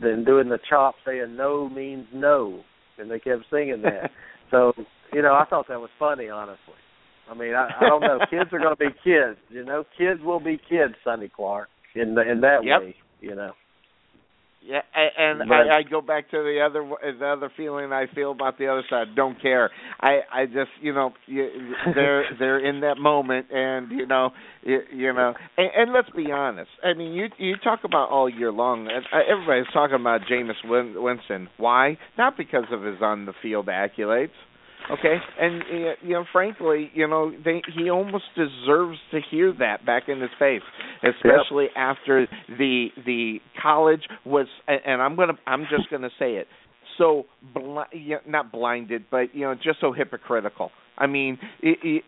[0.00, 2.62] then doing the chop saying "no means no,"
[2.98, 4.10] and they kept singing that.
[4.50, 4.72] so
[5.12, 6.74] you know, I thought that was funny, honestly.
[7.30, 8.18] I mean, I, I don't know.
[8.30, 9.38] kids are going to be kids.
[9.50, 12.80] You know, kids will be kids, Sonny Clark, in the, in that Yep.
[12.80, 12.96] way.
[13.20, 13.52] You know.
[14.62, 14.80] Yeah,
[15.16, 16.86] and But- I, I go back to the other
[17.18, 19.14] the other feeling I feel about the other side.
[19.16, 19.70] Don't care.
[20.00, 21.48] I I just you know you,
[21.94, 24.30] they're they're in that moment, and you know
[24.62, 25.32] you, you know.
[25.56, 26.70] And, and let's be honest.
[26.84, 28.86] I mean, you you talk about all year long.
[28.88, 31.48] and uh, Everybody's talking about Jameis Win- Winston.
[31.56, 31.96] Why?
[32.18, 34.28] Not because of his on the field accolades.
[34.90, 39.86] Okay, and uh, you know, frankly, you know, they, he almost deserves to hear that
[39.86, 40.62] back in his face,
[41.02, 44.46] especially after the the college was.
[44.66, 46.46] And I'm gonna, I'm just gonna say it.
[46.98, 47.24] So,
[47.94, 50.70] yeah, not blinded, but you know, just so hypocritical.
[50.98, 52.00] I mean, i i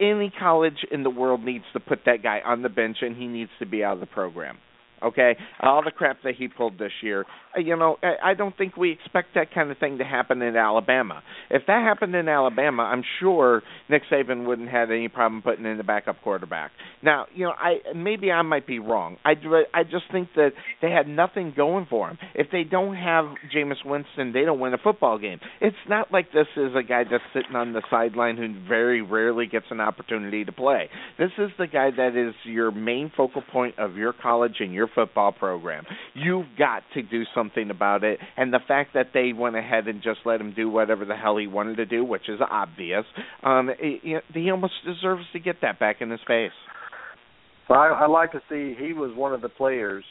[0.00, 3.26] any college in the world needs to put that guy on the bench, and he
[3.26, 4.58] needs to be out of the program.
[5.04, 7.24] Okay, all the crap that he pulled this year.
[7.56, 10.56] uh, You know, I, don't think we expect that kind of thing to happen in
[10.56, 11.22] Alabama.
[11.50, 15.76] If that happened in Alabama, I'm sure Nick Saban wouldn't have any problem putting in
[15.76, 16.70] the backup quarterback.
[17.02, 19.18] Now, you know, I maybe I might be wrong.
[19.24, 19.32] I
[19.74, 22.18] I just think that they had nothing going for him.
[22.34, 25.38] If they don't have Jameis Winston, they don't win a football game.
[25.60, 29.46] It's not like this is a guy that's sitting on the sideline who very rarely
[29.46, 30.88] gets an opportunity to play.
[31.18, 34.88] This is the guy that is your main focal point of your college and your
[34.94, 35.84] football program.
[36.14, 38.18] You've got to do something about it.
[38.36, 41.36] And the fact that they went ahead and just let him do whatever the hell
[41.36, 43.04] he wanted to do, which is obvious,
[43.42, 46.52] um, it, he almost deserves to get that back in his face.
[47.68, 50.04] So I, I like to see he was one of the players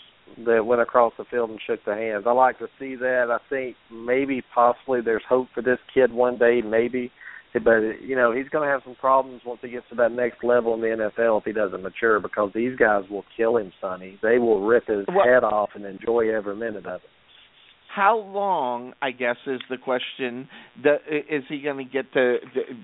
[0.46, 2.24] that went across the field and shook the hands.
[2.26, 3.28] I like to see that.
[3.30, 7.12] I think maybe possibly there's hope for this kid one day, maybe.
[7.54, 10.44] But you know he's going to have some problems once he gets to that next
[10.44, 14.18] level in the NFL if he doesn't mature because these guys will kill him, Sonny.
[14.24, 17.10] They will rip his Well- head off and enjoy every minute of it.
[17.96, 18.94] How long?
[19.02, 20.48] I guess is the question.
[20.82, 20.96] The,
[21.30, 22.38] is he going to get to,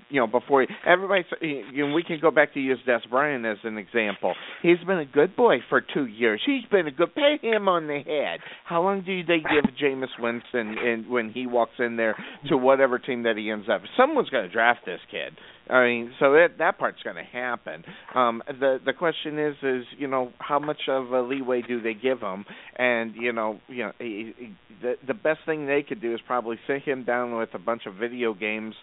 [0.08, 1.24] you know, before he, everybody?
[1.40, 4.34] You know, we can go back to use Dez Bryant as an example.
[4.62, 6.40] He's been a good boy for two years.
[6.46, 7.14] He's been a good.
[7.14, 8.40] Pay him on the head.
[8.64, 12.16] How long do they give Jameis Winston in, when he walks in there
[12.48, 13.82] to whatever team that he ends up?
[13.96, 15.32] Someone's going to draft this kid.
[15.70, 17.84] I mean, so that that part's going to happen.
[18.14, 21.94] Um, the the question is, is you know, how much of a leeway do they
[21.94, 22.44] give him?
[22.76, 26.20] And you know, you know, he, he, the the best thing they could do is
[26.26, 28.74] probably sit him down with a bunch of video games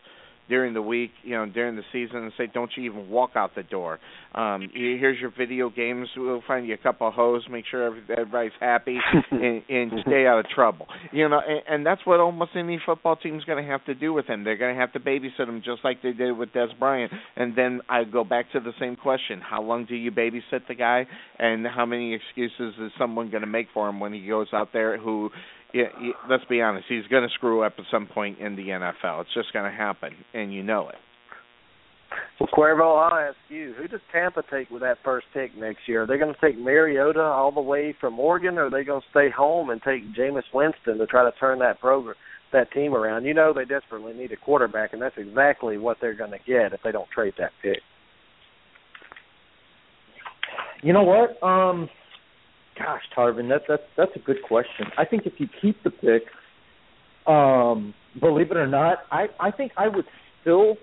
[0.50, 3.56] during the week, you know, during the season, and say, "Don't you even walk out
[3.56, 4.00] the door."
[4.34, 6.10] Um, here's your video games.
[6.16, 7.46] We'll find you a couple of hoes.
[7.50, 8.98] Make sure everybody's happy
[9.32, 10.88] and, and stay out of trouble.
[11.12, 14.14] You know, and, and that's what almost any football team's going to have to do
[14.14, 14.44] with him.
[14.44, 17.12] They're going to have to babysit him just like they did with Dez Bryant.
[17.36, 20.76] And then I go back to the same question: How long do you babysit the
[20.76, 21.08] guy,
[21.40, 24.70] and how many excuses is someone going to make for him when he goes out
[24.74, 25.30] there who
[25.74, 25.86] yeah,
[26.30, 29.22] let's be honest, he's going to screw up at some point in the NFL.
[29.22, 30.96] It's just going to happen, and you know it.
[32.40, 36.04] Well, Cuervo, I'll ask you, who does Tampa take with that first pick next year?
[36.04, 39.02] Are they going to take Mariota all the way from Oregon, or are they going
[39.02, 42.16] to stay home and take Jameis Winston to try to turn that program,
[42.54, 43.26] that team around?
[43.26, 46.74] You know they desperately need a quarterback, and that's exactly what they're going to get
[46.74, 47.80] if they don't trade that pick.
[50.84, 51.42] You know what?
[51.46, 51.90] Um,
[52.78, 54.88] Gosh, Tarvin, that that's that's a good question.
[54.98, 56.24] I think if you keep the pick,
[57.28, 60.06] um, believe it or not, I I think I would
[60.42, 60.76] still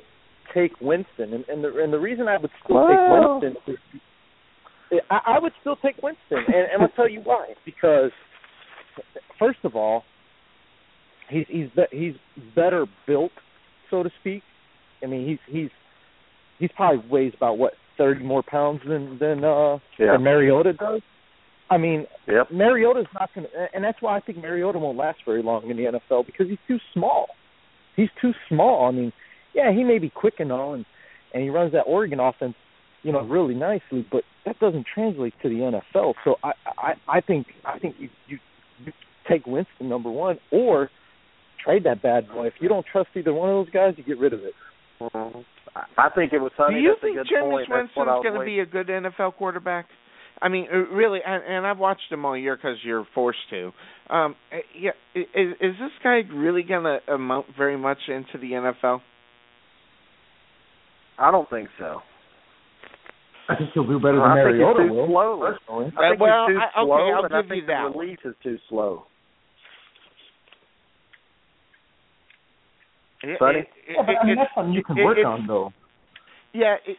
[0.53, 3.41] take Winston, and and the and the reason I would still wow.
[3.41, 7.55] take Winston is I, I would still take Winston, and, and I'll tell you why.
[7.65, 8.11] Because
[9.39, 10.05] first of all,
[11.29, 12.15] he's he's he's
[12.55, 13.33] better built,
[13.91, 14.43] so to speak.
[15.03, 15.71] I mean, he's he's
[16.59, 20.13] he's probably weighs about what thirty more pounds than than uh yeah.
[20.13, 21.01] than Mariota does.
[21.71, 22.51] I mean, yep.
[22.51, 25.77] Mariota's not going to, and that's why I think Mariota won't last very long in
[25.77, 27.29] the NFL because he's too small.
[27.97, 28.87] He's too small.
[28.87, 29.13] I mean,
[29.55, 30.85] yeah, he may be quick and all, and
[31.33, 32.55] and he runs that Oregon offense,
[33.03, 36.15] you know, really nicely, but that doesn't translate to the NFL.
[36.23, 38.39] So I I I think I think you you,
[38.85, 38.93] you
[39.29, 40.91] take Winston number one or
[41.65, 42.47] trade that bad boy.
[42.49, 44.55] If you don't trust either one of those guys, you get rid of it.
[45.01, 45.41] Mm-hmm.
[45.97, 46.53] I think it was.
[46.57, 46.77] Sonny.
[46.77, 49.87] Do you That's think Jameis Winston's going to be a good NFL quarterback?
[50.43, 53.73] I mean, uh, really, and, and I've watched him all year because you're forced to.
[54.11, 55.27] Um, uh, yeah, is,
[55.61, 59.01] is this guy really going to amount very much into the NFL?
[61.19, 62.01] I don't think so.
[63.49, 65.07] I think he'll do better than I Mariota think he's too will.
[65.07, 65.53] Slow.
[65.53, 65.93] Personally.
[65.99, 67.91] I think well, he's too I, okay, slow, I'll and give I think you that.
[67.93, 69.05] the release is too slow.
[73.39, 73.59] Sonny?
[73.61, 75.47] It, it, Yeah, but I mean, it, that's something you can it- work it- on,
[75.47, 75.73] though.
[76.53, 76.97] Yeah, it,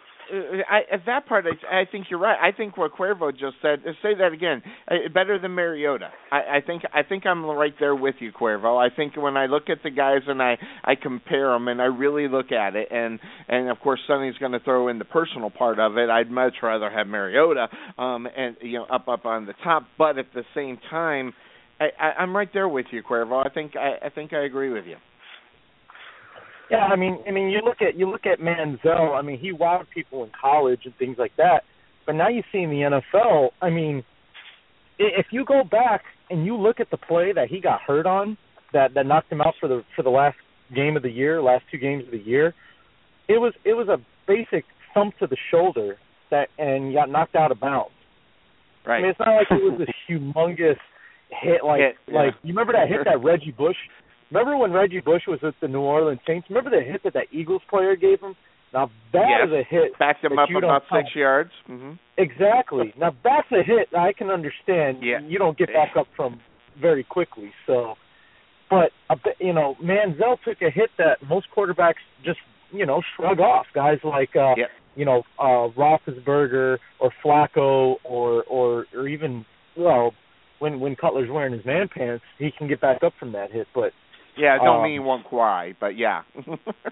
[0.69, 2.38] I, at that part, I, I think you're right.
[2.41, 3.80] I think what Cuervo just said.
[3.88, 4.61] uh, Say that again.
[4.89, 6.10] Uh, better than Mariota.
[6.31, 6.84] I, I think.
[6.93, 8.77] I think I'm right there with you, Cuervo.
[8.77, 11.85] I think when I look at the guys and I I compare them and I
[11.85, 15.49] really look at it, and and of course Sonny's going to throw in the personal
[15.49, 16.10] part of it.
[16.10, 19.84] I'd much rather have Mariota, um, and you know up up on the top.
[19.97, 21.34] But at the same time,
[21.80, 23.45] I, I, I'm right there with you, Cuervo.
[23.45, 24.95] I think I, I think I agree with you.
[26.71, 29.15] Yeah, I mean, I mean, you look at you look at Manziel.
[29.15, 31.61] I mean, he wowed people in college and things like that.
[32.05, 33.49] But now you see in the NFL.
[33.61, 34.03] I mean,
[34.97, 38.37] if you go back and you look at the play that he got hurt on,
[38.73, 40.37] that that knocked him out for the for the last
[40.75, 42.53] game of the year, last two games of the year,
[43.27, 43.97] it was it was a
[44.27, 45.97] basic thump to the shoulder
[46.31, 47.91] that and got knocked out of bounds.
[48.85, 48.99] Right.
[48.99, 50.77] I mean, it's not like it was this humongous
[51.29, 52.13] hit like Hit, yeah.
[52.13, 53.77] like you remember that hit that Reggie Bush
[54.31, 56.47] Remember when Reggie Bush was with the New Orleans Saints?
[56.49, 58.35] Remember the hit that that Eagles player gave him?
[58.73, 59.47] Now that Yes.
[59.47, 59.97] is a hit.
[59.99, 61.52] Backed him up about six yards.
[61.68, 62.93] hmm Exactly.
[62.97, 65.03] Now that's a hit I can understand.
[65.03, 65.19] Yeah.
[65.19, 66.39] You don't get back up from
[66.81, 67.52] very quickly.
[67.68, 67.95] So,
[68.69, 68.91] but
[69.39, 72.39] you know, Manziel took a hit that most quarterbacks just
[72.72, 73.68] you know shrug off.
[73.73, 74.69] Guys like uh, Yep.
[74.95, 79.45] you know uh, Roethlisberger or Flacco or or or even
[79.77, 80.14] well
[80.60, 83.68] when when Cutler's wearing his man pants, he can get back up from that hit.
[83.73, 83.91] But
[84.38, 86.24] Yeah, don't Um, mean he won't cry, but yeah.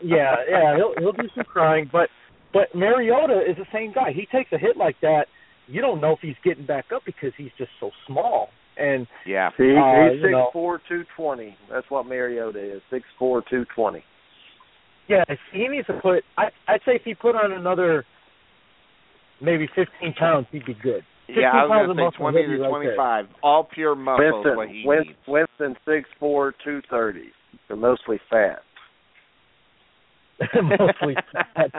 [0.03, 2.09] yeah, yeah, he'll he'll do some crying, but
[2.53, 4.11] but Mariota is the same guy.
[4.13, 5.25] He takes a hit like that,
[5.67, 8.49] you don't know if he's getting back up because he's just so small.
[8.77, 9.49] And yeah.
[9.57, 10.49] He, Uh, he's you know.
[10.51, 11.55] four two twenty.
[11.71, 12.81] That's what Mariota is.
[12.89, 14.03] Six four two twenty.
[15.07, 16.23] yeah, he needs to put.
[16.37, 18.05] I I'd say if he put on another
[19.41, 21.03] maybe fifteen pounds, he'd be good.
[21.35, 23.25] Yeah, I was going to say 20 would be to right 25.
[23.43, 25.17] All pure muscle is Winston what he Win, needs.
[25.27, 27.31] Winston six four two thirty.
[27.67, 28.59] They're mostly fat.
[30.39, 30.63] there.
[30.63, 31.71] Mostly fat.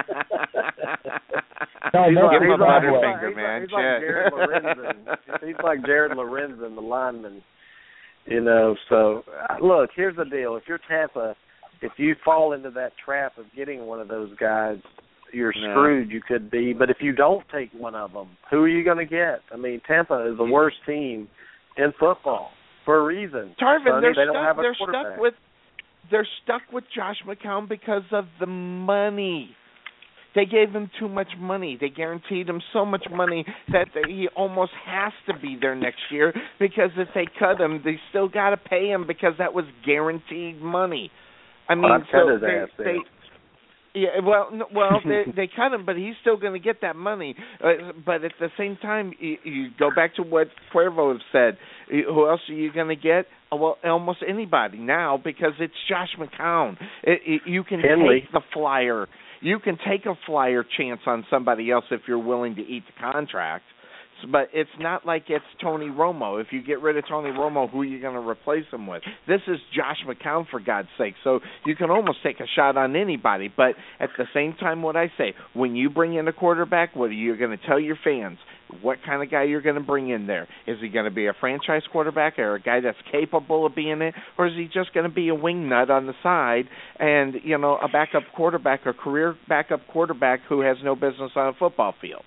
[1.93, 3.61] No, He's no, like, Give him he's a like, butterfinger, he's man.
[3.61, 5.17] Like, he's like Jared Lorenzen.
[5.47, 7.43] he's like Jared Lorenzen, the lineman.
[8.27, 11.37] You know, so uh, look, here's the deal: if you're Tampa,
[11.83, 14.79] if you fall into that trap of getting one of those guys,
[15.35, 16.11] you're screwed.
[16.11, 18.99] You could be, but if you don't take one of them, who are you going
[18.99, 19.41] to get?
[19.53, 21.29] I mean, Tampa is the worst team
[21.77, 22.51] in football
[22.85, 23.55] for a reason.
[23.61, 24.47] Tarvin, Sonny, they're they don't stuck.
[24.47, 25.35] have a they're stuck with
[26.11, 29.51] they're stuck with Josh McCown because of the money.
[30.35, 31.79] They gave him too much money.
[31.81, 36.01] They guaranteed him so much money that they, he almost has to be there next
[36.11, 39.65] year because if they cut him, they still got to pay him because that was
[39.87, 41.11] guaranteed money.
[41.69, 42.97] I mean, I'd so they, they.
[43.95, 46.97] Yeah, well, no, well, they they cut him, but he's still going to get that
[46.97, 47.37] money.
[47.63, 51.57] Uh, but at the same time, you, you go back to what Cuervo said.
[51.89, 53.27] Who else are you going to get?
[53.53, 56.77] Uh, Well, almost anybody now because it's Josh McCown.
[57.03, 58.21] It, it, you can Henley.
[58.23, 59.07] take the flyer.
[59.41, 63.13] You can take a flyer chance on somebody else if you're willing to eat the
[63.13, 63.65] contract.
[64.23, 66.41] S- But it's not like it's Tony Romo.
[66.41, 69.03] If you get rid of Tony Romo, who are you going to replace him with?
[69.27, 71.15] This is Josh McCown, for God's sake.
[71.25, 73.53] So you can almost take a shot on anybody.
[73.55, 77.07] But at the same time, what I say, when you bring in a quarterback, what
[77.11, 78.39] are you going to tell your fans?
[78.83, 80.49] What kind of guy you're going to bring in there?
[80.67, 84.03] Is he going to be a franchise quarterback or a guy that's capable of being
[84.03, 86.65] it, or is he just going to be a wing nut on the side
[86.99, 91.49] and you know a backup quarterback, a career backup quarterback who has no business on
[91.49, 92.23] a football field?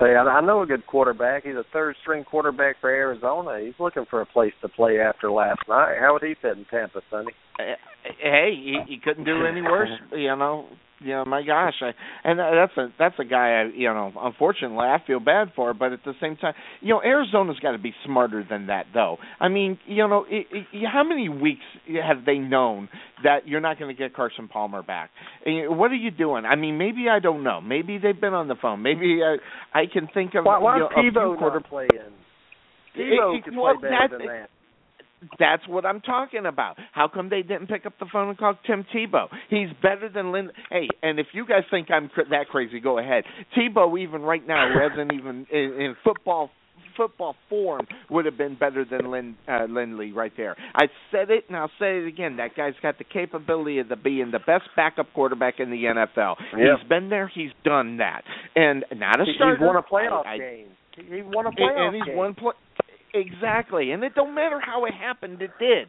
[0.00, 1.44] Say, I, know a good quarterback.
[1.44, 3.60] He's a third string quarterback for Arizona.
[3.64, 5.96] He's looking for a place to play after last night.
[6.00, 7.32] How would he fit in Tampa, Sonny?
[7.58, 9.90] Hey, he, he couldn't do any worse.
[10.12, 10.66] You know,
[11.04, 11.92] you know, my gosh, I,
[12.24, 13.62] and that's a that's a guy.
[13.62, 15.74] I, you know, unfortunately, I feel bad for.
[15.74, 19.18] But at the same time, you know, Arizona's got to be smarter than that, though.
[19.40, 21.62] I mean, you know, it, it, how many weeks
[22.02, 22.88] have they known
[23.24, 25.10] that you're not going to get Carson Palmer back?
[25.44, 26.44] And What are you doing?
[26.44, 27.60] I mean, maybe I don't know.
[27.60, 28.82] Maybe they've been on the phone.
[28.82, 29.36] Maybe I
[29.78, 31.88] I can think of Why, why you know, a few quarter not playing?
[32.96, 34.50] Tebow It- it- could well, play better that- than that.
[35.38, 36.76] That's what I'm talking about.
[36.92, 39.28] How come they didn't pick up the phone and call Tim Tebow?
[39.48, 40.50] He's better than Lynn.
[40.70, 43.24] Hey, and if you guys think I'm cr- that crazy, go ahead.
[43.56, 46.50] Tebow, even right now, who hasn't even in, in football
[46.96, 50.54] football form, would have been better than Lynn uh, Lindley right there.
[50.74, 52.36] I said it, and I'll say it again.
[52.36, 56.34] That guy's got the capability of the, being the best backup quarterback in the NFL.
[56.50, 57.28] He's been there.
[57.34, 58.24] He's done that,
[58.54, 59.56] and not a starter.
[59.56, 60.66] He's won a playoff I- game.
[60.94, 62.34] He won a playoff and he's game.
[62.34, 62.52] play
[63.14, 65.88] exactly, and it don't matter how it happened, it did.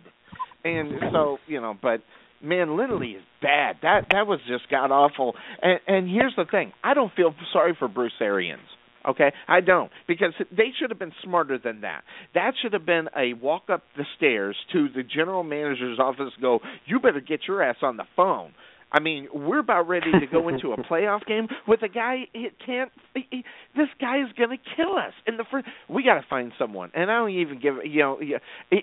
[0.63, 2.01] And so you know, but
[2.41, 3.77] man, Lindley is bad.
[3.81, 5.35] That that was just god awful.
[5.61, 8.61] And and here's the thing: I don't feel sorry for Bruce Arians.
[9.05, 12.03] Okay, I don't because they should have been smarter than that.
[12.35, 16.31] That should have been a walk up the stairs to the general manager's office.
[16.33, 18.53] and Go, you better get your ass on the phone.
[18.93, 22.27] I mean, we're about ready to go into a playoff game with a guy.
[22.31, 22.91] He can't.
[23.15, 23.43] He, he-
[23.75, 25.65] this guy is going to kill us in the first.
[25.89, 27.75] We got to find someone, and I don't even give.
[27.83, 28.37] You know, yeah,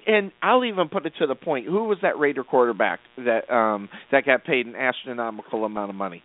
[0.06, 1.66] and I'll even put it to the point.
[1.66, 6.22] Who was that Raider quarterback that um that got paid an astronomical amount of money?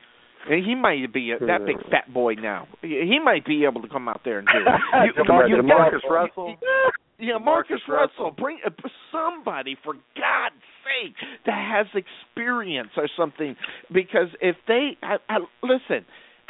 [0.49, 2.67] And he might be a, that big fat boy now.
[2.81, 4.81] He might be able to come out there and do it.
[5.17, 6.55] You, DeMar- you DeMarcus Russell?
[7.19, 8.25] yeah, Marcus DeMarcus Russell.
[8.25, 8.31] Russell.
[8.37, 8.69] Bring uh,
[9.11, 10.61] somebody for God's
[11.03, 11.15] sake
[11.45, 12.03] that has
[12.33, 13.55] experience or something.
[13.93, 16.05] Because if they, I, I, listen,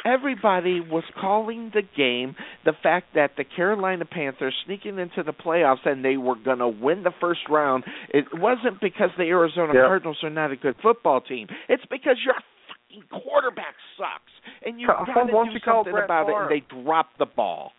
[0.06, 5.86] everybody was calling the game the fact that the Carolina Panthers sneaking into the playoffs
[5.86, 7.84] and they were going to win the first round.
[8.10, 9.84] It wasn't because the Arizona Yep.
[9.84, 11.48] Cardinals are not a good football team.
[11.70, 14.32] It's because your fucking quarterback sucks,
[14.66, 16.52] and you Call- got to why don't you call something about Favre?
[16.54, 16.54] it.
[16.54, 17.72] And they dropped the ball.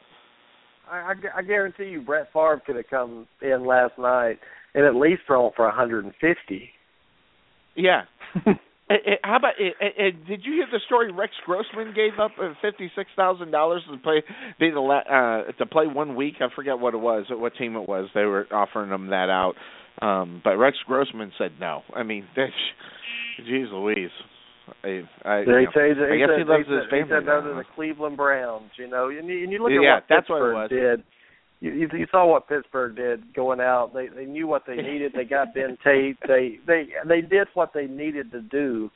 [0.91, 4.39] I, I, I guarantee you, Brett Favre could have come in last night
[4.77, 6.71] and at least thrown for 150.
[7.75, 8.03] Yeah.
[8.89, 9.55] Eh, eh, how about?
[9.59, 11.11] eh, eh, did you hear the story?
[11.11, 12.31] Rex Grossman gave up
[12.63, 14.23] fifty six thousand dollars to play
[14.61, 16.35] be the uh, to play one week.
[16.39, 18.09] I forget what it was, what team it was.
[18.15, 19.55] They were offering him that out,
[20.01, 21.83] um, but Rex Grossman said no.
[21.97, 22.53] I mean, that's,
[23.43, 24.11] jeez Louise.
[24.85, 26.91] I, I, They you know, say that- I guess said, he loves he his said,
[26.91, 27.05] family.
[27.07, 29.73] He said no now, to the Cleveland Browns, you know, and you, and you look
[29.73, 30.71] at what that's what it Pittsburgh was.
[30.71, 31.03] did.
[31.61, 33.93] You, you, you saw what Pittsburgh did going out.
[33.95, 35.13] They they knew what they needed.
[35.15, 36.17] They got Ben Tate.
[36.27, 38.91] They they they did what they needed to do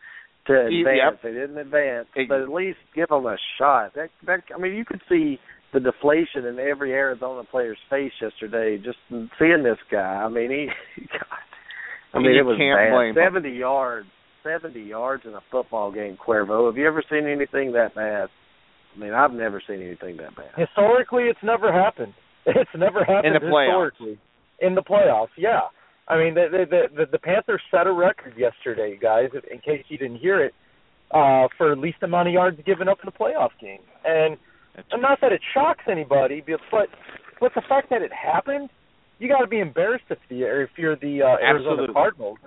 [0.46, 0.86] to Yep.
[0.86, 1.16] advance.
[1.22, 3.94] They didn't advance, Ex- but at least give them a shot.
[3.94, 5.38] That that I mean, you could see
[5.72, 8.98] the deflation in every Arizona player's face yesterday just
[9.38, 9.98] seeing this guy.
[10.24, 10.66] I mean, he.
[11.12, 11.38] God,
[12.12, 12.92] I mean, You it was can't bad.
[12.92, 13.16] blame him.
[13.24, 14.08] Seventy yards,
[14.42, 16.18] seventy yards in a football game.
[16.18, 18.28] Cuervo, have you ever seen anything that bad?
[18.94, 20.50] I mean, I've never seen anything that bad.
[20.56, 22.12] Historically, it's never happened.
[22.46, 23.90] It's never happened In the playoffs.
[23.92, 24.18] historically.
[24.60, 25.60] In the playoffs, yeah.
[26.08, 29.28] I mean, the the the, the Panthers set a record yesterday, guys.
[29.50, 30.54] In case you didn't hear it,
[31.12, 33.80] uh, for least amount of yards given up in a playoff game.
[34.04, 34.36] And
[34.76, 36.88] That's not that it shocks anybody, but
[37.40, 38.70] but the fact that it happened,
[39.18, 41.94] you got to be embarrassed if you if you're the uh, Arizona Absolutely.
[41.94, 42.38] Cardinals.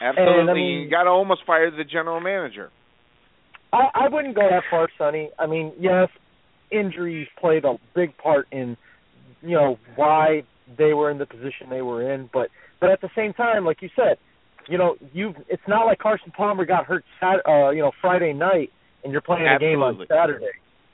[0.00, 2.70] Absolutely, And, I mean- you got to almost fire the general manager.
[3.72, 5.30] I, I wouldn't go that far, Sonny.
[5.38, 6.08] I mean, yes,
[6.70, 8.76] injuries played a big part in
[9.42, 10.42] you know why
[10.76, 12.48] they were in the position they were in, but
[12.80, 14.18] but at the same time, like you said,
[14.68, 18.32] you know, you it's not like Carson Palmer got hurt Sat, uh, you know, Friday
[18.32, 18.70] night
[19.02, 20.46] and you're playing a game on Saturday.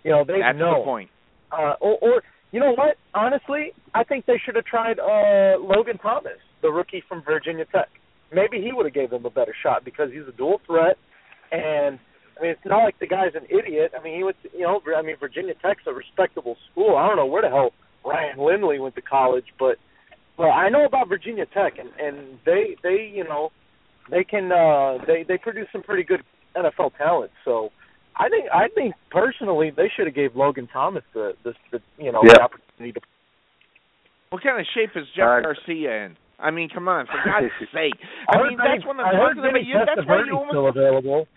[0.03, 0.81] You know, they That's know.
[0.81, 1.11] the point.
[1.51, 2.23] Uh, or, or
[2.53, 2.97] you know what?
[3.15, 7.89] Honestly, I think they should have tried uh, Logan Thomas, the rookie from Virginia Tech.
[8.33, 10.97] Maybe he would have gave them a better shot because he's a dual threat,
[11.53, 11.99] and
[12.39, 13.93] I mean it's not like the guy's an idiot.
[13.99, 16.97] I mean he to, you know, I mean Virginia Tech's a respectable school.
[16.97, 17.71] I don't know where the hell
[18.05, 19.77] Ryan Lindley went to college, but
[20.37, 23.51] but I know about Virginia Tech, and and they they you know
[24.11, 26.23] they can uh they they produce some pretty good
[26.57, 27.31] NFL talent.
[27.45, 27.71] So
[28.17, 32.13] I think I think personally they should have gave Logan Thomas the the, the you
[32.13, 32.35] know Yep.
[32.35, 33.01] the opportunity to.
[34.31, 36.17] What kind of shape is Jeff Uh, Garcia in?
[36.41, 37.95] I mean, come on, for God's sake.
[38.29, 39.65] I I mean, that's what I'm I heard talking about.
[39.65, 41.29] You, that's why you Testaverde's almost still available.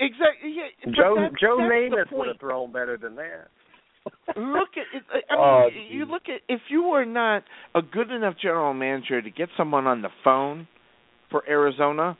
[0.00, 0.56] exactly.
[0.56, 3.48] Yeah, but Joe that's, Joe Namath would have thrown better than that.
[4.28, 5.02] Look at it.
[5.30, 7.44] I oh, mean, Oh, you look at if you were not
[7.74, 10.68] a good enough general manager to get someone on the phone
[11.30, 12.16] for Arizona.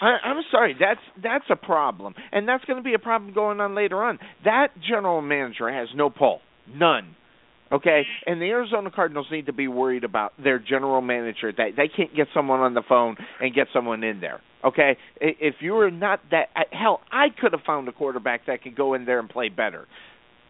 [0.00, 3.60] I, I'm sorry, that's that's a problem, and that's going to be a problem going
[3.60, 4.18] on later on.
[4.44, 7.16] That general manager has no pull, none.
[7.72, 11.88] Okay, and the Arizona Cardinals need to be worried about their general manager that they
[11.88, 14.40] can't get someone on the phone and get someone in there.
[14.64, 18.76] Okay, if you were not that hell, I could have found a quarterback that could
[18.76, 19.86] go in there and play better.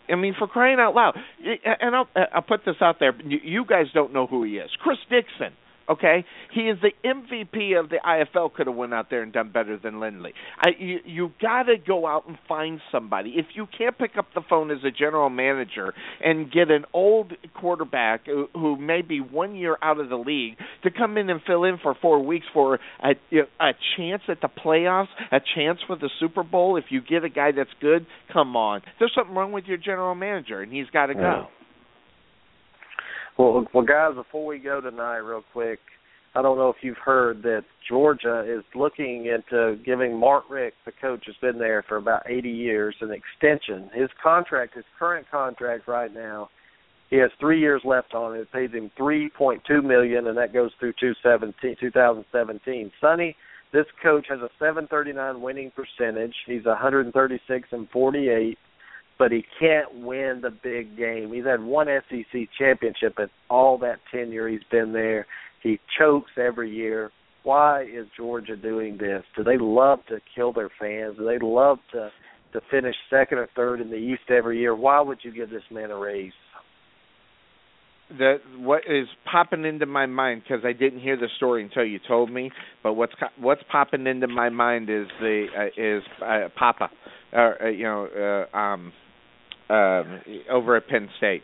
[0.09, 1.17] I mean, for crying out loud,
[1.65, 3.15] and I'll uh, I'll put this out there.
[3.23, 5.53] You guys don't know who he is, Chris Dixon.
[5.89, 8.53] Okay, he is the MVP of the IFL.
[8.53, 10.33] Could have went out there and done better than Lindley.
[10.59, 13.35] I, you you got to go out and find somebody.
[13.37, 15.95] If you can't pick up the phone as a general manager
[16.25, 20.57] and get an old quarterback who, who may be one year out of the league
[20.83, 23.15] to come in and fill in for four weeks for a
[23.61, 26.77] a chance at the playoffs, a chance for the Super Bowl.
[26.77, 28.83] If you get a guy that's good, come on.
[28.99, 31.21] There's something wrong with your general manager, and he's got to go.
[31.21, 31.45] Yeah.
[33.39, 35.79] Well, well, guys, before we go tonight, real quick,
[36.35, 40.93] I don't know if you've heard that Georgia is looking into giving Mark Richt, the
[40.93, 43.91] coach, has been there for about 80 years, an extension.
[43.95, 46.51] His contract, his current contract right now,
[47.11, 48.41] he has three years left on it.
[48.41, 51.77] It pays him 3.2 million, and that goes through 2017.
[51.81, 52.93] 2017.
[53.01, 53.37] Sonny,
[53.73, 56.35] this coach has a 739 winning percentage.
[56.47, 58.59] He's 136 and 48
[59.19, 61.33] but he can't win the big game.
[61.33, 65.27] He's had one SEC championship in all that tenure he's been there.
[65.63, 67.11] He chokes every year.
[67.43, 69.23] Why is Georgia doing this?
[69.37, 71.17] Do they love to kill their fans?
[71.19, 72.11] Do they love to
[72.53, 74.75] to finish second or third in the East every year?
[74.75, 76.33] Why would you give this man a raise?
[78.19, 81.99] that what is popping into my mind because I didn't hear the story until you
[82.07, 82.51] told me.
[82.83, 86.89] But what's what's popping into my mind is the uh, is uh, Papa,
[87.33, 88.93] uh, uh, you know, uh, um,
[89.69, 90.21] um,
[90.51, 91.43] over at Penn State,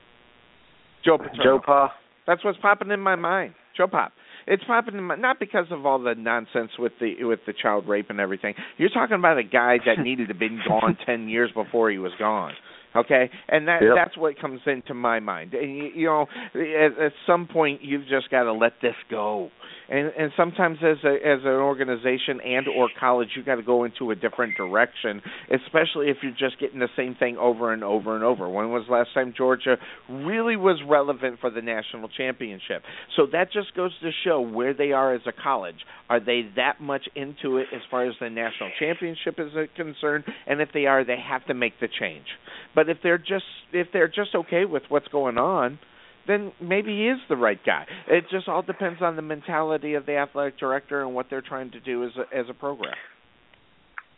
[1.04, 1.42] Joe Paterno.
[1.44, 1.92] Joe Pa.
[2.26, 3.54] That's what's popping in my mind.
[3.76, 4.12] Joe Pop.
[4.46, 7.88] It's popping in my not because of all the nonsense with the with the child
[7.88, 8.54] rape and everything.
[8.76, 11.98] You're talking about a guy that needed to have been gone ten years before he
[11.98, 12.52] was gone.
[12.94, 13.92] Okay, and that Yep.
[13.96, 15.54] that's what comes into my mind.
[15.54, 19.50] And you, you know, at, at some point you've just got to let this go.
[19.92, 23.84] And and sometimes as a as an organization and or college, you got to go
[23.84, 25.20] into a different direction,
[25.52, 28.48] especially if you're just getting the same thing over and over and over.
[28.48, 29.76] When was last time Georgia
[30.08, 32.82] really was relevant for the national championship?
[33.16, 35.84] So that just goes to show where they are as a college.
[36.08, 40.24] Are they that much into it as far as the national championship is concerned?
[40.46, 42.26] And if they are, they have to make the change.
[42.74, 43.44] But if they're just
[43.74, 45.78] if they're just okay with what's going on,
[46.26, 47.84] then maybe he is the right guy.
[48.08, 51.70] It just all depends on the mentality of the athletic director and what they're trying
[51.72, 52.94] to do as a, as a program.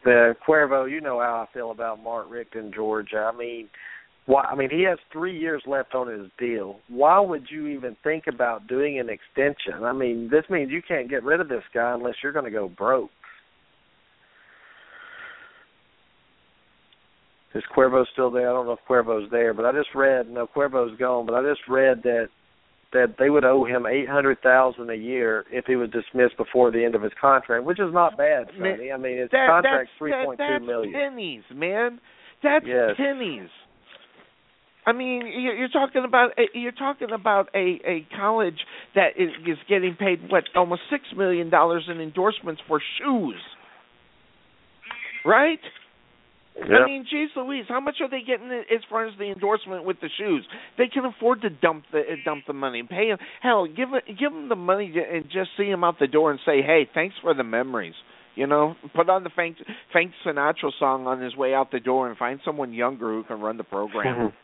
[0.04, 3.30] The Cuervo, you know how I feel about Mark Richt in Georgia.
[3.32, 3.68] I mean,
[4.26, 4.42] why?
[4.42, 6.80] I mean, he has three years left on his deal.
[6.88, 9.84] Why would you even think about doing an extension?
[9.84, 12.50] I mean, this means you can't get rid of this guy unless you're going to
[12.50, 13.10] go broke.
[17.54, 18.50] Is Cuervo still there?
[18.50, 20.28] I don't know if Cuervo's there, but I just read.
[20.28, 22.28] No, Cuervo's gone, but I just read that
[22.92, 26.70] that they would owe him eight hundred thousand a year if he was dismissed before
[26.70, 28.90] the end of his contract, which is not bad, Sonny.
[28.92, 32.00] I mean, his That, contract's that's, three that, point that's pennies, man.
[32.42, 32.96] That's Yes.
[32.96, 33.48] pennies.
[34.86, 38.58] I mean, you're you're talking about eh, you're talking about a a college
[38.94, 43.40] that is, is getting paid what almost six million dollars in endorsements for shoes,
[45.24, 45.60] right?
[46.56, 46.76] Yeah.
[46.76, 49.96] I mean, geez Louise, how much are they getting as far as the endorsement with
[50.00, 50.46] the shoes?
[50.78, 53.18] They can afford to dump the uh, dump the money, pay him.
[53.42, 56.38] Hell, give it, give them the money and just see him out the door and
[56.46, 57.94] say, "Hey, thanks for the memories."
[58.36, 59.58] You know, put on the Frank,
[59.92, 63.40] Frank Sinatra song on his way out the door and find someone younger who can
[63.40, 64.32] run the program.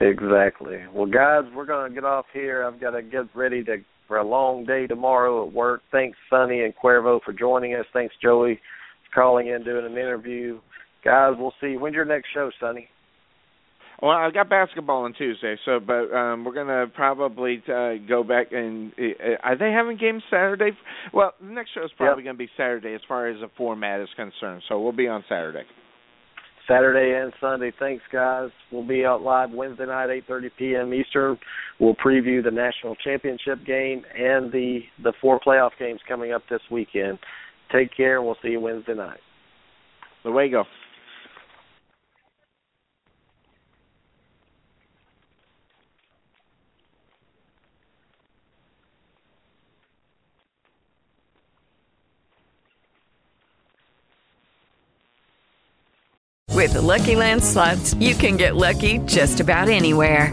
[0.00, 0.78] Exactly.
[0.92, 2.64] Well, guys, we're going to get off here.
[2.64, 3.76] I've got to get ready to
[4.08, 5.82] for a long day tomorrow at work.
[5.90, 7.86] Thanks, Sonny and Cuervo, for joining us.
[7.92, 8.60] Thanks, Joey,
[9.14, 10.60] calling in, doing an interview.
[11.04, 11.76] Guys, we'll see.
[11.76, 12.88] When's your next show, Sonny?
[14.02, 18.48] Well, I got basketball on Tuesday, so but um we're gonna probably uh, go back
[18.50, 20.70] and uh, are they having games Saturday?
[21.12, 24.00] Well, the next show is probably going to be Saturday as far as the format
[24.00, 24.62] is concerned.
[24.68, 25.64] So we'll be on Saturday.
[26.68, 27.72] Saturday and Sunday.
[27.78, 28.50] Thanks, guys.
[28.72, 30.94] We'll be out live Wednesday night, 8:30 p.m.
[30.94, 31.38] Eastern.
[31.78, 36.62] We'll preview the national championship game and the the four playoff games coming up this
[36.70, 37.18] weekend.
[37.70, 38.18] Take care.
[38.18, 39.20] And we'll see you Wednesday night.
[40.24, 40.64] Luego.
[56.64, 60.32] With the Lucky Land slots, you can get lucky just about anywhere.